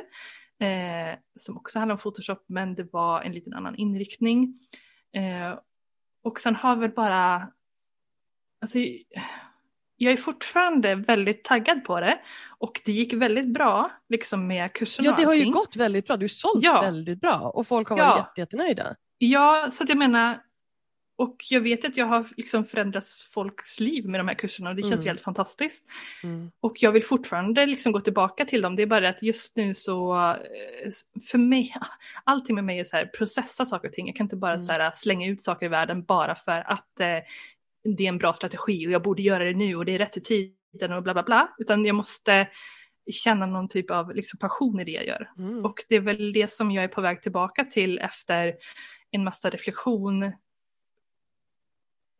Eh, 0.61 1.19
som 1.37 1.57
också 1.57 1.79
handlar 1.79 1.95
om 1.95 1.99
Photoshop 2.01 2.45
men 2.49 2.75
det 2.75 2.93
var 2.93 3.23
en 3.23 3.33
liten 3.33 3.55
annan 3.55 3.77
inriktning. 3.77 4.55
Eh, 5.17 5.59
och 6.23 6.41
sen 6.41 6.57
har 6.57 6.77
väl 6.77 6.91
bara, 6.91 7.49
alltså 8.63 8.79
jag 10.01 10.13
är 10.13 10.17
fortfarande 10.17 10.95
väldigt 10.95 11.45
taggad 11.45 11.85
på 11.85 12.01
det 12.01 12.19
och 12.59 12.81
det 12.85 12.93
gick 12.93 13.13
väldigt 13.13 13.47
bra 13.49 13.91
liksom 14.09 14.47
med 14.47 14.73
kursen 14.73 15.05
Ja, 15.05 15.15
det 15.19 15.25
har 15.25 15.35
ju 15.35 15.51
gått 15.51 15.77
väldigt 15.77 16.07
bra. 16.07 16.17
Du 16.17 16.23
har 16.25 16.29
sålt 16.29 16.65
Ja. 16.65 16.81
väldigt 16.81 17.21
bra 17.21 17.35
och 17.55 17.67
folk 17.67 17.89
har 17.89 17.99
Ja. 17.99 18.05
varit 18.11 18.19
jätte, 18.19 18.41
jättenöjda. 18.41 18.95
Ja, 19.19 19.69
så 19.73 19.83
att 19.83 19.89
jag 19.89 19.99
menar, 19.99 20.41
och 21.17 21.37
jag 21.51 21.61
vet 21.61 21.85
att 21.85 21.97
jag 21.97 22.07
har 22.07 22.27
liksom 22.37 22.65
förändrat 22.65 23.07
folks 23.35 23.81
liv 23.81 24.07
med 24.09 24.21
de 24.21 24.29
här 24.29 24.35
kurserna 24.35 24.71
och 24.71 24.77
det 24.77 24.83
känns 24.83 24.95
Mm. 24.95 25.07
helt 25.07 25.21
fantastiskt. 25.21 25.85
Mm. 26.25 26.51
Och 26.61 26.77
jag 26.81 26.93
vill 26.93 27.05
fortfarande 27.05 27.67
liksom 27.67 27.93
gå 27.93 28.01
tillbaka 28.01 28.45
till 28.45 28.63
dem. 28.63 28.77
Det 28.77 28.83
är 28.83 28.87
bara 28.87 29.01
det 29.01 29.09
att 29.09 29.23
just 29.23 29.57
nu 29.57 29.75
så, 29.75 30.15
eh, 30.31 30.91
för 31.31 31.39
mig, 31.39 31.75
allting 32.25 32.55
med 32.55 32.65
mig 32.65 32.79
är 32.81 32.85
så 32.85 32.97
här, 32.97 33.07
processa 33.07 33.65
saker 33.65 33.89
och 33.89 33.95
ting. 33.95 34.07
Jag 34.07 34.17
kan 34.17 34.25
inte 34.25 34.37
bara 34.37 34.53
Mm. 34.55 34.65
så 34.67 34.73
här, 34.73 34.91
slänga 34.95 35.27
ut 35.29 35.43
saker 35.43 35.67
i 35.67 35.69
världen 35.69 36.05
bara 36.05 36.35
för 36.35 36.71
att 36.73 37.01
eh, 37.01 37.07
det 37.97 38.05
är 38.05 38.09
en 38.09 38.19
bra 38.19 38.33
strategi 38.33 38.87
och 38.87 38.91
jag 38.93 39.03
borde 39.03 39.23
göra 39.23 39.45
det 39.45 39.55
nu 39.55 39.77
och 39.77 39.85
det 39.85 39.93
är 39.95 39.99
rätt 39.99 40.17
i 40.17 40.21
tiden 40.21 40.93
och 40.93 41.03
bla 41.03 41.13
bla 41.13 41.23
bla. 41.23 41.55
Utan 41.59 41.85
jag 41.85 41.95
måste 41.95 42.49
känna 43.11 43.47
någon 43.47 43.69
typ 43.69 43.91
av 43.91 44.15
liksom, 44.15 44.39
passion 44.39 44.81
i 44.81 44.85
det 44.85 44.91
jag 44.91 45.07
gör. 45.07 45.31
Mm. 45.39 45.65
Och 45.65 45.75
det 45.89 45.97
är 45.97 46.01
väl 46.01 46.33
det 46.33 46.51
som 46.51 46.71
jag 46.71 46.85
är 46.85 46.89
på 46.89 47.01
väg 47.01 47.23
tillbaka 47.23 47.65
till 47.65 47.99
efter 47.99 48.57
en 49.11 49.25
massa 49.25 49.51
reflektion. 49.51 50.33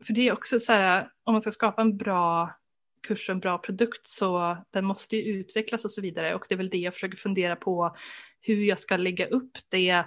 För 0.07 0.13
det 0.13 0.29
är 0.29 0.33
också 0.33 0.61
så 0.61 0.73
här, 0.73 1.11
om 1.25 1.35
man 1.35 1.43
ska 1.43 1.51
skapa 1.51 1.83
en 1.83 1.97
bra 1.97 2.59
kurs 3.03 3.29
och 3.29 3.33
en 3.33 3.41
bra 3.41 3.59
produkt 3.59 4.07
så 4.09 4.59
den 4.71 4.85
måste 4.85 5.17
ju 5.17 5.23
utvecklas 5.23 5.85
och 5.85 5.91
så 5.91 6.01
vidare. 6.01 6.35
Och 6.35 6.45
det 6.49 6.55
är 6.55 6.57
väl 6.57 6.71
det 6.71 6.79
jag 6.79 6.95
försöker 6.95 7.19
fundera 7.19 7.57
på 7.57 7.97
hur 8.41 8.65
jag 8.65 8.79
ska 8.79 8.97
lägga 8.97 9.27
upp 9.27 9.59
det 9.69 10.05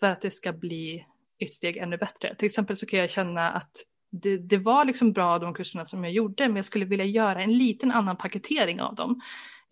för 0.00 0.06
att 0.06 0.22
det 0.22 0.30
ska 0.30 0.52
bli 0.52 1.06
ett 1.38 1.52
steg 1.52 1.76
ännu 1.76 1.96
bättre. 1.96 2.34
Till 2.34 2.46
exempel 2.46 2.76
så 2.76 2.86
kan 2.86 2.98
jag 2.98 3.10
känna 3.10 3.50
att 3.50 3.72
det, 4.22 4.38
det 4.38 4.58
var 4.58 4.84
liksom 4.84 5.12
bra 5.12 5.38
de 5.38 5.54
kurserna 5.54 5.86
som 5.86 6.04
jag 6.04 6.12
gjorde 6.12 6.48
men 6.48 6.56
jag 6.56 6.64
skulle 6.64 6.84
vilja 6.84 7.04
göra 7.04 7.42
en 7.42 7.58
liten 7.58 7.92
annan 7.92 8.16
paketering 8.16 8.80
av 8.80 8.94
dem. 8.94 9.20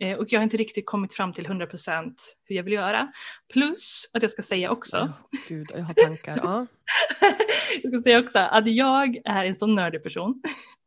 Eh, 0.01 0.19
och 0.19 0.33
jag 0.33 0.41
har 0.41 0.45
inte 0.45 0.57
riktigt 0.57 0.87
kommit 0.87 1.15
fram 1.15 1.33
till 1.33 1.47
100% 1.47 2.15
hur 2.45 2.57
jag 2.57 2.63
vill 2.63 2.73
göra. 2.73 3.13
Plus 3.53 4.11
att 4.13 4.23
jag 4.23 4.33
ska 4.33 4.43
säga 4.43 4.71
också, 4.71 4.97
Ja, 4.97 5.13
gud, 5.49 5.67
jag 5.75 5.83
har 5.83 5.95
tankar. 5.95 6.41
Ja. 6.43 6.67
jag 7.83 7.93
ska 7.93 8.03
säga 8.03 8.21
också 8.21 8.39
att 8.39 8.67
jag 8.67 9.21
är 9.25 9.45
en 9.45 9.57
sån 9.57 9.75
nördig 9.75 10.03
person. 10.03 10.43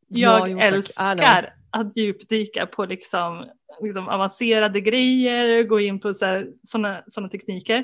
Ja, 0.08 0.40
Jag 0.40 0.50
jo. 0.50 0.58
I 0.58 0.60
know. 0.60 0.64
älskar 0.64 1.54
att 1.70 1.98
djupdyka 1.98 2.66
på 2.66 2.86
liksom, 2.86 3.46
liksom 3.82 4.08
avancerade 4.08 4.82
grejer, 4.82 5.64
gå 5.64 5.80
in 5.80 6.00
på 6.00 6.14
sådana 6.64 7.30
tekniker. 7.32 7.84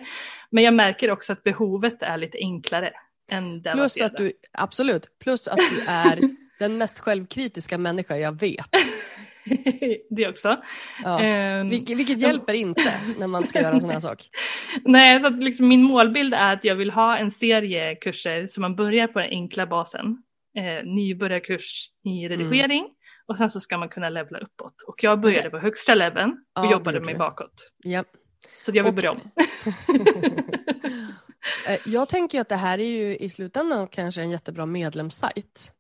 Men 0.49 0.63
jag 0.63 0.73
märker 0.73 1.11
också 1.11 1.33
att 1.33 1.43
behovet 1.43 2.03
är 2.03 2.17
lite 2.17 2.37
enklare 2.37 2.93
än 3.31 3.61
det 3.61 3.71
Plus 3.71 4.01
att 4.01 4.17
du, 4.17 4.31
absolut, 4.53 5.19
plus 5.19 5.47
att 5.47 5.59
du 5.71 5.81
är 5.87 6.19
den 6.59 6.77
mest 6.77 6.99
självkritiska 6.99 7.77
människa 7.77 8.17
jag 8.17 8.39
vet. 8.39 8.65
det 10.09 10.27
också. 10.29 10.57
Ja. 11.03 11.19
Ehm, 11.19 11.69
Vilket, 11.69 11.97
vilket 11.97 12.19
hjälper 12.19 12.53
inte 12.53 12.93
när 13.19 13.27
man 13.27 13.47
ska 13.47 13.61
göra 13.61 13.73
en 13.73 13.81
sån 13.81 13.89
här 13.89 13.99
sak. 13.99 14.29
Nej, 14.85 15.21
så 15.21 15.29
liksom 15.29 15.67
min 15.67 15.83
målbild 15.83 16.33
är 16.33 16.53
att 16.53 16.63
jag 16.63 16.75
vill 16.75 16.91
ha 16.91 17.17
en 17.17 17.31
serie 17.31 17.95
kurser 17.95 18.47
så 18.51 18.61
man 18.61 18.75
börjar 18.75 19.07
på 19.07 19.19
den 19.19 19.29
enkla 19.29 19.67
basen. 19.67 20.17
Eh, 20.57 20.85
nybörjarkurs 20.85 21.87
i 22.05 22.27
redigering 22.29 22.87
och 23.27 23.37
sen 23.37 23.49
så 23.49 23.59
ska 23.59 23.77
man 23.77 23.89
kunna 23.89 24.09
levla 24.09 24.39
uppåt. 24.39 24.81
Och 24.87 25.03
jag 25.03 25.19
började 25.21 25.39
Okej. 25.39 25.51
på 25.51 25.57
högsta 25.59 25.93
leveln 25.95 26.31
och 26.59 26.65
Ja, 26.65 26.71
jobbade 26.71 26.99
mig 26.99 27.15
bakåt. 27.15 27.71
Ja. 27.83 28.03
Så 28.61 28.71
jag 28.73 28.83
vill 28.83 28.89
Och- 28.89 28.95
börja 28.95 29.11
om. 29.11 29.19
Eh, 31.67 31.79
Jag 31.85 32.09
tänker 32.09 32.41
att 32.41 32.49
det 32.49 32.55
här 32.55 32.79
är 32.79 32.83
ju 32.85 33.17
i 33.17 33.29
slutändan 33.29 33.87
kanske 33.87 34.21
en 34.21 34.29
jättebra 34.31 34.65
medlemssajt. 34.65 35.73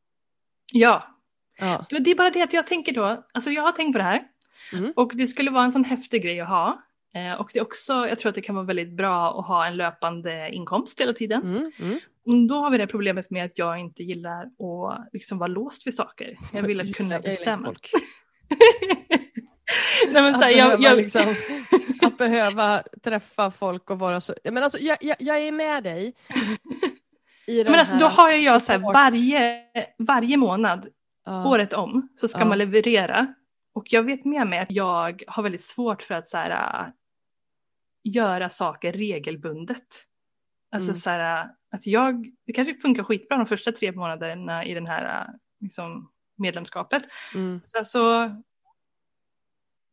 ja, 0.73 1.07
Ja. 1.59 1.85
det 1.89 2.11
är 2.11 2.15
bara 2.15 2.29
det 2.29 2.41
att 2.41 2.53
jag 2.53 2.67
tänker 2.67 2.93
då, 2.93 3.25
alltså 3.33 3.49
jag 3.51 3.63
har 3.63 3.71
tänkt 3.71 3.91
på 3.93 3.97
det 3.97 4.03
här 4.03 4.23
Mm. 4.73 4.93
och 4.95 5.11
det 5.15 5.27
skulle 5.27 5.51
vara 5.51 5.63
en 5.63 5.71
sån 5.71 5.83
häftig 5.83 6.23
grej 6.23 6.39
att 6.41 6.47
ha. 6.49 6.81
Eh, 7.15 7.33
och 7.33 7.49
det 7.53 7.59
är 7.59 7.63
också, 7.63 7.93
jag 8.07 8.19
tror 8.19 8.29
att 8.29 8.35
det 8.35 8.41
kan 8.41 8.55
vara 8.55 8.65
väldigt 8.65 8.89
bra 8.91 9.39
att 9.39 9.45
ha 9.47 9.65
en 9.67 9.77
löpande 9.77 10.49
inkomst 10.51 11.01
hela 11.01 11.13
tiden. 11.13 11.41
Mm, 11.41 11.71
mm. 12.25 12.47
Då 12.47 12.55
har 12.55 12.69
vi 12.71 12.77
det 12.77 12.87
problemet 12.87 13.29
med 13.29 13.45
att 13.45 13.57
jag 13.57 13.79
inte 13.79 14.03
gillar 14.03 14.41
att 14.43 15.13
liksom 15.13 15.37
vara 15.37 15.47
låst 15.47 15.87
vid 15.87 15.95
saker. 15.95 16.37
Jag 16.53 16.61
vill 16.63 16.81
att 16.81 16.93
kunna 16.95 17.07
gillar 17.15 17.17
inte 17.17 17.29
bestämma. 17.29 17.73
Nej, 20.11 20.21
men 20.23 20.33
så 20.33 20.41
här, 20.41 20.49
jag, 20.49 20.81
jag, 20.81 20.97
liksom, 20.97 21.21
att 22.01 22.17
behöva 22.17 22.83
träffa 23.03 23.51
folk 23.51 23.89
och 23.89 23.99
vara 23.99 24.21
så... 24.21 24.33
Men 24.43 24.63
alltså, 24.63 24.79
jag, 24.79 24.97
jag, 25.01 25.17
jag 25.19 25.39
är 25.39 25.51
med 25.51 25.83
dig. 25.83 26.13
Men 27.65 27.75
alltså, 27.79 27.97
då 27.97 28.05
har 28.05 28.29
jag, 28.29 28.39
jag 28.41 28.61
så 28.61 28.71
här, 28.71 28.79
varje, 28.79 29.63
varje 29.97 30.37
månad, 30.37 30.87
Ja. 31.25 31.47
året 31.49 31.73
om, 31.73 32.09
så 32.15 32.27
ska 32.27 32.39
Ja. 32.39 32.45
man 32.45 32.57
leverera. 32.57 33.33
Och 33.73 33.93
jag 33.93 34.03
vet 34.03 34.25
med 34.25 34.47
mig 34.47 34.59
att 34.59 34.71
jag 34.71 35.23
har 35.27 35.43
väldigt 35.43 35.63
svårt 35.63 36.01
för 36.03 36.15
att 36.15 36.29
så 36.29 36.37
här, 36.37 36.79
äh, 36.85 36.89
göra 38.03 38.49
saker 38.49 38.91
regelbundet. 38.93 39.85
Alltså 40.71 40.89
Mm. 40.89 40.99
så 40.99 41.09
här, 41.09 41.43
äh, 41.43 41.49
att 41.71 41.87
jag, 41.87 42.31
det 42.45 42.53
kanske 42.53 42.75
funkar 42.75 43.03
skitbra 43.03 43.37
de 43.37 43.45
första 43.45 43.71
tre 43.71 43.91
månaderna 43.91 44.65
i 44.65 44.73
den 44.73 44.87
här 44.87 45.21
äh, 45.21 45.33
liksom, 45.59 46.11
medlemskapet. 46.37 47.03
Mm. 47.35 47.61
Sen 47.71 47.85
så, 47.85 48.23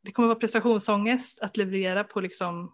det 0.04 0.12
kommer 0.12 0.28
vara 0.28 0.38
prestationsångest 0.38 1.42
att 1.42 1.56
leverera 1.56 2.04
på 2.04 2.20
liksom, 2.20 2.72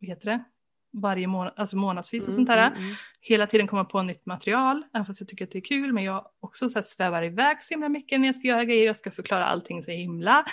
vad 0.00 0.08
heter 0.08 0.26
det, 0.30 0.44
varje 0.92 1.26
månad, 1.26 1.52
alltså 1.56 1.76
månadsvis 1.76 2.28
och 2.28 2.34
sånt 2.34 2.48
där. 2.48 2.58
Mm, 2.58 2.72
mm, 2.72 2.84
mm. 2.84 2.96
Hela 3.20 3.46
tiden 3.46 3.66
komma 3.66 3.84
på 3.84 4.02
nytt 4.02 4.26
material, 4.26 4.82
även 4.94 5.06
fast 5.06 5.20
jag 5.20 5.28
tycker 5.28 5.44
att 5.44 5.50
det 5.50 5.58
är 5.58 5.62
kul, 5.64 5.92
men 5.92 6.04
jag 6.04 6.26
också 6.40 6.68
så 6.68 6.78
här 6.78 6.84
svävar 6.84 7.22
iväg 7.24 7.62
så 7.62 7.74
himla 7.74 7.88
mycket 7.88 8.20
när 8.20 8.28
jag 8.28 8.36
ska 8.36 8.48
göra 8.48 8.64
grejer, 8.64 8.86
jag 8.86 8.96
ska 8.96 9.10
förklara 9.10 9.46
allting 9.46 9.82
så 9.82 9.90
himla 9.90 10.44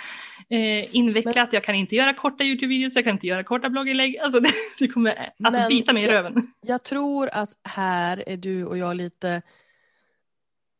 eh, 0.48 0.96
invecklat, 0.96 1.52
jag 1.52 1.64
kan 1.64 1.74
inte 1.74 1.96
göra 1.96 2.14
korta 2.14 2.44
YouTube-videos, 2.44 2.92
jag 2.94 3.04
kan 3.04 3.12
inte 3.12 3.26
göra 3.26 3.44
korta 3.44 3.70
blogginlägg, 3.70 4.18
alltså 4.18 4.40
det, 4.40 4.50
det 4.78 4.88
kommer 4.88 5.10
att 5.10 5.34
Men 5.38 5.68
bita 5.68 5.92
mig 5.92 6.02
i 6.02 6.06
jag- 6.06 6.14
röven. 6.14 6.46
Jag 6.62 6.82
tror 6.84 7.28
att 7.32 7.48
här 7.64 8.24
är 8.28 8.36
du 8.36 8.64
och 8.64 8.78
jag 8.78 8.96
lite... 8.96 9.42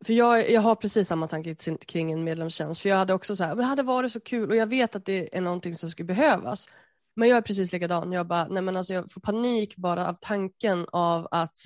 För 0.06 0.12
jag, 0.12 0.50
jag 0.50 0.60
har 0.60 0.74
precis 0.74 1.08
samma 1.08 1.28
tanke 1.28 1.54
kring 1.86 2.12
en 2.12 2.24
medlemstjänst. 2.24 2.80
För 2.80 2.88
jag 2.88 2.96
hade 2.96 3.14
också 3.14 3.36
så 3.36 3.44
här, 3.44 3.50
men 3.50 3.58
det 3.58 3.64
hade 3.64 3.82
varit 3.82 4.12
så 4.12 4.20
kul 4.20 4.50
och 4.50 4.56
jag 4.56 4.66
vet 4.66 4.96
att 4.96 5.04
det 5.04 5.36
är 5.36 5.40
någonting 5.40 5.74
som 5.74 5.90
skulle 5.90 6.06
behövas. 6.06 6.68
Men 7.16 7.28
jag 7.28 7.38
är 7.38 7.42
precis 7.42 7.72
likadan. 7.72 8.12
Jag 8.12 8.26
bara, 8.26 8.48
nej 8.48 8.62
men 8.62 8.76
alltså 8.76 8.94
jag 8.94 9.12
får 9.12 9.20
panik 9.20 9.76
bara 9.76 10.08
av 10.08 10.16
tanken 10.20 10.86
av 10.92 11.28
att 11.30 11.58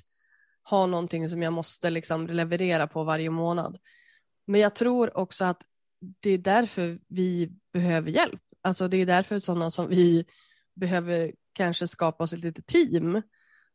ha 0.71 0.87
någonting 0.87 1.29
som 1.29 1.43
jag 1.43 1.53
måste 1.53 1.91
liksom 1.91 2.27
leverera 2.27 2.87
på 2.87 3.05
varje 3.05 3.31
månad. 3.31 3.79
Men 4.47 4.61
jag 4.61 4.75
tror 4.75 5.17
också 5.17 5.45
att 5.45 5.63
det 6.21 6.31
är 6.31 6.39
därför 6.39 6.99
vi 7.09 7.53
behöver 7.73 8.11
hjälp. 8.11 8.41
Alltså 8.63 8.89
det 8.89 8.97
är 8.97 9.07
därför 9.07 9.39
sådana 9.39 9.71
som 9.71 9.89
vi 9.89 10.25
behöver 10.77 11.33
kanske 11.53 11.87
skapa 11.87 12.25
oss 12.25 12.33
ett 12.33 12.41
litet 12.41 12.67
team 12.67 13.23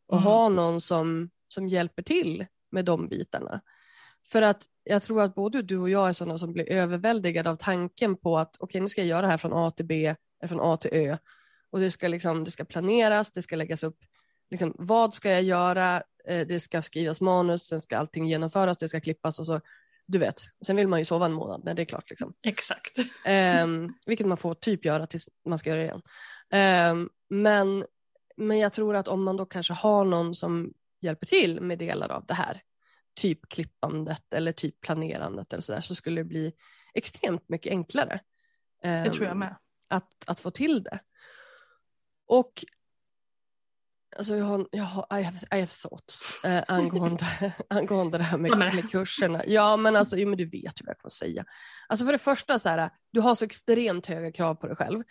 och 0.07 0.18
Mm. 0.18 0.24
ha 0.24 0.49
någon 0.49 0.82
som, 0.82 1.30
som 1.47 1.68
hjälper 1.68 2.03
till 2.03 2.45
med 2.72 2.86
de 2.86 3.07
bitarna. 3.07 3.61
För 4.26 4.41
att 4.41 4.63
jag 4.84 5.03
tror 5.03 5.21
att 5.21 5.36
både 5.36 5.61
du 5.61 5.78
och 5.78 5.89
jag 5.89 6.09
är 6.09 6.13
sådana 6.13 6.38
som 6.38 6.53
blir 6.53 6.71
överväldigade 6.71 7.49
av 7.49 7.55
tanken 7.55 8.15
på 8.17 8.38
att 8.38 8.55
okej 8.59 8.82
nu 8.82 8.89
ska 8.89 9.01
jag 9.01 9.07
göra 9.07 9.21
det 9.21 9.28
här 9.28 9.38
från 9.38 9.53
A 9.53 9.71
till 9.71 9.86
B, 9.86 10.15
eller 10.41 10.47
från 10.47 10.59
A 10.61 10.78
till 10.78 10.91
Ö 10.93 11.17
och 11.71 11.80
det 11.80 11.91
ska, 11.91 12.07
liksom, 12.07 12.43
det 12.43 12.51
ska 12.51 12.65
planeras, 12.65 13.32
det 13.32 13.41
ska 13.41 13.55
läggas 13.55 13.84
upp, 13.84 13.97
liksom, 14.49 14.76
vad 14.78 15.13
ska 15.13 15.32
jag 15.32 15.43
göra, 15.43 16.03
Eh, 16.28 16.47
det 16.47 16.59
ska 16.59 16.82
skrivas 16.82 17.21
manus, 17.21 17.67
sen 17.67 17.82
ska 17.82 17.97
allting 17.97 18.28
genomföras, 18.28 18.78
det 18.78 18.88
ska 18.88 19.01
klippas 19.01 19.39
och 19.39 19.45
så, 19.45 19.61
du 20.05 20.17
vet, 20.17 20.41
sen 20.65 20.76
vill 20.76 20.88
man 20.88 20.99
ju 20.99 21.05
sova 21.05 21.26
en 21.26 21.34
månad 21.34 21.61
när 21.63 21.74
det 21.74 21.82
är 21.82 21.86
klart. 21.86 22.09
Liksom. 22.09 22.34
Exakt. 22.43 22.97
Ehm, 23.26 23.93
vilket 24.05 24.28
man 24.28 24.38
får 24.38 24.53
typ 24.53 24.86
göra 24.86 25.07
tills 25.07 25.30
man 25.45 25.59
ska 25.59 25.69
göra 25.69 25.80
det 25.80 25.86
igen. 25.86 26.01
Ehm, 26.51 27.09
men, 27.30 27.86
men 28.38 28.59
jag 28.59 28.74
tror 28.74 28.95
att 28.95 29.07
om 29.07 29.24
man 29.24 29.38
då 29.38 29.45
kanske 29.45 29.74
har 29.74 30.05
någon 30.05 30.36
som 30.36 30.74
hjälper 31.01 31.26
till 31.26 31.61
med 31.61 31.80
delar 31.80 32.09
av 32.11 32.26
det 32.26 32.34
här, 32.34 32.61
typ 33.16 33.49
klippandet 33.49 34.34
eller 34.34 34.51
typ 34.51 34.82
planerandet 34.82 35.53
eller 35.53 35.61
så 35.61 35.74
där, 35.74 35.82
så 35.82 35.95
skulle 35.95 36.22
det 36.22 36.26
bli 36.26 36.53
extremt 36.93 37.49
mycket 37.49 37.72
enklare. 37.72 38.20
Det 38.82 38.89
ehm, 38.89 39.11
tror 39.11 39.26
jag 39.26 39.38
med. 39.38 39.55
Att, 39.88 40.30
att 40.30 40.39
få 40.39 40.51
till 40.51 40.84
det. 40.84 40.99
Och 42.28 42.66
Alltså 44.18 44.36
jag 44.36 44.45
har, 44.45 44.68
jag 44.72 44.84
har, 44.84 45.20
I, 45.20 45.24
have, 45.24 45.38
I 45.38 45.59
have 45.59 45.68
thoughts 45.68 46.43
eh, 46.43 46.64
angående, 46.68 47.53
angående 47.70 48.18
det 48.18 48.24
här 48.24 48.38
med, 48.38 48.57
med 48.57 48.91
kurserna. 48.91 49.41
Ja 49.47 49.78
men 49.78 49.95
alltså, 49.95 50.18
jo, 50.18 50.30
men 50.30 50.38
du 50.38 50.45
vet 50.45 50.82
ju 50.82 50.86
vad 50.86 50.89
jag 50.89 50.97
kommer 50.97 51.09
säga. 51.09 51.45
Alltså 51.88 52.05
för 52.05 52.11
det 52.11 52.18
första, 52.18 52.59
så 52.59 52.70
här, 52.70 52.89
du 53.11 53.22
har 53.22 53.36
så 53.36 53.45
extremt 53.45 54.05
höga 54.05 54.32
krav 54.32 54.55
på 54.55 54.68
dig 54.68 54.76
själv. 54.76 55.03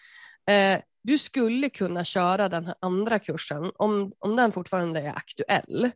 Eh, 0.50 0.80
du 1.02 1.18
skulle 1.18 1.70
kunna 1.70 2.04
köra 2.04 2.48
den 2.48 2.66
här 2.66 2.74
andra 2.80 3.18
kursen, 3.18 3.72
om, 3.76 4.12
om 4.18 4.36
den 4.36 4.52
fortfarande 4.52 5.00
är 5.00 5.12
aktuell, 5.12 5.90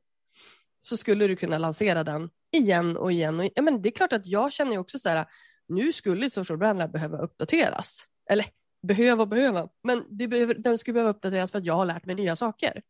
så 0.87 0.97
skulle 0.97 1.26
du 1.26 1.37
kunna 1.37 1.59
lansera 1.59 2.05
den 2.05 2.30
igen 2.53 2.97
och 2.97 3.12
igen. 3.12 3.39
Och, 3.39 3.45
igen. 3.45 3.64
men 3.64 3.82
det 3.82 3.89
är 3.89 3.91
klart 3.91 4.12
att 4.12 4.26
jag 4.26 4.53
känner 4.53 4.78
också 4.78 4.99
så 4.99 5.09
här, 5.09 5.26
nu 5.68 5.93
skulle 5.93 6.30
Social 6.30 6.59
Brand 6.59 6.78
Lab 6.78 6.93
behöva 6.93 7.18
uppdateras. 7.18 8.05
Eller 8.30 8.47
behöva 8.82 9.22
och 9.22 9.28
behöva, 9.28 9.68
men 9.82 10.16
behöver, 10.16 10.55
den 10.55 10.78
skulle 10.78 10.93
behöva 10.93 11.11
uppdateras 11.11 11.51
för 11.51 11.59
att 11.59 11.64
jag 11.64 11.74
har 11.74 11.87
lärt 11.87 12.05
mig 12.05 12.14
nya 12.14 12.37
saker 12.37 12.82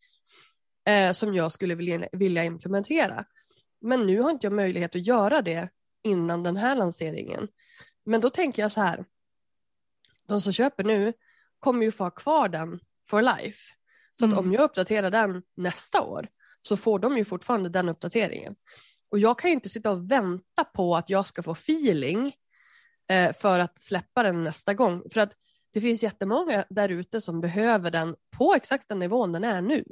eh, 0.88 1.12
som 1.12 1.34
jag 1.34 1.52
skulle 1.52 1.74
vilja, 1.74 2.08
vilja 2.12 2.44
implementera. 2.44 3.24
Men 3.80 4.06
nu 4.06 4.20
har 4.20 4.30
inte 4.30 4.46
jag 4.46 4.52
möjlighet 4.52 4.96
att 4.96 5.06
göra 5.06 5.42
det 5.42 5.68
innan 6.02 6.42
den 6.42 6.56
här 6.56 6.76
lanseringen. 6.76 7.48
Men 8.04 8.20
då 8.20 8.30
tänker 8.30 8.62
jag 8.62 8.72
så 8.72 8.80
här, 8.80 9.04
de 10.28 10.40
som 10.40 10.52
köper 10.52 10.84
nu 10.84 11.12
kommer 11.58 11.84
ju 11.84 11.92
få 11.92 12.04
ha 12.04 12.10
kvar 12.10 12.48
den 12.48 12.80
for 13.08 13.22
life. 13.22 13.72
Så 14.18 14.24
att 14.24 14.32
Mm. 14.32 14.44
om 14.44 14.52
jag 14.52 14.62
uppdaterar 14.62 15.10
den 15.10 15.42
nästa 15.56 16.02
år 16.02 16.28
så 16.66 16.76
får 16.76 16.98
de 16.98 17.16
ju 17.16 17.24
fortfarande 17.24 17.68
den 17.68 17.88
uppdateringen. 17.88 18.54
Och 19.10 19.18
jag 19.18 19.38
kan 19.38 19.50
ju 19.50 19.54
inte 19.54 19.68
sitta 19.68 19.90
och 19.90 20.10
vänta 20.10 20.64
på 20.64 20.96
att 20.96 21.10
jag 21.10 21.26
ska 21.26 21.42
få 21.42 21.52
feeling 21.52 22.32
eh, 23.10 23.32
för 23.32 23.58
att 23.58 23.78
släppa 23.78 24.22
den 24.22 24.44
nästa 24.44 24.74
gång. 24.74 25.02
För 25.12 25.20
att 25.20 25.32
det 25.72 25.80
finns 25.80 26.02
jättemånga 26.02 26.64
där 26.70 26.88
ute 26.88 27.20
som 27.20 27.40
behöver 27.40 27.90
den 27.90 28.16
på 28.36 28.54
exakt 28.54 28.88
den 28.88 28.98
nivån 28.98 29.32
den 29.32 29.44
är 29.44 29.62
nu. 29.62 29.84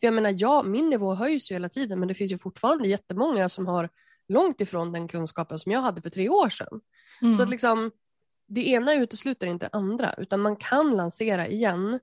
För 0.00 0.06
jag 0.06 0.14
menar, 0.14 0.34
ja, 0.38 0.62
min 0.62 0.90
nivå 0.90 1.14
höjs 1.14 1.50
ju 1.50 1.54
hela 1.54 1.68
tiden, 1.68 1.98
men 1.98 2.08
det 2.08 2.14
finns 2.14 2.32
ju 2.32 2.38
fortfarande 2.38 2.88
jättemånga 2.88 3.48
som 3.48 3.66
har 3.66 3.88
långt 4.28 4.60
ifrån 4.60 4.92
den 4.92 5.08
kunskapen 5.08 5.58
som 5.58 5.72
jag 5.72 5.80
hade 5.80 6.02
för 6.02 6.10
tre 6.10 6.28
år 6.28 6.48
sedan. 6.48 6.80
Mm. 7.22 7.34
Så 7.34 7.42
att 7.42 7.50
liksom, 7.50 7.90
det 8.48 8.68
ena 8.68 8.94
utesluter 8.94 9.46
inte 9.46 9.66
det 9.66 9.76
andra, 9.76 10.14
utan 10.18 10.40
man 10.40 10.56
kan 10.56 10.90
lansera 10.90 11.48
igen 11.48 12.00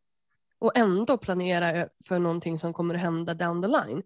och 0.60 0.78
ändå 0.78 1.18
planera 1.18 1.88
för 2.08 2.20
någonting 2.20 2.60
som 2.60 2.74
kommer 2.74 2.95
att 2.95 3.01
hända 3.01 3.34
down 3.34 3.62
the 3.62 3.68
line. 3.68 4.03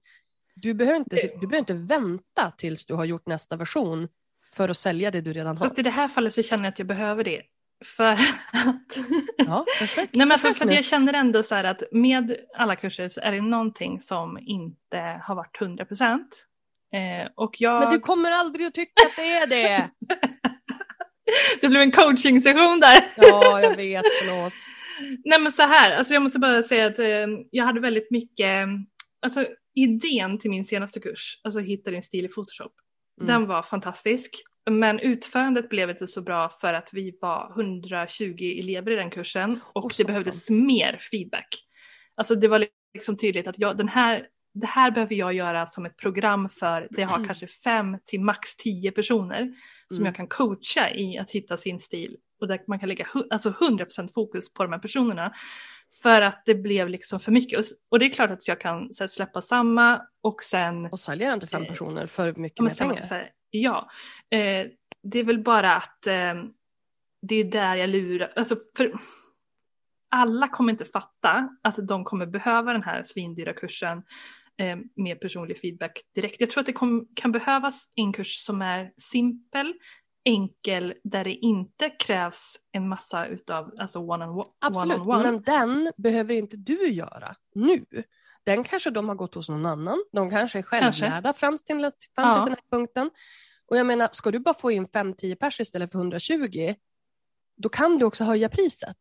Du 0.56 0.74
behöver 0.74 0.98
inte, 0.98 1.16
du 1.16 1.48
behöver 1.48 1.58
inte 1.58 1.74
vänta 1.74 2.52
tills 2.58 2.86
du 2.86 2.94
har 2.94 3.06
gjort 3.06 3.28
nästa 3.28 3.56
version 3.56 4.08
för 4.54 4.70
att 4.70 4.78
sälja 4.78 5.12
det 5.12 5.22
du 5.22 5.34
redan 5.34 5.58
har. 5.58 5.68
Fast 5.68 5.80
i 5.80 5.82
det 5.82 5.90
här 5.90 6.08
fallet 6.08 6.34
så 6.34 6.44
känner 6.44 6.64
jag 6.64 6.72
att 6.72 6.80
jag 6.80 6.88
behöver 6.88 7.24
det. 7.24 7.42
För 7.86 8.04
att... 8.04 8.20
Ja, 9.38 9.66
perfekt. 9.80 10.16
Nej, 10.16 10.28
men 10.28 10.32
alltså, 10.32 10.54
för 10.54 10.66
nu. 10.66 10.74
jag 10.74 10.86
känner 10.86 11.14
ändå 11.14 11.44
så 11.44 11.56
här 11.56 11.64
att 11.64 11.84
med 11.92 12.36
alla 12.58 12.76
kurser 12.76 13.08
så 13.10 13.22
är 13.22 13.32
det 13.32 13.42
någonting 13.42 14.02
som 14.02 14.38
inte 14.42 15.22
har 15.24 15.36
varit 15.36 15.62
100 15.62 15.86
procent. 15.86 16.48
Eh, 16.94 17.32
och 17.36 17.62
jag... 17.62 17.84
Men 17.84 17.92
du 17.92 18.00
kommer 18.00 18.32
aldrig 18.32 18.68
att 18.68 18.74
tycka 18.74 19.04
att 19.06 19.16
det 19.16 19.32
är 19.32 19.48
det. 19.48 19.90
Det 21.62 21.68
blev 21.68 21.82
en 21.82 21.92
coaching-session 21.92 22.80
där. 22.80 23.04
Ja, 23.16 23.62
jag 23.62 23.76
vet, 23.76 24.06
förlåt. 24.22 24.54
Nej 25.26 25.42
men 25.42 25.52
så 25.52 25.62
här, 25.62 25.92
alltså 25.92 26.14
jag 26.14 26.24
måste 26.24 26.40
bara 26.40 26.64
säga 26.64 26.86
att 26.88 27.00
eh, 27.00 27.28
jag 27.52 27.66
hade 27.66 27.80
väldigt 27.80 28.12
mycket, 28.12 28.68
alltså 29.22 29.46
idén 29.76 30.40
till 30.40 30.50
min 30.50 30.66
senaste 30.66 31.00
kurs, 31.00 31.40
alltså 31.44 31.60
hitta 31.60 31.92
din 31.92 32.04
stil 32.04 32.26
i 32.26 32.28
Photoshop, 32.28 32.74
Mm. 33.22 33.28
den 33.34 33.48
var 33.48 33.64
fantastisk. 33.64 34.32
Men 34.70 35.00
utförandet 35.00 35.70
blev 35.70 35.90
inte 35.90 36.08
så 36.08 36.22
bra 36.22 36.50
för 36.62 36.74
att 36.74 36.90
vi 36.94 37.18
var 37.22 37.54
120 37.56 38.60
elever 38.60 38.92
i 38.92 38.96
den 38.96 39.10
kursen 39.12 39.60
och 39.74 39.86
Åh, 39.86 39.92
det 39.98 40.06
behövdes 40.06 40.50
mer 40.50 41.00
feedback. 41.12 41.48
Alltså 42.18 42.36
det 42.36 42.48
var 42.48 42.68
liksom 42.94 43.18
tydligt 43.18 43.48
att 43.48 43.60
jag, 43.60 43.78
den 43.78 43.88
här, 43.88 44.28
det 44.54 44.68
här 44.68 44.92
behöver 44.92 45.16
jag 45.16 45.34
göra 45.34 45.68
som 45.68 45.86
ett 45.86 45.98
program 45.98 46.50
för, 46.50 46.88
det 46.92 47.04
har 47.04 47.26
kanske 47.26 47.48
fem 47.48 47.98
till 48.06 48.22
max 48.22 48.56
tio 48.58 48.92
personer 48.92 49.54
som 49.88 49.98
Mm. 49.98 50.06
jag 50.06 50.16
kan 50.16 50.28
coacha 50.28 50.92
i 50.96 51.18
att 51.18 51.32
hitta 51.32 51.58
sin 51.58 51.80
stil 51.80 52.18
och 52.42 52.48
där 52.48 52.60
man 52.68 52.80
kan 52.80 52.90
lägga 52.90 53.08
alltså 53.30 53.50
100% 53.50 54.14
fokus 54.14 54.54
på 54.54 54.64
de 54.64 54.72
här 54.72 54.80
personerna. 54.80 55.34
För 56.02 56.22
att 56.22 56.44
det 56.46 56.56
blev 56.56 56.90
liksom 56.90 57.20
för 57.20 57.32
mycket. 57.32 57.66
Och, 57.90 58.00
det 58.00 58.06
är 58.06 58.10
klart 58.10 58.32
att 58.32 58.48
jag 58.48 58.62
kan 58.62 58.90
här, 59.00 59.08
släppa 59.08 59.42
samma 59.42 60.02
och 60.22 60.44
sen 60.44 60.86
Och 60.86 61.00
sälja 61.00 61.30
den 61.30 61.40
till 61.40 61.50
fem 61.50 61.64
Eh, 61.64 61.70
personer 61.70 62.06
för 62.06 62.34
mycket 62.34 62.64
mer 62.64 62.78
pengar. 62.80 62.96
för, 62.96 63.30
ja. 63.50 63.90
Eh, 64.30 64.68
det 65.04 65.20
är 65.20 65.24
väl 65.24 65.40
bara 65.40 65.76
att 65.76 66.08
eh, 66.08 66.34
det 67.22 67.36
är 67.36 67.44
där 67.44 67.76
jag 67.76 67.90
lurar. 67.90 68.34
Alltså, 68.36 68.56
för 68.78 68.94
alla 70.10 70.48
kommer 70.48 70.72
inte 70.72 70.86
fatta 70.86 71.50
att 71.62 71.88
de 71.88 72.04
kommer 72.04 72.26
behöva 72.26 72.74
den 72.74 72.84
här 72.84 73.04
svindyra 73.04 73.54
kursen 73.54 74.04
eh, 74.58 74.78
med 74.96 75.20
personlig 75.20 75.60
feedback 75.60 76.02
direkt. 76.16 76.36
Jag 76.40 76.50
tror 76.50 76.62
att 76.62 76.66
det 76.66 76.74
kom, 76.74 77.08
kan 77.16 77.32
behövas 77.32 77.90
en 77.96 78.14
kurs 78.14 78.46
som 78.46 78.62
är 78.62 78.92
simpel, 78.98 79.74
enkel 80.26 80.94
där 81.04 81.24
det 81.24 81.34
inte 81.34 81.90
krävs 81.90 82.56
en 82.72 82.90
massa 82.90 83.26
utav 83.28 83.74
alltså 83.78 84.00
one 84.00 84.26
on 84.26 84.32
one. 84.32 84.44
Absolut, 84.60 84.98
one, 84.98 85.06
on 85.06 85.12
one. 85.12 85.24
men 85.32 85.42
den 85.42 85.92
behöver 85.98 86.34
inte 86.34 86.58
du 86.58 86.88
göra 86.92 87.36
nu. 87.56 87.86
Den 88.44 88.64
kanske 88.64 88.90
de 88.90 89.10
har 89.10 89.16
gått 89.16 89.36
hos 89.36 89.50
någon 89.50 89.66
annan. 89.66 90.04
De 90.12 90.30
kanske 90.30 90.60
är 90.60 90.64
självlärda 90.64 91.34
fram 91.34 91.58
till, 91.58 91.80
fram 91.80 91.92
till 91.92 92.02
Ja. 92.16 92.40
den 92.46 92.50
här 92.50 92.78
punkten. 92.78 93.10
Och 93.68 93.78
jag 93.78 93.86
menar, 93.86 94.10
ska 94.12 94.32
du 94.32 94.40
bara 94.40 94.54
få 94.54 94.72
in 94.72 94.86
5-10 94.86 95.36
pers 95.36 95.60
istället 95.60 95.92
för 95.92 96.00
120, 96.00 96.76
då 97.58 97.70
kan 97.70 97.98
du 97.98 98.06
också 98.06 98.24
höja 98.24 98.50
priset. 98.50 98.98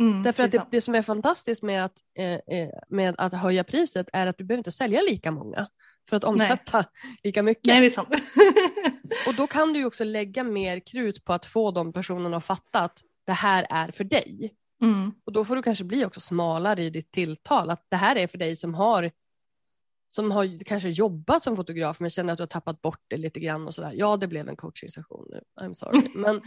Mm, 0.00 0.22
Därför 0.22 0.42
att 0.42 0.50
det 0.50 0.66
det, 0.70 0.80
som 0.80 0.94
är 0.94 1.02
fantastiskt 1.02 1.62
med 1.62 1.84
att, 1.84 1.92
eh, 2.18 2.32
eh, 2.32 2.68
med 2.88 3.14
att 3.18 3.32
höja 3.32 3.64
priset 3.64 4.08
är 4.12 4.26
att 4.26 4.38
du 4.38 4.44
behöver 4.44 4.58
inte 4.60 4.72
sälja 4.72 5.00
lika 5.00 5.30
många 5.30 5.66
för 6.08 6.16
att 6.16 6.24
omsätta 6.24 6.84
lika 7.22 7.42
mycket. 7.42 7.66
Nej, 7.66 7.80
det 7.80 7.86
är 7.86 7.90
sant. 7.90 8.08
Och 9.26 9.34
då 9.34 9.46
kan 9.46 9.72
du 9.72 9.78
ju 9.78 9.86
också 9.86 10.04
lägga 10.04 10.44
mer 10.44 10.80
krut 10.80 11.24
på 11.24 11.32
att 11.32 11.46
få 11.46 11.70
de 11.70 11.92
personerna 11.92 12.36
att 12.36 12.44
fatta 12.44 12.80
att 12.80 13.00
det 13.26 13.32
här 13.32 13.66
är 13.70 13.90
för 13.90 14.04
dig. 14.04 14.54
mm, 14.82 15.12
Och 15.24 15.32
då 15.32 15.44
får 15.44 15.56
du 15.56 15.62
kanske 15.62 15.84
bli 15.84 16.04
också 16.04 16.20
smalare 16.20 16.82
i 16.82 16.90
ditt 16.90 17.12
tilltal. 17.12 17.70
Att 17.70 17.86
det 17.88 17.96
här 17.96 18.16
är 18.16 18.26
för 18.26 18.38
dig 18.38 18.56
som 18.56 18.74
har 18.74 19.10
som 20.12 20.30
har 20.30 20.64
kanske 20.64 20.88
jobbat 20.88 21.42
som 21.42 21.56
fotograf 21.56 22.00
men 22.00 22.10
känner 22.10 22.32
att 22.32 22.38
du 22.38 22.42
har 22.42 22.46
tappat 22.48 22.82
bort 22.82 23.04
det 23.08 23.16
lite 23.16 23.40
grann 23.40 23.66
och 23.66 23.74
sådär. 23.74 23.92
Ja, 23.96 24.16
det 24.16 24.26
blev 24.26 24.48
en 24.48 24.56
coachingsession 24.56 25.26
nu. 25.30 25.40
I'm 25.60 25.74
sorry. 25.74 26.02
Men, 26.14 26.40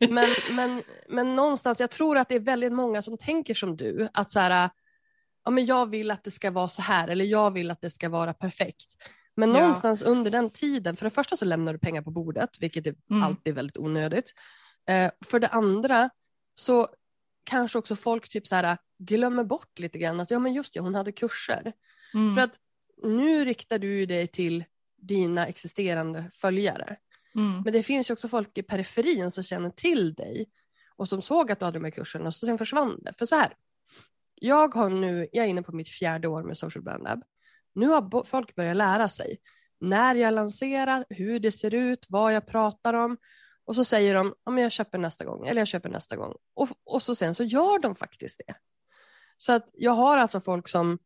men, 0.14 0.28
men, 0.50 0.82
men 1.08 1.36
någonstans, 1.36 1.80
jag 1.80 1.90
tror 1.90 2.18
att 2.18 2.28
det 2.28 2.34
är 2.34 2.40
väldigt 2.40 2.72
många 2.72 3.02
som 3.02 3.18
tänker 3.18 3.54
som 3.54 3.76
du. 3.76 4.08
Att 4.14 4.30
så 4.30 4.40
här, 4.40 4.70
ja 5.44 5.50
men 5.50 5.64
jag 5.66 5.90
vill 5.90 6.10
att 6.10 6.24
det 6.24 6.30
ska 6.30 6.50
vara 6.50 6.68
så 6.68 6.82
här 6.82 7.08
eller 7.08 7.24
jag 7.24 7.50
vill 7.50 7.70
att 7.70 7.80
det 7.80 7.90
ska 7.90 8.08
vara 8.08 8.34
perfekt. 8.34 8.96
Men 9.36 9.50
Ja. 9.54 9.60
någonstans 9.60 10.02
under 10.02 10.30
den 10.30 10.50
tiden, 10.50 10.96
för 10.96 11.04
det 11.06 11.10
första 11.10 11.36
så 11.36 11.44
lämnar 11.44 11.72
du 11.72 11.78
pengar 11.78 12.02
på 12.02 12.10
bordet, 12.10 12.50
vilket 12.60 12.86
är 12.86 12.94
Mm. 13.10 13.22
alltid 13.22 13.54
väldigt 13.54 13.76
onödigt. 13.78 14.32
Eh, 14.88 15.10
för 15.24 15.40
det 15.40 15.48
andra 15.48 16.10
så 16.54 16.88
kanske 17.44 17.78
också 17.78 17.96
folk 17.96 18.28
typ 18.28 18.46
så 18.46 18.54
här 18.56 18.78
glömmer 18.98 19.44
bort 19.44 19.78
lite 19.78 19.98
grann 19.98 20.20
att 20.20 20.30
ja 20.30 20.38
men 20.38 20.52
just 20.54 20.74
det, 20.74 20.80
hon 20.80 20.94
hade 20.94 21.12
kurser. 21.12 21.72
mm, 22.14 22.34
För 22.34 22.42
att 22.42 22.58
nu 23.02 23.44
riktar 23.44 23.78
du 23.78 24.06
dig 24.06 24.26
till 24.26 24.64
dina 24.96 25.46
existerande 25.46 26.30
följare. 26.32 26.96
mm, 27.34 27.62
Men 27.62 27.72
det 27.72 27.82
finns 27.82 28.10
ju 28.10 28.12
också 28.12 28.28
folk 28.28 28.58
i 28.58 28.62
periferin 28.62 29.30
som 29.30 29.42
känner 29.44 29.70
till 29.70 30.14
dig 30.14 30.46
och 30.96 31.08
som 31.08 31.22
såg 31.22 31.52
att 31.52 31.58
du 31.58 31.64
hade 31.64 31.78
de 31.78 31.84
här 31.84 31.90
kurserna 31.90 32.26
och 32.26 32.34
så 32.34 32.46
sen 32.46 32.58
försvann 32.58 32.98
det. 33.02 33.12
För 33.18 33.26
så 33.26 33.36
här, 33.36 33.54
jag 34.34 34.74
har 34.74 34.88
nu, 34.90 35.28
jag 35.32 35.44
är 35.44 35.48
inne 35.48 35.62
på 35.62 35.72
mitt 35.72 35.88
fjärde 35.88 36.28
år 36.28 36.42
med 36.42 36.56
Social 36.56 36.82
Brand 36.84 37.02
Lab. 37.04 37.22
Nu 37.74 37.88
har 37.88 38.24
folk 38.24 38.54
börjat 38.54 38.76
lära 38.76 39.08
sig 39.08 39.38
när 39.80 40.14
jag 40.14 40.34
lanserar, 40.34 41.04
hur 41.08 41.40
det 41.40 41.52
ser 41.52 41.74
ut, 41.74 42.06
vad 42.08 42.34
jag 42.34 42.46
pratar 42.46 42.94
om. 42.94 43.16
Och 43.64 43.76
så 43.76 43.84
säger 43.84 44.14
de, 44.14 44.34
ja, 44.44 44.50
men 44.50 44.62
jag 44.62 44.72
köper 44.72 44.98
nästa 44.98 45.24
gång, 45.24 45.46
eller 45.46 45.60
jag 45.60 45.68
köper 45.68 45.88
nästa 45.88 46.16
gång. 46.16 46.34
Och, 46.54 46.68
och 46.84 47.02
så 47.02 47.14
sen 47.14 47.34
så 47.34 47.44
gör 47.44 47.78
de 47.78 47.94
faktiskt 47.94 48.40
det. 48.46 48.54
Så 49.36 49.52
att 49.52 49.70
jag 49.72 49.92
har 49.92 50.16
alltså 50.16 50.40
folk 50.40 50.68
som, 50.68 50.98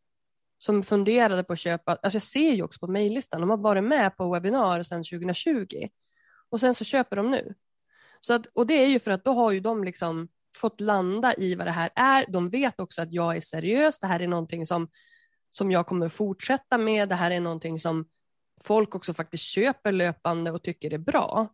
som 0.59 0.83
funderade 0.83 1.45
på 1.45 1.53
att 1.53 1.59
köpa, 1.59 1.93
alltså 2.03 2.17
jag 2.17 2.23
ser 2.23 2.53
ju 2.53 2.63
också 2.63 2.81
på 2.81 2.87
mejllistan, 2.87 3.41
de 3.41 3.51
har 3.51 3.57
varit 3.57 3.85
med 3.85 4.17
på 4.17 4.33
webbinar 4.33 4.83
sedan 4.83 5.03
2020. 5.03 5.67
Och 6.51 6.61
sen 6.61 6.75
så 6.75 6.85
köper 6.85 7.17
de 7.17 7.31
nu. 7.31 7.55
Så 8.21 8.35
att, 8.35 8.47
och 8.47 8.67
det 8.67 8.75
är 8.75 8.87
ju 8.87 8.99
för 8.99 9.11
att 9.11 9.25
då 9.25 9.33
har 9.33 9.53
ju 9.53 9.61
de 9.61 9.85
liksom 9.85 10.29
fått 10.57 10.81
landa 10.81 11.35
i 11.35 11.55
vad 11.55 11.67
det 11.67 11.71
här 11.71 11.91
är. 11.95 12.27
De 12.29 12.51
vet 12.51 12.81
också 12.81 13.03
att 13.03 13.13
jag 13.13 13.37
är 13.37 13.41
seriös, 13.41 14.01
det 14.01 14.07
här 14.07 14.21
är 14.21 14.29
någonting 14.29 14.67
som, 14.67 14.89
som 15.57 15.71
jag 15.71 15.87
kommer 15.87 16.09
fortsätta 16.09 16.79
med, 16.79 17.09
det 17.09 17.15
här 17.15 17.31
är 17.31 17.41
någonting 17.41 17.79
som 17.81 18.09
folk 18.61 18.95
också 18.95 19.15
faktiskt 19.15 19.45
köper 19.45 19.93
löpande 19.93 20.51
och 20.51 20.63
tycker 20.63 20.95
är 20.95 20.99
bra. 20.99 21.49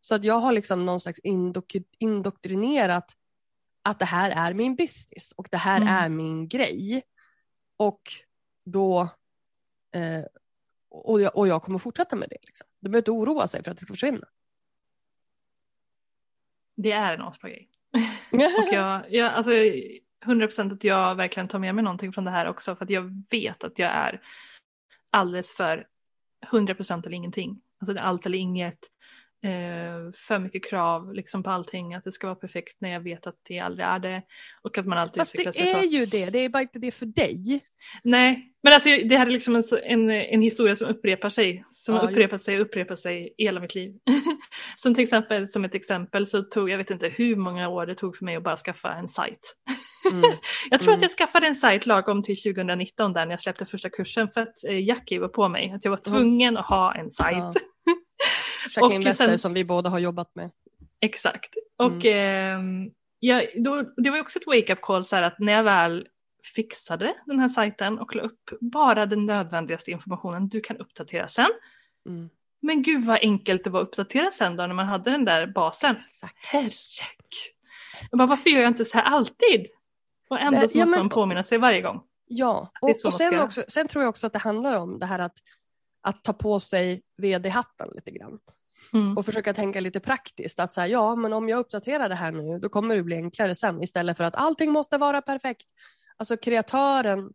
Så 0.00 0.14
att 0.14 0.24
jag 0.24 0.38
har 0.38 0.52
liksom 0.52 0.86
någon 0.86 1.00
slags 1.00 1.20
indok- 1.20 1.84
indoktrinerat 1.98 3.16
att 3.82 3.98
det 3.98 4.04
här 4.04 4.30
är 4.30 4.54
min 4.54 4.76
business 4.76 5.32
och 5.36 5.48
det 5.50 5.56
här 5.56 5.76
Mm. 5.80 5.88
är 5.94 6.08
min 6.08 6.48
grej. 6.48 7.02
Och 7.76 8.02
då 8.64 9.00
eh, 9.92 10.24
och, 10.88 11.20
jag, 11.20 11.36
och 11.36 11.48
jag 11.48 11.62
kommer 11.62 11.78
fortsätta 11.78 12.16
med 12.16 12.28
det. 12.28 12.38
Liksom. 12.42 12.66
Du 12.80 12.88
behöver 12.88 12.98
inte 13.02 13.10
oroa 13.10 13.48
sig 13.48 13.62
för 13.64 13.70
att 13.70 13.76
det 13.76 13.82
ska 13.82 13.92
försvinna. 13.94 14.26
det 16.76 16.92
är 16.92 17.14
en 17.14 17.20
asbra 17.22 17.48
grej. 17.50 17.68
Och 18.30 18.74
jag, 18.74 19.12
jag, 19.12 19.32
alltså 19.32 19.50
100% 20.24 20.72
att 20.72 20.84
jag 20.84 21.14
verkligen 21.14 21.48
tar 21.48 21.58
med 21.58 21.74
mig 21.74 21.84
någonting 21.84 22.12
från 22.12 22.24
det 22.24 22.30
här 22.30 22.48
också 22.48 22.76
för 22.76 22.84
att 22.84 22.90
jag 22.90 23.24
vet 23.30 23.64
att 23.64 23.78
jag 23.78 23.90
är 23.90 24.20
alldeles 25.10 25.56
för 25.56 25.86
100% 26.50 27.06
eller 27.06 27.16
ingenting. 27.16 27.60
Alltså 27.80 27.92
det 27.94 28.00
är 28.00 28.04
allt 28.04 28.26
eller 28.26 28.38
inget. 28.38 28.78
Eh, 29.46 30.12
för 30.14 30.38
mycket 30.38 30.64
krav 30.64 31.14
liksom 31.14 31.42
på 31.42 31.50
allting, 31.50 31.94
att 31.94 32.04
det 32.04 32.12
ska 32.12 32.26
vara 32.26 32.34
perfekt 32.36 32.76
när 32.80 32.90
jag 32.90 33.00
vet 33.00 33.26
att 33.26 33.34
det 33.48 33.58
aldrig 33.58 33.86
är 33.86 33.98
det. 33.98 34.22
Och 34.62 34.78
att 34.78 34.86
man 34.86 34.98
alltid 34.98 35.20
Fast 35.20 35.32
det 35.32 35.52
sig 35.52 35.66
så. 35.66 35.76
är 35.76 35.82
ju 35.82 36.06
det, 36.06 36.30
det 36.30 36.38
är 36.38 36.48
bara 36.48 36.62
inte 36.62 36.78
det 36.78 36.90
för 36.90 37.06
dig. 37.06 37.60
Nej, 38.04 38.52
men 38.62 38.72
alltså 38.72 38.88
det 38.88 39.16
här 39.16 39.26
är 39.26 39.30
liksom 39.30 39.56
en, 39.56 39.62
en, 39.84 40.10
en 40.10 40.42
historia 40.42 40.76
som 40.76 40.88
upprepar 40.88 41.28
sig. 41.30 41.64
Som 41.70 41.94
Ja, 41.94 42.00
upprepat 42.00 42.42
sig 42.42 42.56
och 42.56 42.62
upprepat 42.62 43.00
sig 43.00 43.34
i 43.38 43.44
hela 43.44 43.60
mitt 43.60 43.74
liv. 43.74 43.94
som 44.76 44.94
till 44.94 45.04
exempel, 45.04 45.48
som 45.48 45.64
ett 45.64 45.74
exempel 45.74 46.26
så 46.26 46.42
tog, 46.42 46.70
jag 46.70 46.78
vet 46.78 46.90
inte 46.90 47.08
hur 47.08 47.36
många 47.36 47.68
år 47.68 47.86
det 47.86 47.94
tog 47.94 48.16
för 48.16 48.24
mig 48.24 48.36
att 48.36 48.42
bara 48.42 48.56
skaffa 48.56 48.94
en 48.94 49.08
sajt. 49.08 49.56
Mm. 50.12 50.22
Jag 50.70 50.80
tror 50.80 50.92
Mm. 50.92 50.96
att 50.96 51.02
jag 51.02 51.10
skaffade 51.10 51.46
en 51.46 51.54
sajt 51.54 51.86
lagom 51.86 52.22
till 52.22 52.36
2019 52.42 53.12
där 53.12 53.26
när 53.26 53.32
jag 53.32 53.40
släppte 53.40 53.66
första 53.66 53.90
kursen 53.90 54.28
för 54.28 54.40
att 54.40 54.64
eh, 54.68 54.84
Jackie 54.84 55.20
var 55.20 55.28
på 55.28 55.48
mig. 55.48 55.72
Att 55.76 55.84
jag 55.84 55.90
var 55.90 55.98
tvungen 55.98 56.56
att 56.56 56.66
ha 56.66 56.94
en 56.94 57.10
sajt. 57.10 57.36
Ja. 57.38 57.52
Jackie 58.68 58.82
Och 58.82 58.92
Investor 58.92 59.26
sen- 59.26 59.38
som 59.38 59.54
vi 59.54 59.64
båda 59.64 59.90
har 59.90 59.98
jobbat 59.98 60.34
med. 60.34 60.50
Exakt. 61.00 61.50
Och 61.76 62.04
ehm, 62.04 62.90
ja, 63.18 63.42
då, 63.56 63.82
det 63.96 64.10
var 64.10 64.16
ju 64.16 64.22
också 64.22 64.38
ett 64.38 64.46
wake-up 64.46 64.80
call 64.82 65.04
så 65.04 65.16
här 65.16 65.22
att 65.22 65.38
när 65.38 65.52
jag 65.52 65.62
väl 65.64 66.08
fixade 66.54 67.14
den 67.26 67.38
här 67.38 67.48
sajten 67.48 67.98
och 67.98 68.14
la 68.14 68.22
upp 68.22 68.50
bara 68.60 69.06
den 69.06 69.26
nödvändigaste 69.26 69.90
informationen 69.90 70.48
du 70.48 70.60
kan 70.60 70.76
uppdatera 70.76 71.28
sen. 71.28 71.50
Mm. 72.08 72.28
Men 72.60 72.82
gud 72.82 73.04
vad 73.04 73.18
enkelt 73.22 73.64
det 73.64 73.70
var 73.70 73.80
att 73.80 73.88
uppdatera 73.88 74.30
sen 74.30 74.56
då 74.56 74.66
när 74.66 74.74
man 74.74 74.86
hade 74.86 75.10
den 75.10 75.24
där 75.24 75.46
basen. 75.46 75.96
Herregud. 76.36 76.72
Jag 78.10 78.18
bara, 78.18 78.26
varför 78.28 78.50
gör 78.50 78.60
jag 78.60 78.70
inte 78.70 78.84
så 78.84 78.98
här 78.98 79.04
alltid? 79.04 79.66
Och 80.28 80.40
ändå 80.40 80.60
Det- 80.60 80.68
så 80.68 80.78
ja, 80.78 80.84
måste 80.84 80.98
men- 80.98 81.06
man 81.06 81.08
påminna 81.14 81.42
sig 81.42 81.58
varje 81.58 81.80
gång. 81.80 82.02
Ja, 82.28 82.70
och, 82.80 82.90
och 83.04 83.14
sen, 83.14 83.40
också, 83.40 83.64
sen 83.68 83.88
tror 83.88 84.04
jag 84.04 84.08
också 84.08 84.26
att 84.26 84.32
det 84.32 84.38
handlar 84.38 84.80
om 84.80 84.98
det 84.98 85.06
här 85.06 85.18
att, 85.18 85.32
att 86.06 86.24
ta 86.24 86.32
på 86.32 86.60
sig 86.60 87.02
vd-hatten 87.16 87.88
lite 87.94 88.10
grann. 88.10 88.38
Mm. 88.92 89.16
Och 89.16 89.26
försöka 89.26 89.54
tänka 89.54 89.80
lite 89.80 90.00
praktiskt. 90.00 90.60
Att 90.60 90.72
säga, 90.72 90.86
ja, 90.86 91.14
men 91.16 91.32
om 91.32 91.48
jag 91.48 91.58
uppdaterar 91.58 92.08
det 92.08 92.14
här 92.14 92.32
nu, 92.32 92.58
då 92.58 92.68
kommer 92.68 92.96
det 92.96 93.02
bli 93.02 93.16
enklare 93.16 93.54
sen. 93.54 93.82
Istället 93.82 94.16
för 94.16 94.24
att 94.24 94.34
allting 94.34 94.72
måste 94.72 94.98
vara 94.98 95.22
perfekt. 95.22 95.66
Alltså 96.16 96.36
kreatören 96.36 97.30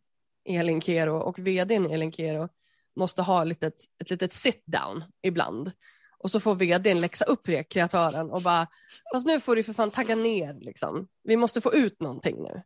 Elin 0.45 0.81
Kero 0.81 1.17
och 1.19 1.39
vdn 1.39 1.85
Elin 1.85 2.11
Kero 2.11 2.49
måste 2.95 3.21
ha 3.21 3.41
ett 3.41 3.47
litet, 3.47 3.73
ett 4.01 4.09
litet 4.09 4.33
sit 4.33 4.63
down 4.65 5.03
ibland. 5.21 5.71
Och 6.17 6.31
så 6.31 6.39
får 6.39 6.55
vdn 6.55 7.01
läxa 7.01 7.25
upp 7.25 7.47
kreatören 7.69 8.31
och 8.31 8.41
bara, 8.41 8.67
fast 9.13 9.27
nu 9.27 9.39
får 9.39 9.55
du 9.55 9.63
för 9.63 9.73
fan 9.73 9.91
tagga 9.91 10.15
ner 10.15 10.53
liksom. 10.53 11.07
Vi 11.23 11.37
måste 11.37 11.61
få 11.61 11.73
ut 11.73 12.01
någonting 12.01 12.43
nu. 12.43 12.61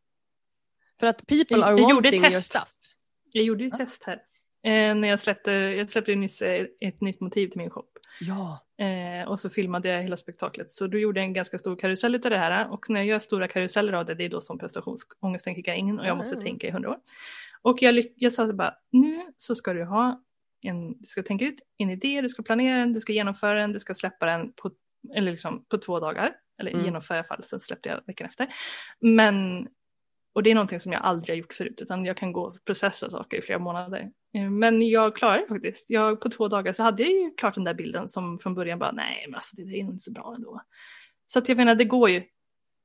För 0.99 1.08
att 1.08 1.28
people 1.28 1.58
Jag- 1.58 1.64
are 1.64 1.80
jag 1.80 1.89
ett 1.89 1.95
wanting 1.95 2.32
your 2.32 2.41
stuff. 2.41 2.74
Jag 3.32 3.43
gjorde 3.43 3.64
ju 3.64 3.68
ett 3.70 3.78
test 3.78 4.03
här. 4.03 4.22
Eh, 4.66 4.95
när 4.95 5.07
jag 5.07 5.20
släppte, 5.20 5.51
jag 5.51 5.89
släppte 5.91 6.11
ju 6.11 6.18
nyss 6.18 6.41
eh, 6.41 6.66
ett 6.80 7.01
nytt 7.01 7.20
motiv 7.22 7.47
till 7.47 7.57
min 7.57 7.70
shop. 7.70 7.88
Ja. 8.20 8.66
Eh, 8.86 9.28
och 9.28 9.39
så 9.39 9.49
filmade 9.49 9.89
jag 9.89 10.01
hela 10.01 10.18
spektaklet. 10.18 10.72
Så 10.72 10.88
då 10.88 10.97
gjorde 10.97 11.22
en 11.22 11.34
ganska 11.34 11.59
stor 11.59 11.76
karusell 11.76 12.16
utav 12.16 12.32
det 12.32 12.38
här. 12.38 12.72
Och 12.72 12.89
när 12.89 12.99
jag 12.99 13.07
gör 13.07 13.20
stora 13.20 13.47
karuseller 13.47 13.93
av 13.93 14.05
det, 14.05 14.16
det 14.16 14.26
är 14.26 14.30
då 14.30 14.41
som 14.41 14.57
prestationsångesten 14.57 15.55
kickar 15.55 15.74
in 15.74 15.99
och 15.99 16.05
jag 16.05 16.11
Ja, 16.11 16.16
måste 16.16 16.36
tänka 16.41 16.68
i 16.68 16.72
hundra 16.72 16.89
år. 16.89 16.97
Och 17.61 17.82
jag, 17.82 18.05
jag 18.16 18.34
sa 18.34 18.47
så 18.47 18.53
bara, 18.53 18.76
nu 18.91 19.22
så 19.38 19.55
ska 19.55 19.74
du 19.74 19.84
ha 19.86 20.22
en, 20.61 20.97
du 20.97 21.05
ska 21.05 21.24
tänka 21.24 21.45
ut 21.45 21.59
en 21.78 21.89
idé, 21.89 22.22
du 22.22 22.30
ska 22.30 22.43
planera 22.43 22.78
den, 22.80 22.93
du 22.93 23.01
ska 23.01 23.13
genomföra 23.13 23.59
den, 23.59 23.72
du 23.74 23.80
ska 23.80 23.95
släppa 23.95 24.26
den 24.26 24.53
på, 24.53 24.72
eller 25.16 25.32
liksom 25.32 25.66
på 25.66 25.78
två 25.78 25.99
dagar. 25.99 26.34
Eller 26.59 26.72
Mm. 26.72 26.86
genomföra 26.86 27.18
i 27.18 27.20
alla 27.20 27.28
fall, 27.28 27.43
sen 27.43 27.59
släppte 27.59 27.89
jag 27.89 28.01
veckan 28.07 28.28
efter. 28.28 28.47
Men, 28.99 29.68
och 30.34 30.43
det 30.43 30.51
är 30.51 30.55
någonting 30.55 30.80
som 30.80 30.91
jag 30.91 31.01
aldrig 31.01 31.30
har 31.30 31.39
gjort 31.39 31.53
förut, 31.53 31.82
utan 31.82 32.05
jag 32.05 32.18
kan 32.18 32.32
gå 32.32 32.41
och 32.41 32.66
processa 32.66 33.09
saker 33.09 33.38
i 33.38 33.41
flera 33.41 33.59
månader. 33.59 34.11
Eh, 34.36 34.50
Men 34.50 34.90
jag 34.90 35.16
klarade 35.16 35.42
det 35.42 35.48
faktiskt. 35.48 35.86
Jag, 35.90 36.22
på 36.22 36.30
två 36.30 36.48
dagar 36.48 36.74
så 36.74 36.84
hade 36.84 37.04
jag 37.04 37.12
ju 37.12 37.32
klart 37.38 37.56
den 37.56 37.64
där 37.64 37.74
bilden 37.74 38.10
som 38.10 38.40
från 38.40 38.56
början 38.56 38.80
bara, 38.80 38.92
nej 38.92 39.26
men 39.28 39.36
alltså 39.36 39.56
det 39.56 39.62
är 39.62 39.76
inte 39.76 40.00
så 40.04 40.12
bra 40.12 40.34
ändå. 40.36 40.62
Så 41.34 41.40
att 41.40 41.50
jag 41.50 41.58
menar, 41.58 41.76
det 41.76 41.86
går 41.86 42.10
ju 42.10 42.24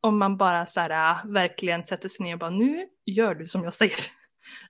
om 0.01 0.19
man 0.19 0.37
bara 0.37 0.67
så 0.67 0.81
här, 0.81 1.11
äh, 1.25 1.27
verkligen 1.33 1.85
sätter 1.85 2.09
sig 2.09 2.25
ner 2.27 2.33
och 2.33 2.39
bara, 2.39 2.51
nu 2.51 2.87
gör 3.07 3.35
du 3.35 3.47
som 3.47 3.65
jag 3.65 3.75
säger. 3.75 3.97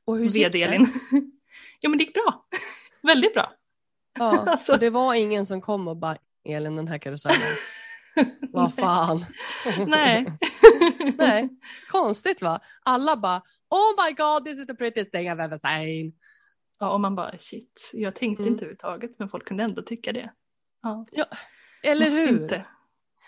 Och 0.04 0.16
hur 0.18 0.24
gick 0.30 0.52
det? 0.52 0.86
Ja 1.82 1.88
men 1.88 1.98
det 1.98 2.04
gick 2.04 2.14
bra. 2.14 2.46
Väldigt 3.02 3.34
bra. 3.34 3.52
Ja, 4.18 4.38
Alltså. 4.50 4.72
och 4.72 4.78
det 4.78 4.90
var 4.90 5.14
ingen 5.14 5.46
som 5.46 5.60
kom 5.60 5.88
och 5.88 5.96
bara, 5.96 6.16
Elin 6.44 6.76
den 6.76 6.88
här 6.88 6.98
karusellen, 6.98 7.56
vad 8.52 8.74
fan. 8.74 9.24
Nej. 9.86 10.26
Nej, 11.18 11.48
konstigt 11.90 12.42
va? 12.42 12.60
Alla 12.82 13.16
bara, 13.16 13.42
oh 13.70 14.04
my 14.08 14.14
god 14.14 14.44
this 14.44 14.60
is 14.60 14.66
the 14.66 14.74
prettiest 14.74 15.12
thing 15.12 15.30
I've 15.30 15.44
ever 15.44 15.58
seen. 15.58 16.12
Ja, 16.82 16.90
och 16.92 17.00
man 17.00 17.14
bara 17.14 17.38
shit, 17.38 17.90
jag 17.92 18.14
tänkte 18.14 18.42
Mm. 18.42 18.52
inte 18.52 18.64
överhuvudtaget 18.64 19.18
men 19.18 19.28
folk 19.28 19.44
kunde 19.48 19.64
ändå 19.64 19.82
tycka 19.82 20.12
det. 20.12 20.32
Ja. 20.82 21.06
Eller 21.82 22.06
Måste 22.06 22.20
hur? 22.22 22.42
inte 22.42 22.66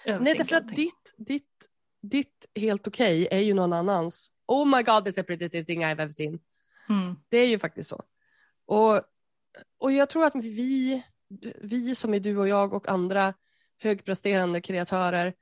Nej, 0.06 0.34
därför 0.38 0.56
att 0.56 0.74
ditt, 0.76 1.14
ditt, 1.16 1.68
ditt 2.02 2.46
helt 2.54 2.86
okej 2.86 3.28
är 3.30 3.38
ju 3.38 3.54
någon 3.54 3.72
annans. 3.72 4.32
Oh 4.46 4.66
my 4.76 4.82
god, 4.82 5.04
this 5.04 5.10
is 5.10 5.14
the 5.14 5.22
prettiest 5.22 5.66
thing 5.66 5.84
I've 5.84 5.92
ever 6.02 6.08
seen. 6.10 6.40
Mm. 6.88 7.16
Det 7.28 7.36
är 7.36 7.46
ju 7.46 7.58
faktiskt 7.58 7.88
så. 7.88 8.02
Och, 8.66 9.02
och 9.78 9.92
jag 9.92 10.10
tror 10.10 10.24
att 10.24 10.34
vi, 10.34 11.02
vi 11.62 11.94
som 11.94 12.14
är 12.14 12.20
du 12.20 12.38
och 12.38 12.48
jag 12.48 12.72
och 12.72 12.88
andra 12.88 13.34
högpresterande 13.78 14.60
kreatörer, 14.60 15.34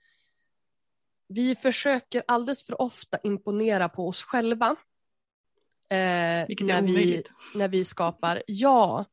vi 1.29 1.55
försöker 1.55 2.23
alldeles 2.27 2.67
för 2.67 2.83
ofta 2.83 3.19
imponera 3.23 3.89
på 3.89 4.09
oss 4.09 4.23
själva. 4.23 4.77
Eh, 5.91 6.47
Vilket 6.49 6.67
när, 6.67 6.79
är 6.79 6.83
vi, 6.83 7.23
när 7.55 7.69
vi 7.69 7.85
skapar. 7.85 8.43
Ja, 8.47 9.05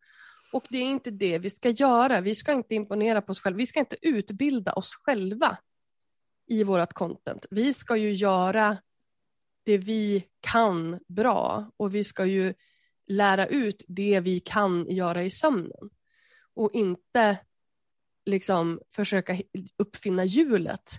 och 0.54 0.66
det 0.70 0.78
är 0.78 0.86
inte 0.86 1.12
det 1.12 1.38
vi 1.38 1.50
ska 1.50 1.70
göra. 1.70 2.22
Vi 2.22 2.36
ska 2.36 2.52
inte 2.52 2.76
imponera 2.76 3.22
på 3.22 3.32
oss 3.32 3.42
själva. 3.42 3.58
Vi 3.58 3.66
ska 3.66 3.80
inte 3.80 3.96
utbilda 4.02 4.74
oss 4.74 4.96
själva 4.96 5.58
i 6.48 6.64
vårt 6.64 6.94
content. 6.94 7.46
Vi 7.50 7.74
ska 7.74 7.98
ju 7.98 8.14
göra 8.14 8.78
det 9.64 9.78
vi 9.78 10.24
kan 10.40 11.00
bra 11.08 11.72
och 11.78 11.96
vi 11.96 12.04
ska 12.04 12.26
ju 12.26 12.54
lära 13.08 13.48
ut 13.48 13.86
det 13.88 14.20
vi 14.20 14.40
kan 14.40 14.86
göra 14.90 15.24
i 15.24 15.30
sömnen 15.30 15.90
och 16.54 16.72
inte 16.74 17.38
liksom 18.26 18.82
försöka 18.90 19.38
uppfinna 19.78 20.26
hjulet 20.26 20.92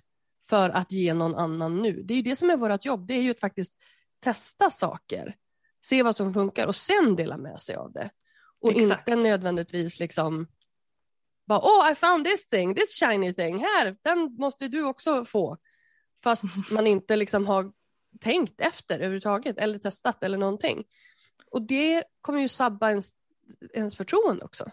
för 0.44 0.70
att 0.70 0.92
ge 0.92 1.14
någon 1.14 1.34
annan 1.34 1.82
nu. 1.82 2.02
Det 2.02 2.14
är 2.14 2.22
det 2.22 2.36
som 2.36 2.50
är 2.50 2.56
vårt 2.56 2.84
jobb, 2.84 3.06
det 3.06 3.14
är 3.14 3.22
ju 3.22 3.30
att 3.30 3.40
faktiskt 3.40 3.74
testa 4.20 4.70
saker, 4.70 5.36
se 5.80 6.02
vad 6.02 6.16
som 6.16 6.34
funkar 6.34 6.66
och 6.66 6.76
sen 6.76 7.16
dela 7.16 7.36
med 7.36 7.60
sig 7.60 7.76
av 7.76 7.92
det. 7.92 8.10
Och 8.60 8.70
Exakt. 8.70 9.08
inte 9.08 9.22
nödvändigtvis 9.22 10.00
liksom 10.00 10.46
bara, 11.46 11.58
oh 11.58 11.92
I 11.92 11.94
found 11.94 12.24
this 12.24 12.46
thing, 12.46 12.74
this 12.74 13.00
shiny 13.00 13.34
thing, 13.34 13.58
här, 13.58 13.96
den 14.02 14.36
måste 14.38 14.68
du 14.68 14.84
också 14.84 15.24
få. 15.24 15.56
Fast 16.22 16.44
man 16.70 16.86
inte 16.86 17.16
liksom 17.16 17.46
har 17.46 17.72
tänkt 18.20 18.60
efter 18.60 18.94
överhuvudtaget 18.94 19.58
eller 19.58 19.78
testat 19.78 20.22
eller 20.22 20.38
någonting. 20.38 20.84
Och 21.50 21.62
det 21.62 22.04
kommer 22.20 22.40
ju 22.40 22.48
sabba 22.48 22.90
ens, 22.90 23.12
ens 23.74 23.96
förtroende 23.96 24.44
också. 24.44 24.70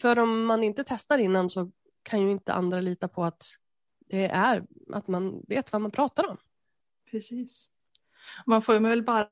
För 0.00 0.18
om 0.18 0.44
man 0.44 0.64
inte 0.64 0.84
testar 0.84 1.18
innan 1.18 1.50
så 1.50 1.70
kan 2.02 2.22
ju 2.22 2.30
inte 2.30 2.52
andra 2.52 2.80
lita 2.80 3.08
på 3.08 3.24
att 3.24 3.44
det 4.06 4.26
är 4.26 4.64
att 4.92 5.08
man 5.08 5.42
vet 5.48 5.72
vad 5.72 5.82
man 5.82 5.90
pratar 5.90 6.28
om. 6.28 6.36
Precis. 7.10 7.68
Man 8.46 8.62
får 8.62 8.74
ju 8.74 8.80
väl 8.80 9.02
bara 9.02 9.28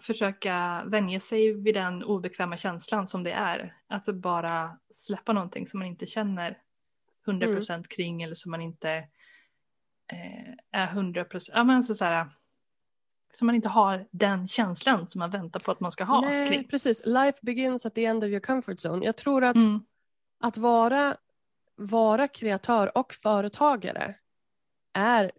försöka 0.00 0.82
vänja 0.86 1.20
sig 1.20 1.52
vid 1.52 1.74
den 1.74 2.04
obekväma 2.04 2.56
känslan 2.56 3.06
som 3.06 3.22
det 3.24 3.32
är. 3.32 3.76
Att 3.86 4.04
bara 4.06 4.78
släppa 4.94 5.32
någonting 5.32 5.66
som 5.66 5.78
man 5.78 5.88
inte 5.88 6.06
känner 6.06 6.58
100% 7.26 7.70
Mm. 7.74 7.84
kring 7.84 8.22
eller 8.22 8.34
som 8.34 8.50
man 8.50 8.60
inte 8.60 8.90
eh, 10.12 10.52
är 10.80 10.86
100% 10.86 11.50
ja, 11.52 11.64
men 11.64 11.76
alltså 11.76 11.94
så 11.94 12.04
här, 12.04 12.26
som 13.34 13.46
man 13.46 13.54
inte 13.54 13.68
har 13.68 14.06
den 14.10 14.48
känslan 14.48 15.08
som 15.08 15.18
man 15.18 15.30
väntar 15.30 15.60
på 15.60 15.72
att 15.72 15.80
man 15.80 15.92
ska 15.92 16.04
ha 16.04 16.20
Nej, 16.20 16.48
kring. 16.48 16.68
precis. 16.68 17.06
Life 17.06 17.38
begins 17.42 17.86
at 17.86 17.94
the 17.94 18.04
end 18.04 18.24
of 18.24 18.28
your 18.28 18.40
comfort 18.40 18.76
zone. 18.86 19.04
Jag 19.06 19.16
tror 19.16 19.44
att 19.44 19.56
Mm, 19.56 19.80
att 20.40 20.56
vara, 20.56 21.16
vara 21.76 22.28
kreatör 22.28 22.98
och 22.98 23.12
företagare 23.14 24.14
är 24.92 25.32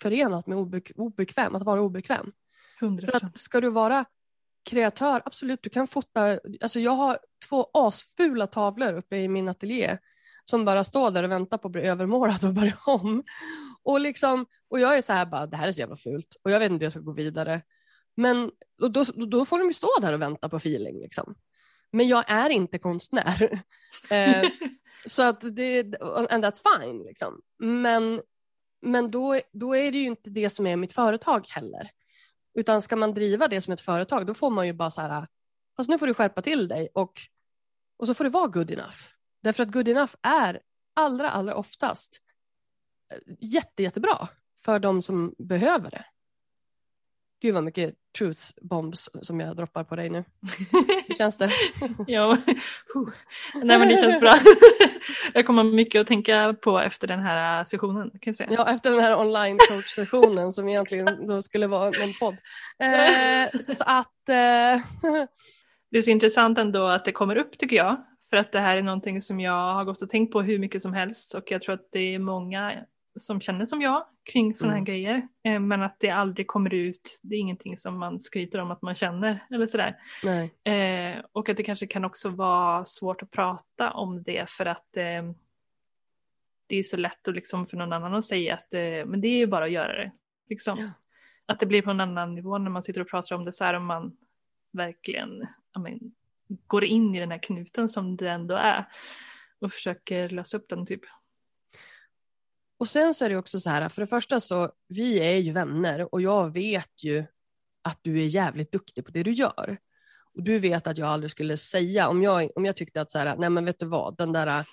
förenat 0.00 0.46
med 0.46 0.58
obek, 0.58 0.92
obekväm, 0.96 1.54
att 1.54 1.62
vara 1.62 1.80
obekväm. 1.80 2.32
100%. 2.80 3.04
För 3.06 3.16
att 3.16 3.38
ska 3.38 3.60
du 3.60 3.70
vara 3.70 4.04
kreatör, 4.64 5.22
absolut, 5.24 5.62
du 5.62 5.70
kan 5.70 5.86
fota. 5.86 6.38
Alltså 6.60 6.80
jag 6.80 6.92
har 6.92 7.18
två 7.48 7.70
asfula 7.72 8.46
tavlor 8.46 8.94
uppe 8.94 9.16
i 9.16 9.28
min 9.28 9.48
ateljé 9.48 9.98
som 10.44 10.64
bara 10.64 10.84
står 10.84 11.10
där 11.10 11.22
och 11.22 11.30
väntar 11.30 11.58
på 11.58 11.68
att 11.68 11.72
bli 11.72 11.82
övermålad 11.82 12.44
och 12.44 12.54
börja 12.54 12.78
om. 12.86 13.24
Och, 13.82 14.00
liksom, 14.00 14.46
och 14.68 14.80
jag 14.80 14.96
är 14.96 15.02
så 15.02 15.12
här 15.12 15.26
bara, 15.26 15.46
det 15.46 15.56
här 15.56 15.68
är 15.68 15.72
så 15.72 15.80
jävla 15.80 15.96
fult 15.96 16.36
och 16.42 16.50
jag 16.50 16.58
vet 16.58 16.70
inte 16.70 16.82
hur 16.82 16.86
jag 16.86 16.92
ska 16.92 17.00
gå 17.00 17.12
vidare. 17.12 17.62
Men 18.16 18.50
och 18.82 18.90
då, 18.90 19.04
då 19.04 19.44
får 19.44 19.58
de 19.58 19.66
ju 19.66 19.72
stå 19.72 19.88
där 20.00 20.12
och 20.12 20.22
vänta 20.22 20.48
på 20.48 20.56
feeling. 20.56 21.00
Liksom. 21.00 21.34
Men 21.92 22.08
jag 22.08 22.24
är 22.30 22.50
inte 22.50 22.78
konstnär. 22.78 23.62
eh, 24.10 24.48
så 25.06 25.22
att 25.22 25.56
det, 25.56 25.80
and 26.30 26.44
that's 26.44 26.62
fine. 26.78 27.02
Liksom. 27.02 27.40
Men, 27.58 28.22
men 28.82 29.10
då, 29.10 29.40
då 29.52 29.76
är 29.76 29.92
det 29.92 29.98
ju 29.98 30.04
inte 30.04 30.30
det 30.30 30.50
som 30.50 30.66
är 30.66 30.76
mitt 30.76 30.92
företag 30.92 31.46
heller. 31.48 31.90
Utan 32.54 32.82
ska 32.82 32.96
man 32.96 33.14
driva 33.14 33.48
det 33.48 33.60
som 33.60 33.72
ett 33.72 33.80
företag 33.80 34.26
då 34.26 34.34
får 34.34 34.50
man 34.50 34.66
ju 34.66 34.72
bara 34.72 34.90
så 34.90 35.00
här, 35.00 35.26
fast 35.76 35.90
nu 35.90 35.98
får 35.98 36.06
du 36.06 36.14
skärpa 36.14 36.42
till 36.42 36.68
dig 36.68 36.88
och, 36.94 37.12
och 37.96 38.06
så 38.06 38.14
får 38.14 38.24
det 38.24 38.30
vara 38.30 38.46
good 38.46 38.70
enough. 38.70 38.96
Därför 39.42 39.62
att 39.62 39.72
good 39.72 39.88
enough 39.88 40.14
är 40.22 40.60
allra, 40.94 41.30
allra 41.30 41.54
oftast 41.54 42.22
eh, 43.12 43.18
jätte, 43.40 43.82
jättebra 43.82 44.28
för 44.64 44.78
de 44.78 45.02
som 45.02 45.34
behöver 45.38 45.90
det. 45.90 46.04
Gud 47.42 47.54
vad 47.54 47.64
mycket 47.64 47.94
truth 48.18 48.40
bombs 48.62 49.10
som 49.22 49.40
jag 49.40 49.56
droppar 49.56 49.84
på 49.84 49.96
dig 49.96 50.10
nu. 50.10 50.24
Hur 51.08 51.14
känns 51.14 51.38
det? 51.38 51.50
Ja. 52.06 52.36
Nej 53.54 53.78
men 53.78 53.88
det 53.88 53.96
känns 53.96 54.20
bra. 54.20 54.34
Jag 55.34 55.46
kommer 55.46 55.64
mycket 55.64 56.00
att 56.00 56.06
tänka 56.06 56.56
på 56.62 56.78
efter 56.78 57.06
den 57.06 57.20
här 57.20 57.64
sessionen 57.64 58.10
kan 58.10 58.20
jag 58.20 58.36
säga. 58.36 58.50
Ja, 58.52 58.68
efter 58.68 58.90
den 58.90 59.00
här 59.00 59.18
online 59.18 59.58
coach-sessionen 59.58 60.52
som 60.52 60.68
egentligen 60.68 61.26
då 61.26 61.40
skulle 61.40 61.66
vara 61.66 61.90
någon 61.90 62.14
podd. 62.20 62.36
Eh, 62.78 63.60
så 63.60 63.84
att... 63.86 64.28
Eh, 64.28 64.80
Det 65.90 65.98
är 65.98 66.02
så 66.02 66.10
intressant 66.10 66.58
ändå 66.58 66.86
att 66.86 67.04
det 67.04 67.12
kommer 67.12 67.36
upp 67.36 67.58
tycker 67.58 67.76
jag. 67.76 68.04
För 68.30 68.36
att 68.36 68.52
det 68.52 68.60
här 68.60 68.76
är 68.76 68.82
någonting 68.82 69.22
som 69.22 69.40
jag 69.40 69.74
har 69.74 69.84
gått 69.84 70.02
och 70.02 70.08
tänkt 70.08 70.32
på 70.32 70.42
hur 70.42 70.58
mycket 70.58 70.82
som 70.82 70.92
helst 70.92 71.34
och 71.34 71.50
jag 71.50 71.62
tror 71.62 71.74
att 71.74 71.88
det 71.92 72.14
är 72.14 72.18
många 72.18 72.72
som 73.20 73.40
känner 73.40 73.64
som 73.64 73.82
jag 73.82 74.04
kring 74.32 74.54
sådana 74.54 74.72
här 74.72 74.78
Mm. 74.78 74.84
grejer. 74.84 75.28
Eh, 75.44 75.60
Men 75.60 75.82
att 75.82 75.96
det 76.00 76.10
aldrig 76.10 76.46
kommer 76.46 76.74
ut, 76.74 77.20
det 77.22 77.34
är 77.34 77.38
ingenting 77.40 77.76
som 77.78 77.98
man 77.98 78.20
skryter 78.20 78.58
om 78.58 78.70
att 78.70 78.82
man 78.82 78.94
känner 78.94 79.46
eller 79.50 79.66
sådär. 79.66 79.96
Eh, 80.64 81.24
och 81.32 81.48
att 81.48 81.56
det 81.56 81.62
kanske 81.62 81.86
kan 81.86 82.04
också 82.04 82.28
vara 82.28 82.84
svårt 82.84 83.22
att 83.22 83.30
prata 83.30 83.90
om 83.92 84.22
det 84.22 84.50
för 84.50 84.66
att 84.66 84.96
eh, 84.96 85.22
det 86.66 86.76
är 86.76 86.82
så 86.82 86.96
lätt 86.96 87.28
att 87.28 87.34
liksom 87.34 87.66
för 87.66 87.76
någon 87.76 87.92
annan 87.92 88.14
att 88.14 88.24
säga 88.24 88.54
att 88.54 88.74
eh, 88.74 89.06
men 89.06 89.20
det 89.20 89.28
är 89.28 89.36
ju 89.38 89.46
bara 89.46 89.64
att 89.64 89.70
göra 89.70 89.92
det. 90.04 90.10
Liksom. 90.48 90.74
Ja. 90.78 90.90
Att 91.46 91.60
det 91.60 91.66
blir 91.66 91.82
på 91.82 91.90
en 91.90 92.00
annan 92.00 92.34
nivå 92.34 92.58
när 92.58 92.70
man 92.70 92.82
sitter 92.82 93.00
och 93.00 93.08
pratar 93.10 93.36
om 93.36 93.44
det 93.44 93.52
så 93.52 93.64
här 93.64 93.74
om 93.74 93.86
man 93.86 94.16
verkligen 94.72 95.46
men, 95.78 95.98
går 96.66 96.84
in 96.84 97.14
i 97.14 97.20
den 97.20 97.30
här 97.30 97.38
knuten 97.38 97.88
som 97.88 98.16
det 98.16 98.30
ändå 98.30 98.54
är 98.54 98.84
och 99.58 99.72
försöker 99.72 100.28
lösa 100.28 100.56
upp 100.56 100.68
den 100.68 100.86
typ. 100.86 101.00
Och 102.80 102.88
sen 102.88 103.14
så 103.14 103.24
är 103.24 103.28
det 103.28 103.36
också 103.36 103.58
så 103.58 103.70
här, 103.70 103.88
för 103.88 104.02
det 104.02 104.06
första 104.06 104.40
så, 104.40 104.72
vi 104.88 105.18
är 105.18 105.36
ju 105.36 105.52
vänner 105.52 106.14
och 106.14 106.22
jag 106.22 106.52
vet 106.52 107.04
ju 107.04 107.24
att 107.82 107.98
du 108.02 108.20
är 108.20 108.26
jävligt 108.26 108.72
duktig 108.72 109.04
på 109.04 109.10
det 109.10 109.22
du 109.22 109.32
gör. 109.32 109.78
Och 110.34 110.42
du 110.42 110.58
vet 110.58 110.86
att 110.86 110.98
jag 110.98 111.08
aldrig 111.08 111.30
skulle 111.30 111.56
säga, 111.56 112.08
om 112.08 112.22
jag, 112.22 112.50
om 112.56 112.64
jag 112.64 112.76
tyckte 112.76 113.00
att 113.00 113.10
så 113.10 113.18
här, 113.18 113.36
nej 113.36 113.50
men 113.50 113.64
vet 113.64 113.78
du 113.78 113.86
vad, 113.86 114.16
den 114.16 114.32
där 114.32 114.46
äh, 114.46 114.64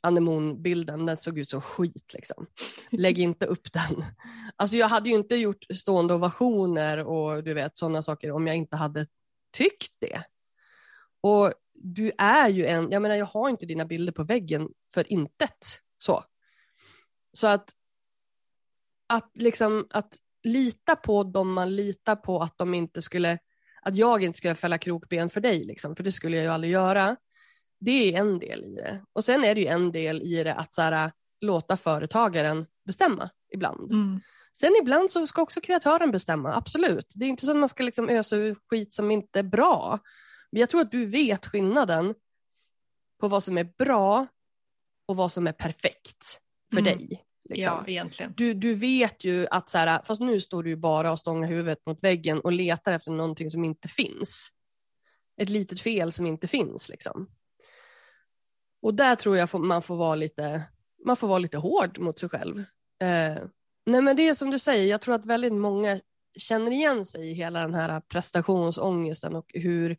anemonbilden, 0.00 1.06
den 1.06 1.16
såg 1.16 1.38
ut 1.38 1.48
som 1.48 1.60
skit 1.60 2.12
liksom. 2.14 2.46
Lägg 2.90 3.18
inte 3.18 3.46
upp 3.46 3.72
den. 3.72 4.04
Alltså 4.56 4.76
jag 4.76 4.88
hade 4.88 5.08
ju 5.08 5.14
inte 5.14 5.36
gjort 5.36 5.64
stående 5.74 6.14
ovationer 6.14 7.04
och 7.04 7.44
du 7.44 7.54
vet 7.54 7.76
sådana 7.76 8.02
saker 8.02 8.30
om 8.30 8.46
jag 8.46 8.56
inte 8.56 8.76
hade 8.76 9.06
tyckt 9.56 9.92
det. 10.00 10.22
Och 11.20 11.52
du 11.74 12.12
är 12.18 12.48
ju 12.48 12.66
en, 12.66 12.90
jag 12.90 13.02
menar 13.02 13.14
jag 13.14 13.26
har 13.26 13.48
inte 13.48 13.66
dina 13.66 13.84
bilder 13.84 14.12
på 14.12 14.24
väggen 14.24 14.68
för 14.94 15.12
intet 15.12 15.80
så. 15.98 16.24
Så 17.36 17.46
att, 17.46 17.70
att, 19.06 19.30
liksom, 19.34 19.86
att 19.90 20.18
lita 20.42 20.96
på 20.96 21.22
dem 21.22 21.52
man 21.52 21.76
litar 21.76 22.16
på 22.16 22.40
att 22.40 22.58
de 22.58 22.74
inte 22.74 23.02
skulle, 23.02 23.38
att 23.82 23.96
jag 23.96 24.22
inte 24.22 24.38
skulle 24.38 24.54
fälla 24.54 24.78
krokben 24.78 25.30
för 25.30 25.40
dig, 25.40 25.64
liksom, 25.64 25.96
för 25.96 26.04
det 26.04 26.12
skulle 26.12 26.36
jag 26.36 26.44
ju 26.44 26.50
aldrig 26.50 26.72
göra. 26.72 27.16
Det 27.80 28.14
är 28.14 28.20
en 28.20 28.38
del 28.38 28.64
i 28.64 28.74
det. 28.74 29.04
Och 29.12 29.24
sen 29.24 29.44
är 29.44 29.54
det 29.54 29.60
ju 29.60 29.66
en 29.66 29.92
del 29.92 30.22
i 30.22 30.44
det 30.44 30.54
att 30.54 30.74
så 30.74 30.82
här, 30.82 31.12
låta 31.40 31.76
företagaren 31.76 32.66
bestämma 32.84 33.30
ibland. 33.52 33.92
Mm. 33.92 34.20
Sen 34.56 34.72
ibland 34.82 35.10
så 35.10 35.26
ska 35.26 35.42
också 35.42 35.60
kreatören 35.60 36.10
bestämma, 36.10 36.54
absolut. 36.54 37.12
Det 37.14 37.24
är 37.24 37.28
inte 37.28 37.46
så 37.46 37.50
att 37.50 37.56
man 37.56 37.68
ska 37.68 37.82
liksom 37.82 38.08
ösa 38.08 38.36
ur 38.36 38.56
skit 38.70 38.92
som 38.92 39.10
inte 39.10 39.38
är 39.38 39.42
bra. 39.42 39.98
Men 40.50 40.60
jag 40.60 40.68
tror 40.68 40.80
att 40.80 40.90
du 40.90 41.06
vet 41.06 41.46
skillnaden 41.46 42.14
på 43.20 43.28
vad 43.28 43.42
som 43.42 43.58
är 43.58 43.64
bra 43.78 44.26
och 45.06 45.16
vad 45.16 45.32
som 45.32 45.46
är 45.46 45.52
perfekt 45.52 46.40
för 46.72 46.80
Mm. 46.80 46.98
dig. 46.98 47.22
Liksom. 47.50 47.74
Ja, 47.74 47.84
egentligen. 47.86 48.34
Du, 48.36 48.54
du 48.54 48.74
vet 48.74 49.24
ju 49.24 49.46
att 49.50 49.68
så 49.68 49.78
här, 49.78 50.02
fast 50.04 50.20
nu 50.20 50.40
står 50.40 50.62
du 50.62 50.70
ju 50.70 50.76
bara 50.76 51.12
och 51.12 51.18
stångar 51.18 51.48
huvudet 51.48 51.86
mot 51.86 52.02
väggen 52.02 52.40
och 52.40 52.52
letar 52.52 52.92
efter 52.92 53.12
någonting 53.12 53.50
som 53.50 53.64
inte 53.64 53.88
finns. 53.88 54.48
Ett 55.36 55.48
litet 55.48 55.80
fel 55.80 56.12
som 56.12 56.26
inte 56.26 56.48
finns 56.48 56.88
liksom. 56.88 57.30
Och 58.82 58.94
där 58.94 59.14
tror 59.16 59.36
jag 59.36 59.54
man 59.60 59.82
får 59.82 59.96
vara 59.96 60.14
lite, 60.14 60.62
man 61.06 61.16
får 61.16 61.28
vara 61.28 61.38
lite 61.38 61.58
hård 61.58 61.98
mot 61.98 62.18
sig 62.18 62.28
själv. 62.28 62.58
Eh, 63.02 63.42
nej 63.86 64.02
men 64.02 64.16
det 64.16 64.28
är 64.28 64.34
som 64.34 64.50
du 64.50 64.58
säger, 64.58 64.90
jag 64.90 65.00
tror 65.00 65.14
att 65.14 65.26
väldigt 65.26 65.52
många 65.52 66.00
känner 66.36 66.70
igen 66.70 67.04
sig 67.04 67.30
i 67.30 67.34
hela 67.34 67.60
den 67.60 67.74
här 67.74 68.00
prestationsångesten 68.00 69.36
och 69.36 69.50
hur 69.54 69.96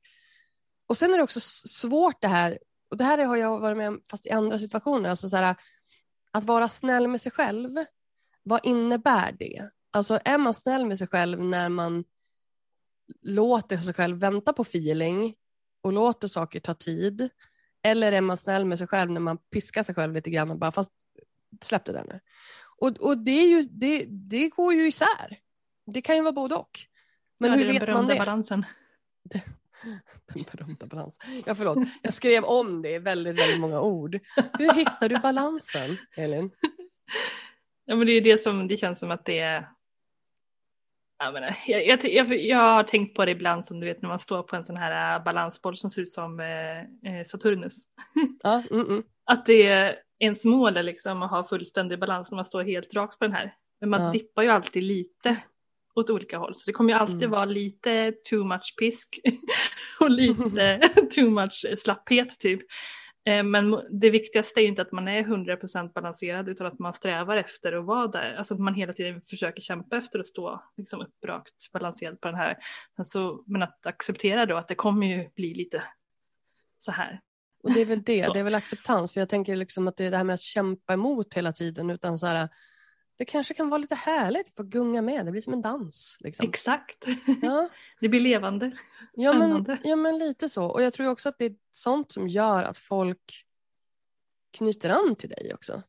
och 0.87 0.97
sen 0.97 1.13
är 1.13 1.17
det 1.17 1.23
också 1.23 1.39
svårt 1.69 2.21
det 2.21 2.27
här, 2.27 2.59
och 2.89 2.97
det 2.97 3.03
här 3.03 3.17
har 3.17 3.35
jag 3.35 3.59
varit 3.59 3.77
med 3.77 3.87
om 3.87 4.01
fast 4.09 4.25
i 4.25 4.31
andra 4.31 4.59
situationer, 4.59 5.09
alltså 5.09 5.27
så 5.27 5.37
här, 5.37 5.55
att 6.35 6.43
vara 6.43 6.69
snäll 6.69 7.07
med 7.07 7.21
sig 7.21 7.31
själv, 7.31 7.85
vad 8.43 8.59
innebär 8.63 9.31
det? 9.31 9.69
Alltså 9.91 10.19
är 10.25 10.37
man 10.37 10.53
snäll 10.53 10.85
med 10.85 10.97
sig 10.97 11.07
själv 11.07 11.43
när 11.43 11.69
man 11.69 12.03
låter 13.21 13.77
sig 13.77 13.93
själv 13.93 14.17
vänta 14.17 14.53
på 14.53 14.61
feeling 14.61 15.35
och 15.81 15.93
låter 15.93 16.27
saker 16.27 16.59
ta 16.59 16.73
tid? 16.73 17.29
Eller 17.83 18.11
är 18.11 18.21
man 18.21 18.37
snäll 18.37 18.65
med 18.65 18.79
sig 18.79 18.87
själv 18.87 19.11
när 19.11 19.21
man 19.21 19.37
piskar 19.37 19.83
sig 19.83 19.95
själv 19.95 20.13
lite 20.13 20.29
grann 20.29 20.51
och 20.51 20.57
bara 20.57 20.71
fast 20.71 20.91
släpp 21.61 21.85
det 21.85 21.93
där 21.93 22.03
nu. 22.03 22.19
Och, 22.77 22.97
och 22.97 23.17
det, 23.17 23.31
är 23.31 23.47
ju, 23.47 23.61
det, 23.61 24.05
det 24.05 24.49
går 24.49 24.73
ju 24.73 24.87
isär. 24.87 25.39
Det 25.85 26.01
kan 26.01 26.15
ju 26.15 26.21
vara 26.21 26.31
både 26.31 26.55
och. 26.55 26.79
Men 27.39 27.51
ja, 27.51 27.57
hur 27.57 27.65
det 27.65 27.79
vet 27.79 27.89
man 27.89 28.07
det? 28.07 28.15
balansen. 28.15 28.65
Den 30.33 30.43
berömda 30.51 30.85
balansen. 30.85 31.43
Ja, 31.45 31.55
förlåt. 31.55 31.77
Jag 32.01 32.13
skrev 32.13 32.43
om 32.43 32.81
det 32.81 32.89
i 32.89 32.99
väldigt, 32.99 33.39
väldigt 33.39 33.59
många 33.59 33.81
ord. 33.81 34.19
Hur 34.59 34.73
hittar 34.73 35.09
du 35.09 35.19
balansen, 35.19 35.97
Elin? 36.17 36.51
Ja, 37.85 37.95
men 37.95 38.07
det 38.07 38.13
är 38.13 38.21
det 38.21 38.41
som 38.41 38.67
det 38.67 38.77
känns 38.77 38.99
som 38.99 39.11
att 39.11 39.25
det 39.25 39.39
är. 39.39 39.69
Jag, 41.17 41.33
menar, 41.33 41.55
jag, 41.67 41.87
jag, 41.87 42.05
jag, 42.05 42.39
jag 42.41 42.57
har 42.57 42.83
tänkt 42.83 43.15
på 43.15 43.25
det 43.25 43.31
ibland 43.31 43.65
som 43.65 43.79
du 43.79 43.85
vet 43.85 44.01
när 44.01 44.09
man 44.09 44.19
står 44.19 44.43
på 44.43 44.55
en 44.55 44.63
sån 44.63 44.77
här 44.77 45.17
äh, 45.17 45.23
balansboll 45.23 45.77
som 45.77 45.91
ser 45.91 46.01
ut 46.01 46.11
som 46.11 46.39
eh, 46.39 46.79
eh, 46.79 47.25
Saturnus. 47.25 47.75
Ja, 48.43 48.63
mm, 48.71 48.87
mm. 48.87 49.03
Att 49.23 49.45
det 49.45 49.67
är 49.67 49.95
ens 50.19 50.45
mål 50.45 50.77
är 50.77 50.83
liksom 50.83 51.23
att 51.23 51.31
ha 51.31 51.43
fullständig 51.43 51.99
balans 51.99 52.31
när 52.31 52.35
man 52.35 52.45
står 52.45 52.63
helt 52.63 52.93
rakt 52.93 53.19
på 53.19 53.25
den 53.25 53.33
här. 53.33 53.55
Men 53.79 53.89
man 53.89 54.01
Ja. 54.01 54.11
dippar 54.11 54.43
ju 54.43 54.49
alltid 54.49 54.83
lite 54.83 55.37
åt 55.95 56.09
olika 56.09 56.37
håll. 56.37 56.55
Så 56.55 56.63
det 56.65 56.73
kommer 56.73 56.93
ju 56.93 56.99
alltid 56.99 57.15
Mm. 57.17 57.29
vara 57.31 57.45
lite 57.45 58.13
too 58.29 58.43
much 58.43 58.75
pisk 58.79 59.19
och 59.99 60.09
lite 60.09 60.79
too 61.15 61.29
much 61.29 61.65
slapphet 61.77 62.39
typ. 62.39 62.61
Eh, 63.27 63.43
Men 63.43 63.79
det 64.01 64.09
viktigaste 64.09 64.59
är 64.59 64.61
ju 64.61 64.67
inte 64.67 64.81
att 64.81 64.91
man 64.91 65.07
är 65.07 65.23
100% 65.23 65.93
balanserad 65.93 66.49
utan 66.49 66.67
att 66.67 66.79
man 66.79 66.93
strävar 66.93 67.37
efter 67.37 67.73
att 67.73 67.85
vara 67.85 68.07
där. 68.07 68.35
Alltså 68.37 68.53
att 68.53 68.59
man 68.59 68.73
hela 68.75 68.93
tiden 68.93 69.21
försöker 69.29 69.61
kämpa 69.61 69.97
efter 69.97 70.19
att 70.19 70.27
stå 70.27 70.63
liksom 70.77 71.01
upprakt 71.01 71.71
balanserad 71.73 72.21
på 72.21 72.27
den 72.27 72.37
här. 72.37 72.57
Men, 72.97 73.05
så, 73.05 73.43
men 73.47 73.63
att 73.63 73.85
acceptera 73.85 74.45
då 74.45 74.57
att 74.57 74.67
det 74.67 74.75
kommer 74.75 75.07
ju 75.07 75.29
bli 75.35 75.53
lite 75.53 75.83
så 76.79 76.91
här. 76.91 77.19
Och 77.63 77.73
det 77.73 77.81
är 77.81 77.85
väl 77.85 78.03
det, 78.03 78.23
Så. 78.25 78.33
det 78.33 78.39
är 78.39 78.43
väl 78.43 78.55
acceptans. 78.55 79.13
För 79.13 79.21
jag 79.21 79.29
tänker 79.29 79.55
liksom 79.55 79.87
att 79.87 79.97
det 79.97 80.05
är 80.05 80.11
det 80.11 80.17
här 80.17 80.23
med 80.23 80.33
att 80.33 80.41
kämpa 80.41 80.93
emot 80.93 81.33
hela 81.33 81.51
tiden. 81.51 81.89
Utan 81.89 82.19
så 82.19 82.27
här, 82.27 82.49
det 83.17 83.25
kanske 83.25 83.53
kan 83.53 83.69
vara 83.69 83.77
lite 83.77 83.95
härligt 83.95 84.47
att 84.47 84.55
få 84.55 84.63
gunga 84.63 85.01
med. 85.01 85.25
Det 85.25 85.31
blir 85.31 85.41
som 85.41 85.53
en 85.53 85.61
dans. 85.61 86.17
Liksom. 86.19 86.49
Exakt. 86.49 87.05
Ja. 87.41 87.69
Det 87.99 88.09
blir 88.09 88.19
levande. 88.19 88.77
Ja 89.13 89.33
men, 89.33 89.77
ja 89.83 89.95
men 89.95 90.17
lite 90.17 90.49
så. 90.49 90.65
Och 90.65 90.81
jag 90.81 90.93
tror 90.93 91.07
också 91.07 91.29
att 91.29 91.37
det 91.37 91.45
är 91.45 91.55
sånt 91.71 92.11
som 92.11 92.27
gör 92.27 92.63
att 92.63 92.77
folk 92.77 93.45
knyter 94.51 94.89
an 94.89 95.15
till 95.15 95.29
dig 95.29 95.51
också. 95.53 95.83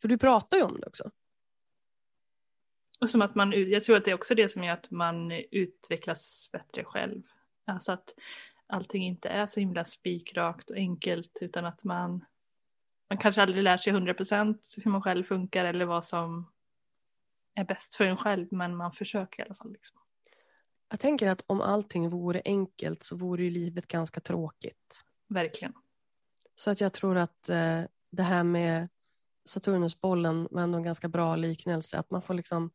För 0.00 0.08
du 0.08 0.18
pratar 0.18 0.56
ju 0.56 0.62
om 0.62 0.80
det 0.80 0.86
också. 0.86 1.10
Och 3.00 3.10
som 3.10 3.22
att 3.22 3.34
man, 3.34 3.52
jag 3.70 3.82
tror 3.82 3.96
att 3.96 4.04
det 4.04 4.10
är 4.10 4.14
också 4.14 4.34
det 4.34 4.48
som 4.48 4.64
gör 4.64 4.72
att 4.72 4.90
man 4.90 5.32
utvecklas 5.32 6.48
bättre 6.52 6.84
själv. 6.84 7.22
Alltså 7.64 7.92
att 7.92 8.14
allting 8.66 9.06
inte 9.06 9.28
är 9.28 9.46
så 9.46 9.60
himla 9.60 9.84
spikrakt 9.84 10.70
och 10.70 10.76
enkelt 10.76 11.38
utan 11.40 11.64
att 11.64 11.84
man, 11.84 12.24
man 13.08 13.18
kanske 13.18 13.42
aldrig 13.42 13.62
lär 13.64 13.76
sig 13.76 13.92
100% 13.92 14.58
hur 14.84 14.90
man 14.90 15.02
själv 15.02 15.24
funkar 15.24 15.64
eller 15.64 15.84
vad 15.84 16.04
som 16.04 16.46
är 17.54 17.64
bäst 17.64 17.94
för 17.94 18.04
en 18.04 18.16
själv 18.16 18.46
men 18.50 18.76
man 18.76 18.92
försöker 18.92 19.42
i 19.42 19.46
alla 19.46 19.54
fall. 19.54 19.72
Liksom. 19.72 20.00
Jag 20.88 21.00
tänker 21.00 21.28
att 21.28 21.44
om 21.46 21.60
allting 21.60 22.10
vore 22.10 22.42
enkelt 22.44 23.02
så 23.02 23.16
vore 23.16 23.44
ju 23.44 23.50
livet 23.50 23.86
ganska 23.86 24.20
tråkigt. 24.20 25.04
Verkligen. 25.28 25.72
Så 26.54 26.70
att 26.70 26.80
jag 26.80 26.92
tror 26.92 27.16
att 27.16 27.48
eh, 27.48 27.82
det 28.10 28.22
här 28.22 28.44
med 28.44 28.88
Saturnusbollen 29.44 30.48
var 30.50 30.62
ändå 30.62 30.78
en 30.78 30.84
ganska 30.84 31.08
bra 31.08 31.36
liknelse. 31.36 31.98
Att 31.98 32.10
man 32.10 32.22
får, 32.22 32.34
liksom, 32.34 32.70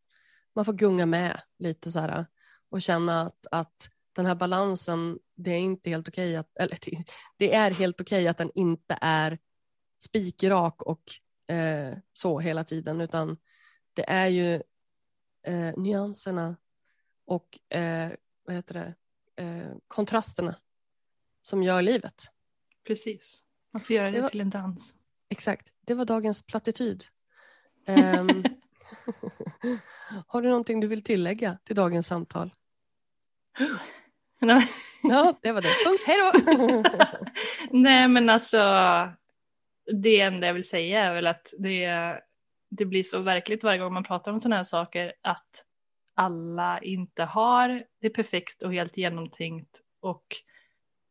man 0.56 0.66
får 0.66 0.74
gunga 0.74 1.06
med 1.06 1.42
lite 1.60 1.92
så 1.92 2.00
här 2.00 2.26
och 2.70 2.82
känna 2.82 3.22
att, 3.22 3.48
att 3.52 3.90
den 4.14 4.26
här 4.26 4.36
balansen, 4.36 5.20
det 5.36 5.52
är 5.52 5.60
inte 5.60 5.90
helt 5.90 6.08
okej 6.08 6.36
att, 6.36 6.50
eller 6.60 6.78
det, 7.38 7.54
är 7.54 7.72
helt 7.72 8.02
okej 8.02 8.28
att 8.28 8.38
den 8.38 8.52
inte 8.56 8.98
är 9.02 9.40
spikrak 10.06 10.82
och 10.82 11.04
eh, 11.56 11.98
så 12.14 12.40
hela 12.40 12.64
tiden, 12.64 13.02
utan 13.02 13.38
det 13.96 14.10
är 14.10 14.28
ju 14.28 14.54
eh, 15.46 15.74
nyanserna 15.78 16.56
och 17.26 17.76
eh, 17.78 18.12
vad 18.46 18.56
heter 18.56 18.74
det, 18.74 18.94
eh, 19.44 19.72
kontrasterna 19.88 20.56
som 21.42 21.64
gör 21.64 21.82
livet. 21.82 22.32
Precis. 22.88 23.44
Man 23.74 23.82
får 23.82 23.96
göra 23.96 24.06
det, 24.12 24.18
Det 24.18 24.22
var- 24.22 24.30
till 24.30 24.42
en 24.42 24.50
dans. 24.50 24.96
Exakt, 25.30 25.74
det 25.82 25.94
var 25.94 26.06
dagens 26.06 26.42
plattityd. 26.42 27.04
Ehm, 27.86 28.44
har 30.28 30.42
du 30.42 30.50
någonting 30.50 30.80
du 30.80 30.88
vill 30.88 31.04
tillägga 31.04 31.58
till 31.64 31.76
dagens 31.76 32.08
samtal? 32.08 32.52
Ja, 35.04 35.40
det 35.42 35.52
var 35.52 35.62
det. 35.62 35.70
Punkt, 35.86 36.02
hej 36.08 36.18
då! 36.22 36.84
Nej 37.78 38.08
men 38.08 38.30
alltså 38.30 38.58
det 40.02 40.20
enda 40.22 40.48
jag 40.48 40.54
vill 40.54 40.68
säga 40.68 41.04
är 41.04 41.14
väl 41.14 41.28
att 41.28 41.54
det, 41.60 41.86
det 42.78 42.86
blir 42.86 43.04
så 43.04 43.20
verkligt 43.20 43.64
varje 43.64 43.80
gång 43.80 43.94
man 43.94 44.04
pratar 44.04 44.32
om 44.32 44.42
sådana 44.42 44.56
här 44.56 44.64
saker 44.64 45.14
att 45.22 45.64
alla 46.14 46.80
inte 46.80 47.24
har 47.24 47.84
det 48.02 48.10
perfekt 48.10 48.64
och 48.64 48.74
helt 48.74 48.98
genomtänkt 48.98 49.82
och 50.00 50.26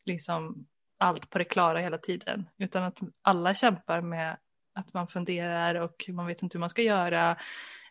liksom 0.04 0.66
allt 0.98 1.30
på 1.30 1.38
det 1.38 1.44
klara 1.44 1.80
hela 1.80 1.98
tiden 1.98 2.48
utan 2.58 2.82
att 2.82 2.98
alla 3.22 3.54
kämpar 3.54 4.00
med 4.00 4.36
att 4.74 4.94
man 4.94 5.08
funderar 5.08 5.74
och 5.74 6.04
man 6.08 6.26
vet 6.26 6.42
inte 6.42 6.58
hur 6.58 6.60
man 6.60 6.70
ska 6.70 6.82
göra. 6.82 7.30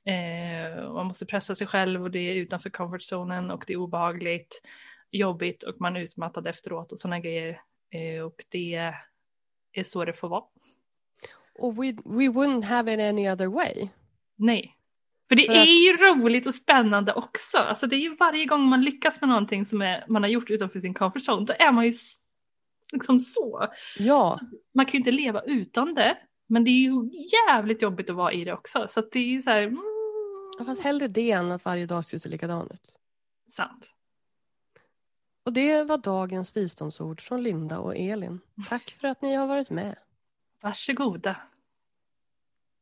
Eh, 0.06 0.94
man 0.94 1.06
måste 1.06 1.26
pressa 1.26 1.56
sig 1.56 1.68
själv 1.68 2.04
och 2.04 2.12
det 2.12 2.20
är 2.20 2.36
utanför 2.36 2.70
comfort 2.70 3.02
zonen 3.02 3.52
och 3.52 3.64
det 3.68 3.74
är 3.74 3.78
obehagligt, 3.78 4.62
jobbigt 5.12 5.64
och 5.64 5.76
man 5.80 5.96
är 5.96 6.00
utmattad 6.00 6.48
efteråt 6.48 6.92
och 6.92 7.00
sådana 7.00 7.20
grejer. 7.20 7.62
Eh, 7.92 8.24
och 8.24 8.36
det 8.50 8.94
är 9.74 9.84
så 9.84 10.06
det 10.06 10.14
får 10.14 10.30
vara. 10.30 10.44
Och 11.60 11.76
we, 11.84 11.92
we 12.06 12.28
wouldn't 12.30 12.64
have 12.64 12.94
it 12.94 13.00
any 13.00 13.30
other 13.30 13.48
way. 13.48 13.88
Nej. 14.36 14.76
För 15.30 15.36
det 15.36 15.46
För 15.46 15.54
är 15.54 15.62
att- 15.62 15.68
ju 15.68 15.98
roligt 15.98 16.48
och 16.48 16.56
spännande 16.56 17.14
också. 17.14 17.58
Alltså 17.58 17.88
det 17.88 17.96
är 17.96 18.00
ju 18.00 18.16
varje 18.16 18.46
gång 18.46 18.62
man 18.64 18.82
lyckas 18.82 19.22
med 19.22 19.30
någonting 19.30 19.66
som 19.66 19.82
är, 19.82 20.06
man 20.08 20.24
har 20.24 20.30
gjort 20.30 20.50
utanför 20.50 20.80
sin 20.80 20.94
comfort 20.94 21.22
zone, 21.30 21.46
då 21.46 21.54
är 21.60 21.72
man 21.72 21.86
ju 21.86 21.94
liksom 22.92 23.20
så. 23.20 23.68
Ja, 24.00 24.40
Man 24.74 24.86
kan 24.86 24.92
ju 24.92 24.98
inte 24.98 25.12
leva 25.12 25.42
utan 25.42 25.94
det, 25.94 26.18
men 26.48 26.64
det 26.64 26.70
är 26.70 26.80
ju 26.80 27.10
jävligt 27.48 27.82
jobbigt 27.82 28.10
att 28.10 28.16
vara 28.16 28.34
i 28.34 28.44
det 28.44 28.54
också. 28.54 28.88
Så 28.90 29.02
det 29.02 29.20
är 29.20 29.24
ju 29.24 29.42
så 29.42 29.50
här, 29.50 29.62
mm, 29.64 29.78
fast 30.66 30.82
hellre 30.82 31.08
det 31.08 31.32
än 31.32 31.52
att 31.52 31.66
varje 31.66 31.86
dag 31.86 32.04
skulle 32.04 32.20
se 32.20 32.30
likadan 32.30 32.70
ut. 32.74 33.00
sant. 33.56 33.90
Och 35.46 35.54
det 35.54 35.84
var 35.84 35.98
dagens 35.98 36.58
visdomsord 36.58 37.22
från 37.22 37.44
Linda 37.44 37.80
och 37.80 37.96
Elin. 37.98 38.40
Tack 38.70 38.92
för 38.92 39.08
att 39.08 39.22
ni 39.22 39.34
har 39.34 39.48
varit 39.48 39.72
med. 39.72 39.96
Varsågoda. 40.64 41.36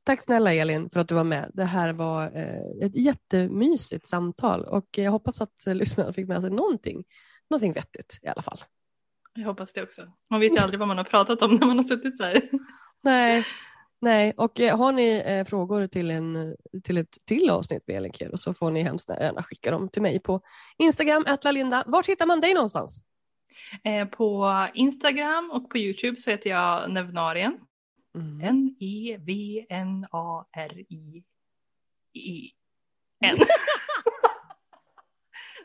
Tack 0.03 0.21
snälla 0.21 0.53
Elin 0.53 0.89
för 0.89 0.99
att 0.99 1.07
du 1.07 1.15
var 1.15 1.23
med. 1.23 1.51
Det 1.53 1.63
här 1.63 1.93
var 1.93 2.23
eh, 2.23 2.85
ett 2.85 2.95
jättemysigt 2.95 4.07
samtal 4.07 4.65
och 4.65 4.85
jag 4.91 5.11
hoppas 5.11 5.41
att 5.41 5.63
lyssnarna 5.65 6.13
fick 6.13 6.27
med 6.27 6.41
sig 6.41 6.49
någonting, 6.49 7.03
någonting 7.49 7.73
vettigt 7.73 8.19
i 8.21 8.27
alla 8.27 8.41
fall. 8.41 8.63
Jag 9.33 9.45
hoppas 9.45 9.73
det 9.73 9.83
också. 9.83 10.01
Man 10.29 10.39
vet 10.39 10.51
ju 10.51 10.57
aldrig 10.57 10.79
vad 10.79 10.87
man 10.87 10.97
har 10.97 11.03
pratat 11.03 11.41
om 11.41 11.55
när 11.55 11.67
man 11.67 11.77
har 11.77 11.83
suttit 11.83 12.17
så 12.17 12.23
här. 12.23 12.41
Nej, 13.01 13.45
nej. 14.01 14.33
och 14.37 14.59
eh, 14.59 14.77
har 14.77 14.91
ni 14.91 15.23
eh, 15.25 15.45
frågor 15.45 15.87
till, 15.87 16.11
en, 16.11 16.55
till 16.83 16.97
ett 16.97 17.17
till 17.25 17.49
avsnitt 17.49 17.83
med 17.87 17.97
Elin 17.97 18.13
Kero 18.13 18.37
så 18.37 18.53
får 18.53 18.71
ni 18.71 18.81
hemskt 18.81 19.09
gärna 19.09 19.43
skicka 19.43 19.71
dem 19.71 19.89
till 19.89 20.01
mig 20.01 20.19
på 20.19 20.41
Instagram, 20.77 21.25
Linda. 21.51 21.83
Vart 21.87 22.09
hittar 22.09 22.27
man 22.27 22.41
dig 22.41 22.53
någonstans? 22.53 23.05
På 24.11 24.67
Instagram 24.73 25.51
och 25.51 25.69
på 25.69 25.77
YouTube 25.77 26.17
så 26.17 26.31
heter 26.31 26.49
jag 26.49 26.91
Nevnarien. 26.91 27.59
Mm. 28.15 28.41
N-E-V-N-A-R-I-I-N. 28.41 28.97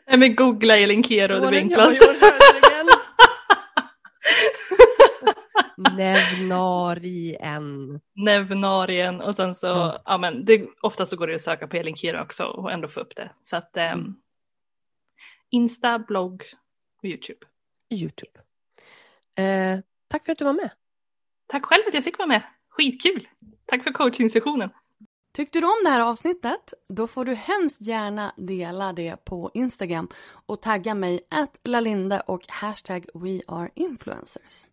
Nej 0.07 0.17
men 0.19 0.35
googla 0.35 0.77
Elin 0.77 1.03
Kero, 1.03 1.39
det 1.39 1.47
blir 1.47 1.59
enklast. 1.59 2.01
Nevnarien. 6.67 7.99
Nevnarien 8.15 9.21
och 9.21 9.35
sen 9.35 9.55
så, 9.55 9.67
Ja. 9.67 10.01
ja 10.05 10.17
men 10.17 10.45
det, 10.45 10.67
ofta 10.81 11.05
så 11.05 11.15
går 11.17 11.27
det 11.27 11.35
att 11.35 11.41
söka 11.41 11.67
på 11.67 11.77
Elin 11.77 11.95
Kero 11.95 12.21
också 12.21 12.43
och 12.43 12.71
ändå 12.71 12.87
få 12.87 12.99
upp 12.99 13.15
det. 13.15 13.29
Så 13.43 13.55
att 13.55 13.77
Mm. 13.77 14.15
Insta, 15.49 15.99
blogg 15.99 16.43
och 16.97 17.05
YouTube. 17.05 17.39
Youtube. 17.89 18.39
Eh, 19.35 19.79
tack 20.07 20.25
för 20.25 20.31
att 20.31 20.37
du 20.37 20.45
var 20.45 20.53
med. 20.53 20.71
Tack 21.47 21.65
själv 21.65 21.83
att 21.87 21.93
jag 21.93 22.03
fick 22.03 22.17
vara 22.17 22.27
med, 22.27 22.43
skitkul! 22.69 23.27
Tack 23.65 23.83
för 23.83 23.91
coachingsessionen. 23.91 24.69
Tyckte 25.33 25.59
du 25.59 25.65
om 25.65 25.83
det 25.83 25.89
här 25.89 25.99
avsnittet? 25.99 26.73
Då 26.89 27.07
får 27.07 27.25
du 27.25 27.33
hemskt 27.33 27.81
gärna 27.81 28.33
dela 28.37 28.93
det 28.93 29.25
på 29.25 29.51
Instagram 29.53 30.07
och 30.45 30.61
tagga 30.61 30.95
mig 30.95 31.19
att 31.29 31.59
lalinde 31.63 32.19
och 32.19 32.41
hashtag 32.47 33.05
weareinfluencers. 33.13 34.67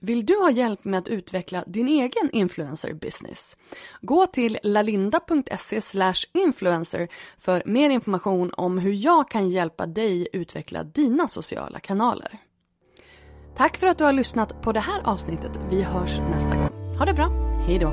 Vill 0.00 0.26
du 0.26 0.38
ha 0.38 0.50
hjälp 0.50 0.84
med 0.84 0.98
att 0.98 1.08
utveckla 1.08 1.64
din 1.66 1.88
egen 1.88 2.30
influencer 2.32 2.92
business? 2.92 3.56
Gå 4.00 4.26
till 4.26 4.58
lalinda.se 4.62 5.80
influencer 6.32 7.08
för 7.38 7.62
mer 7.66 7.90
information 7.90 8.52
om 8.56 8.78
hur 8.78 8.92
jag 8.92 9.30
kan 9.30 9.50
hjälpa 9.50 9.86
dig 9.86 10.28
utveckla 10.32 10.84
dina 10.84 11.28
sociala 11.28 11.80
kanaler. 11.80 12.38
Tack 13.58 13.76
för 13.76 13.86
att 13.86 13.98
du 13.98 14.04
har 14.04 14.12
lyssnat 14.12 14.62
på 14.62 14.72
det 14.72 14.80
här 14.80 15.00
avsnittet. 15.04 15.60
Vi 15.70 15.82
hörs 15.82 16.18
nästa 16.30 16.54
gång. 16.54 16.70
Ha 16.98 17.04
det 17.04 17.12
bra. 17.12 17.30
Hej 17.66 17.78
då. 17.78 17.92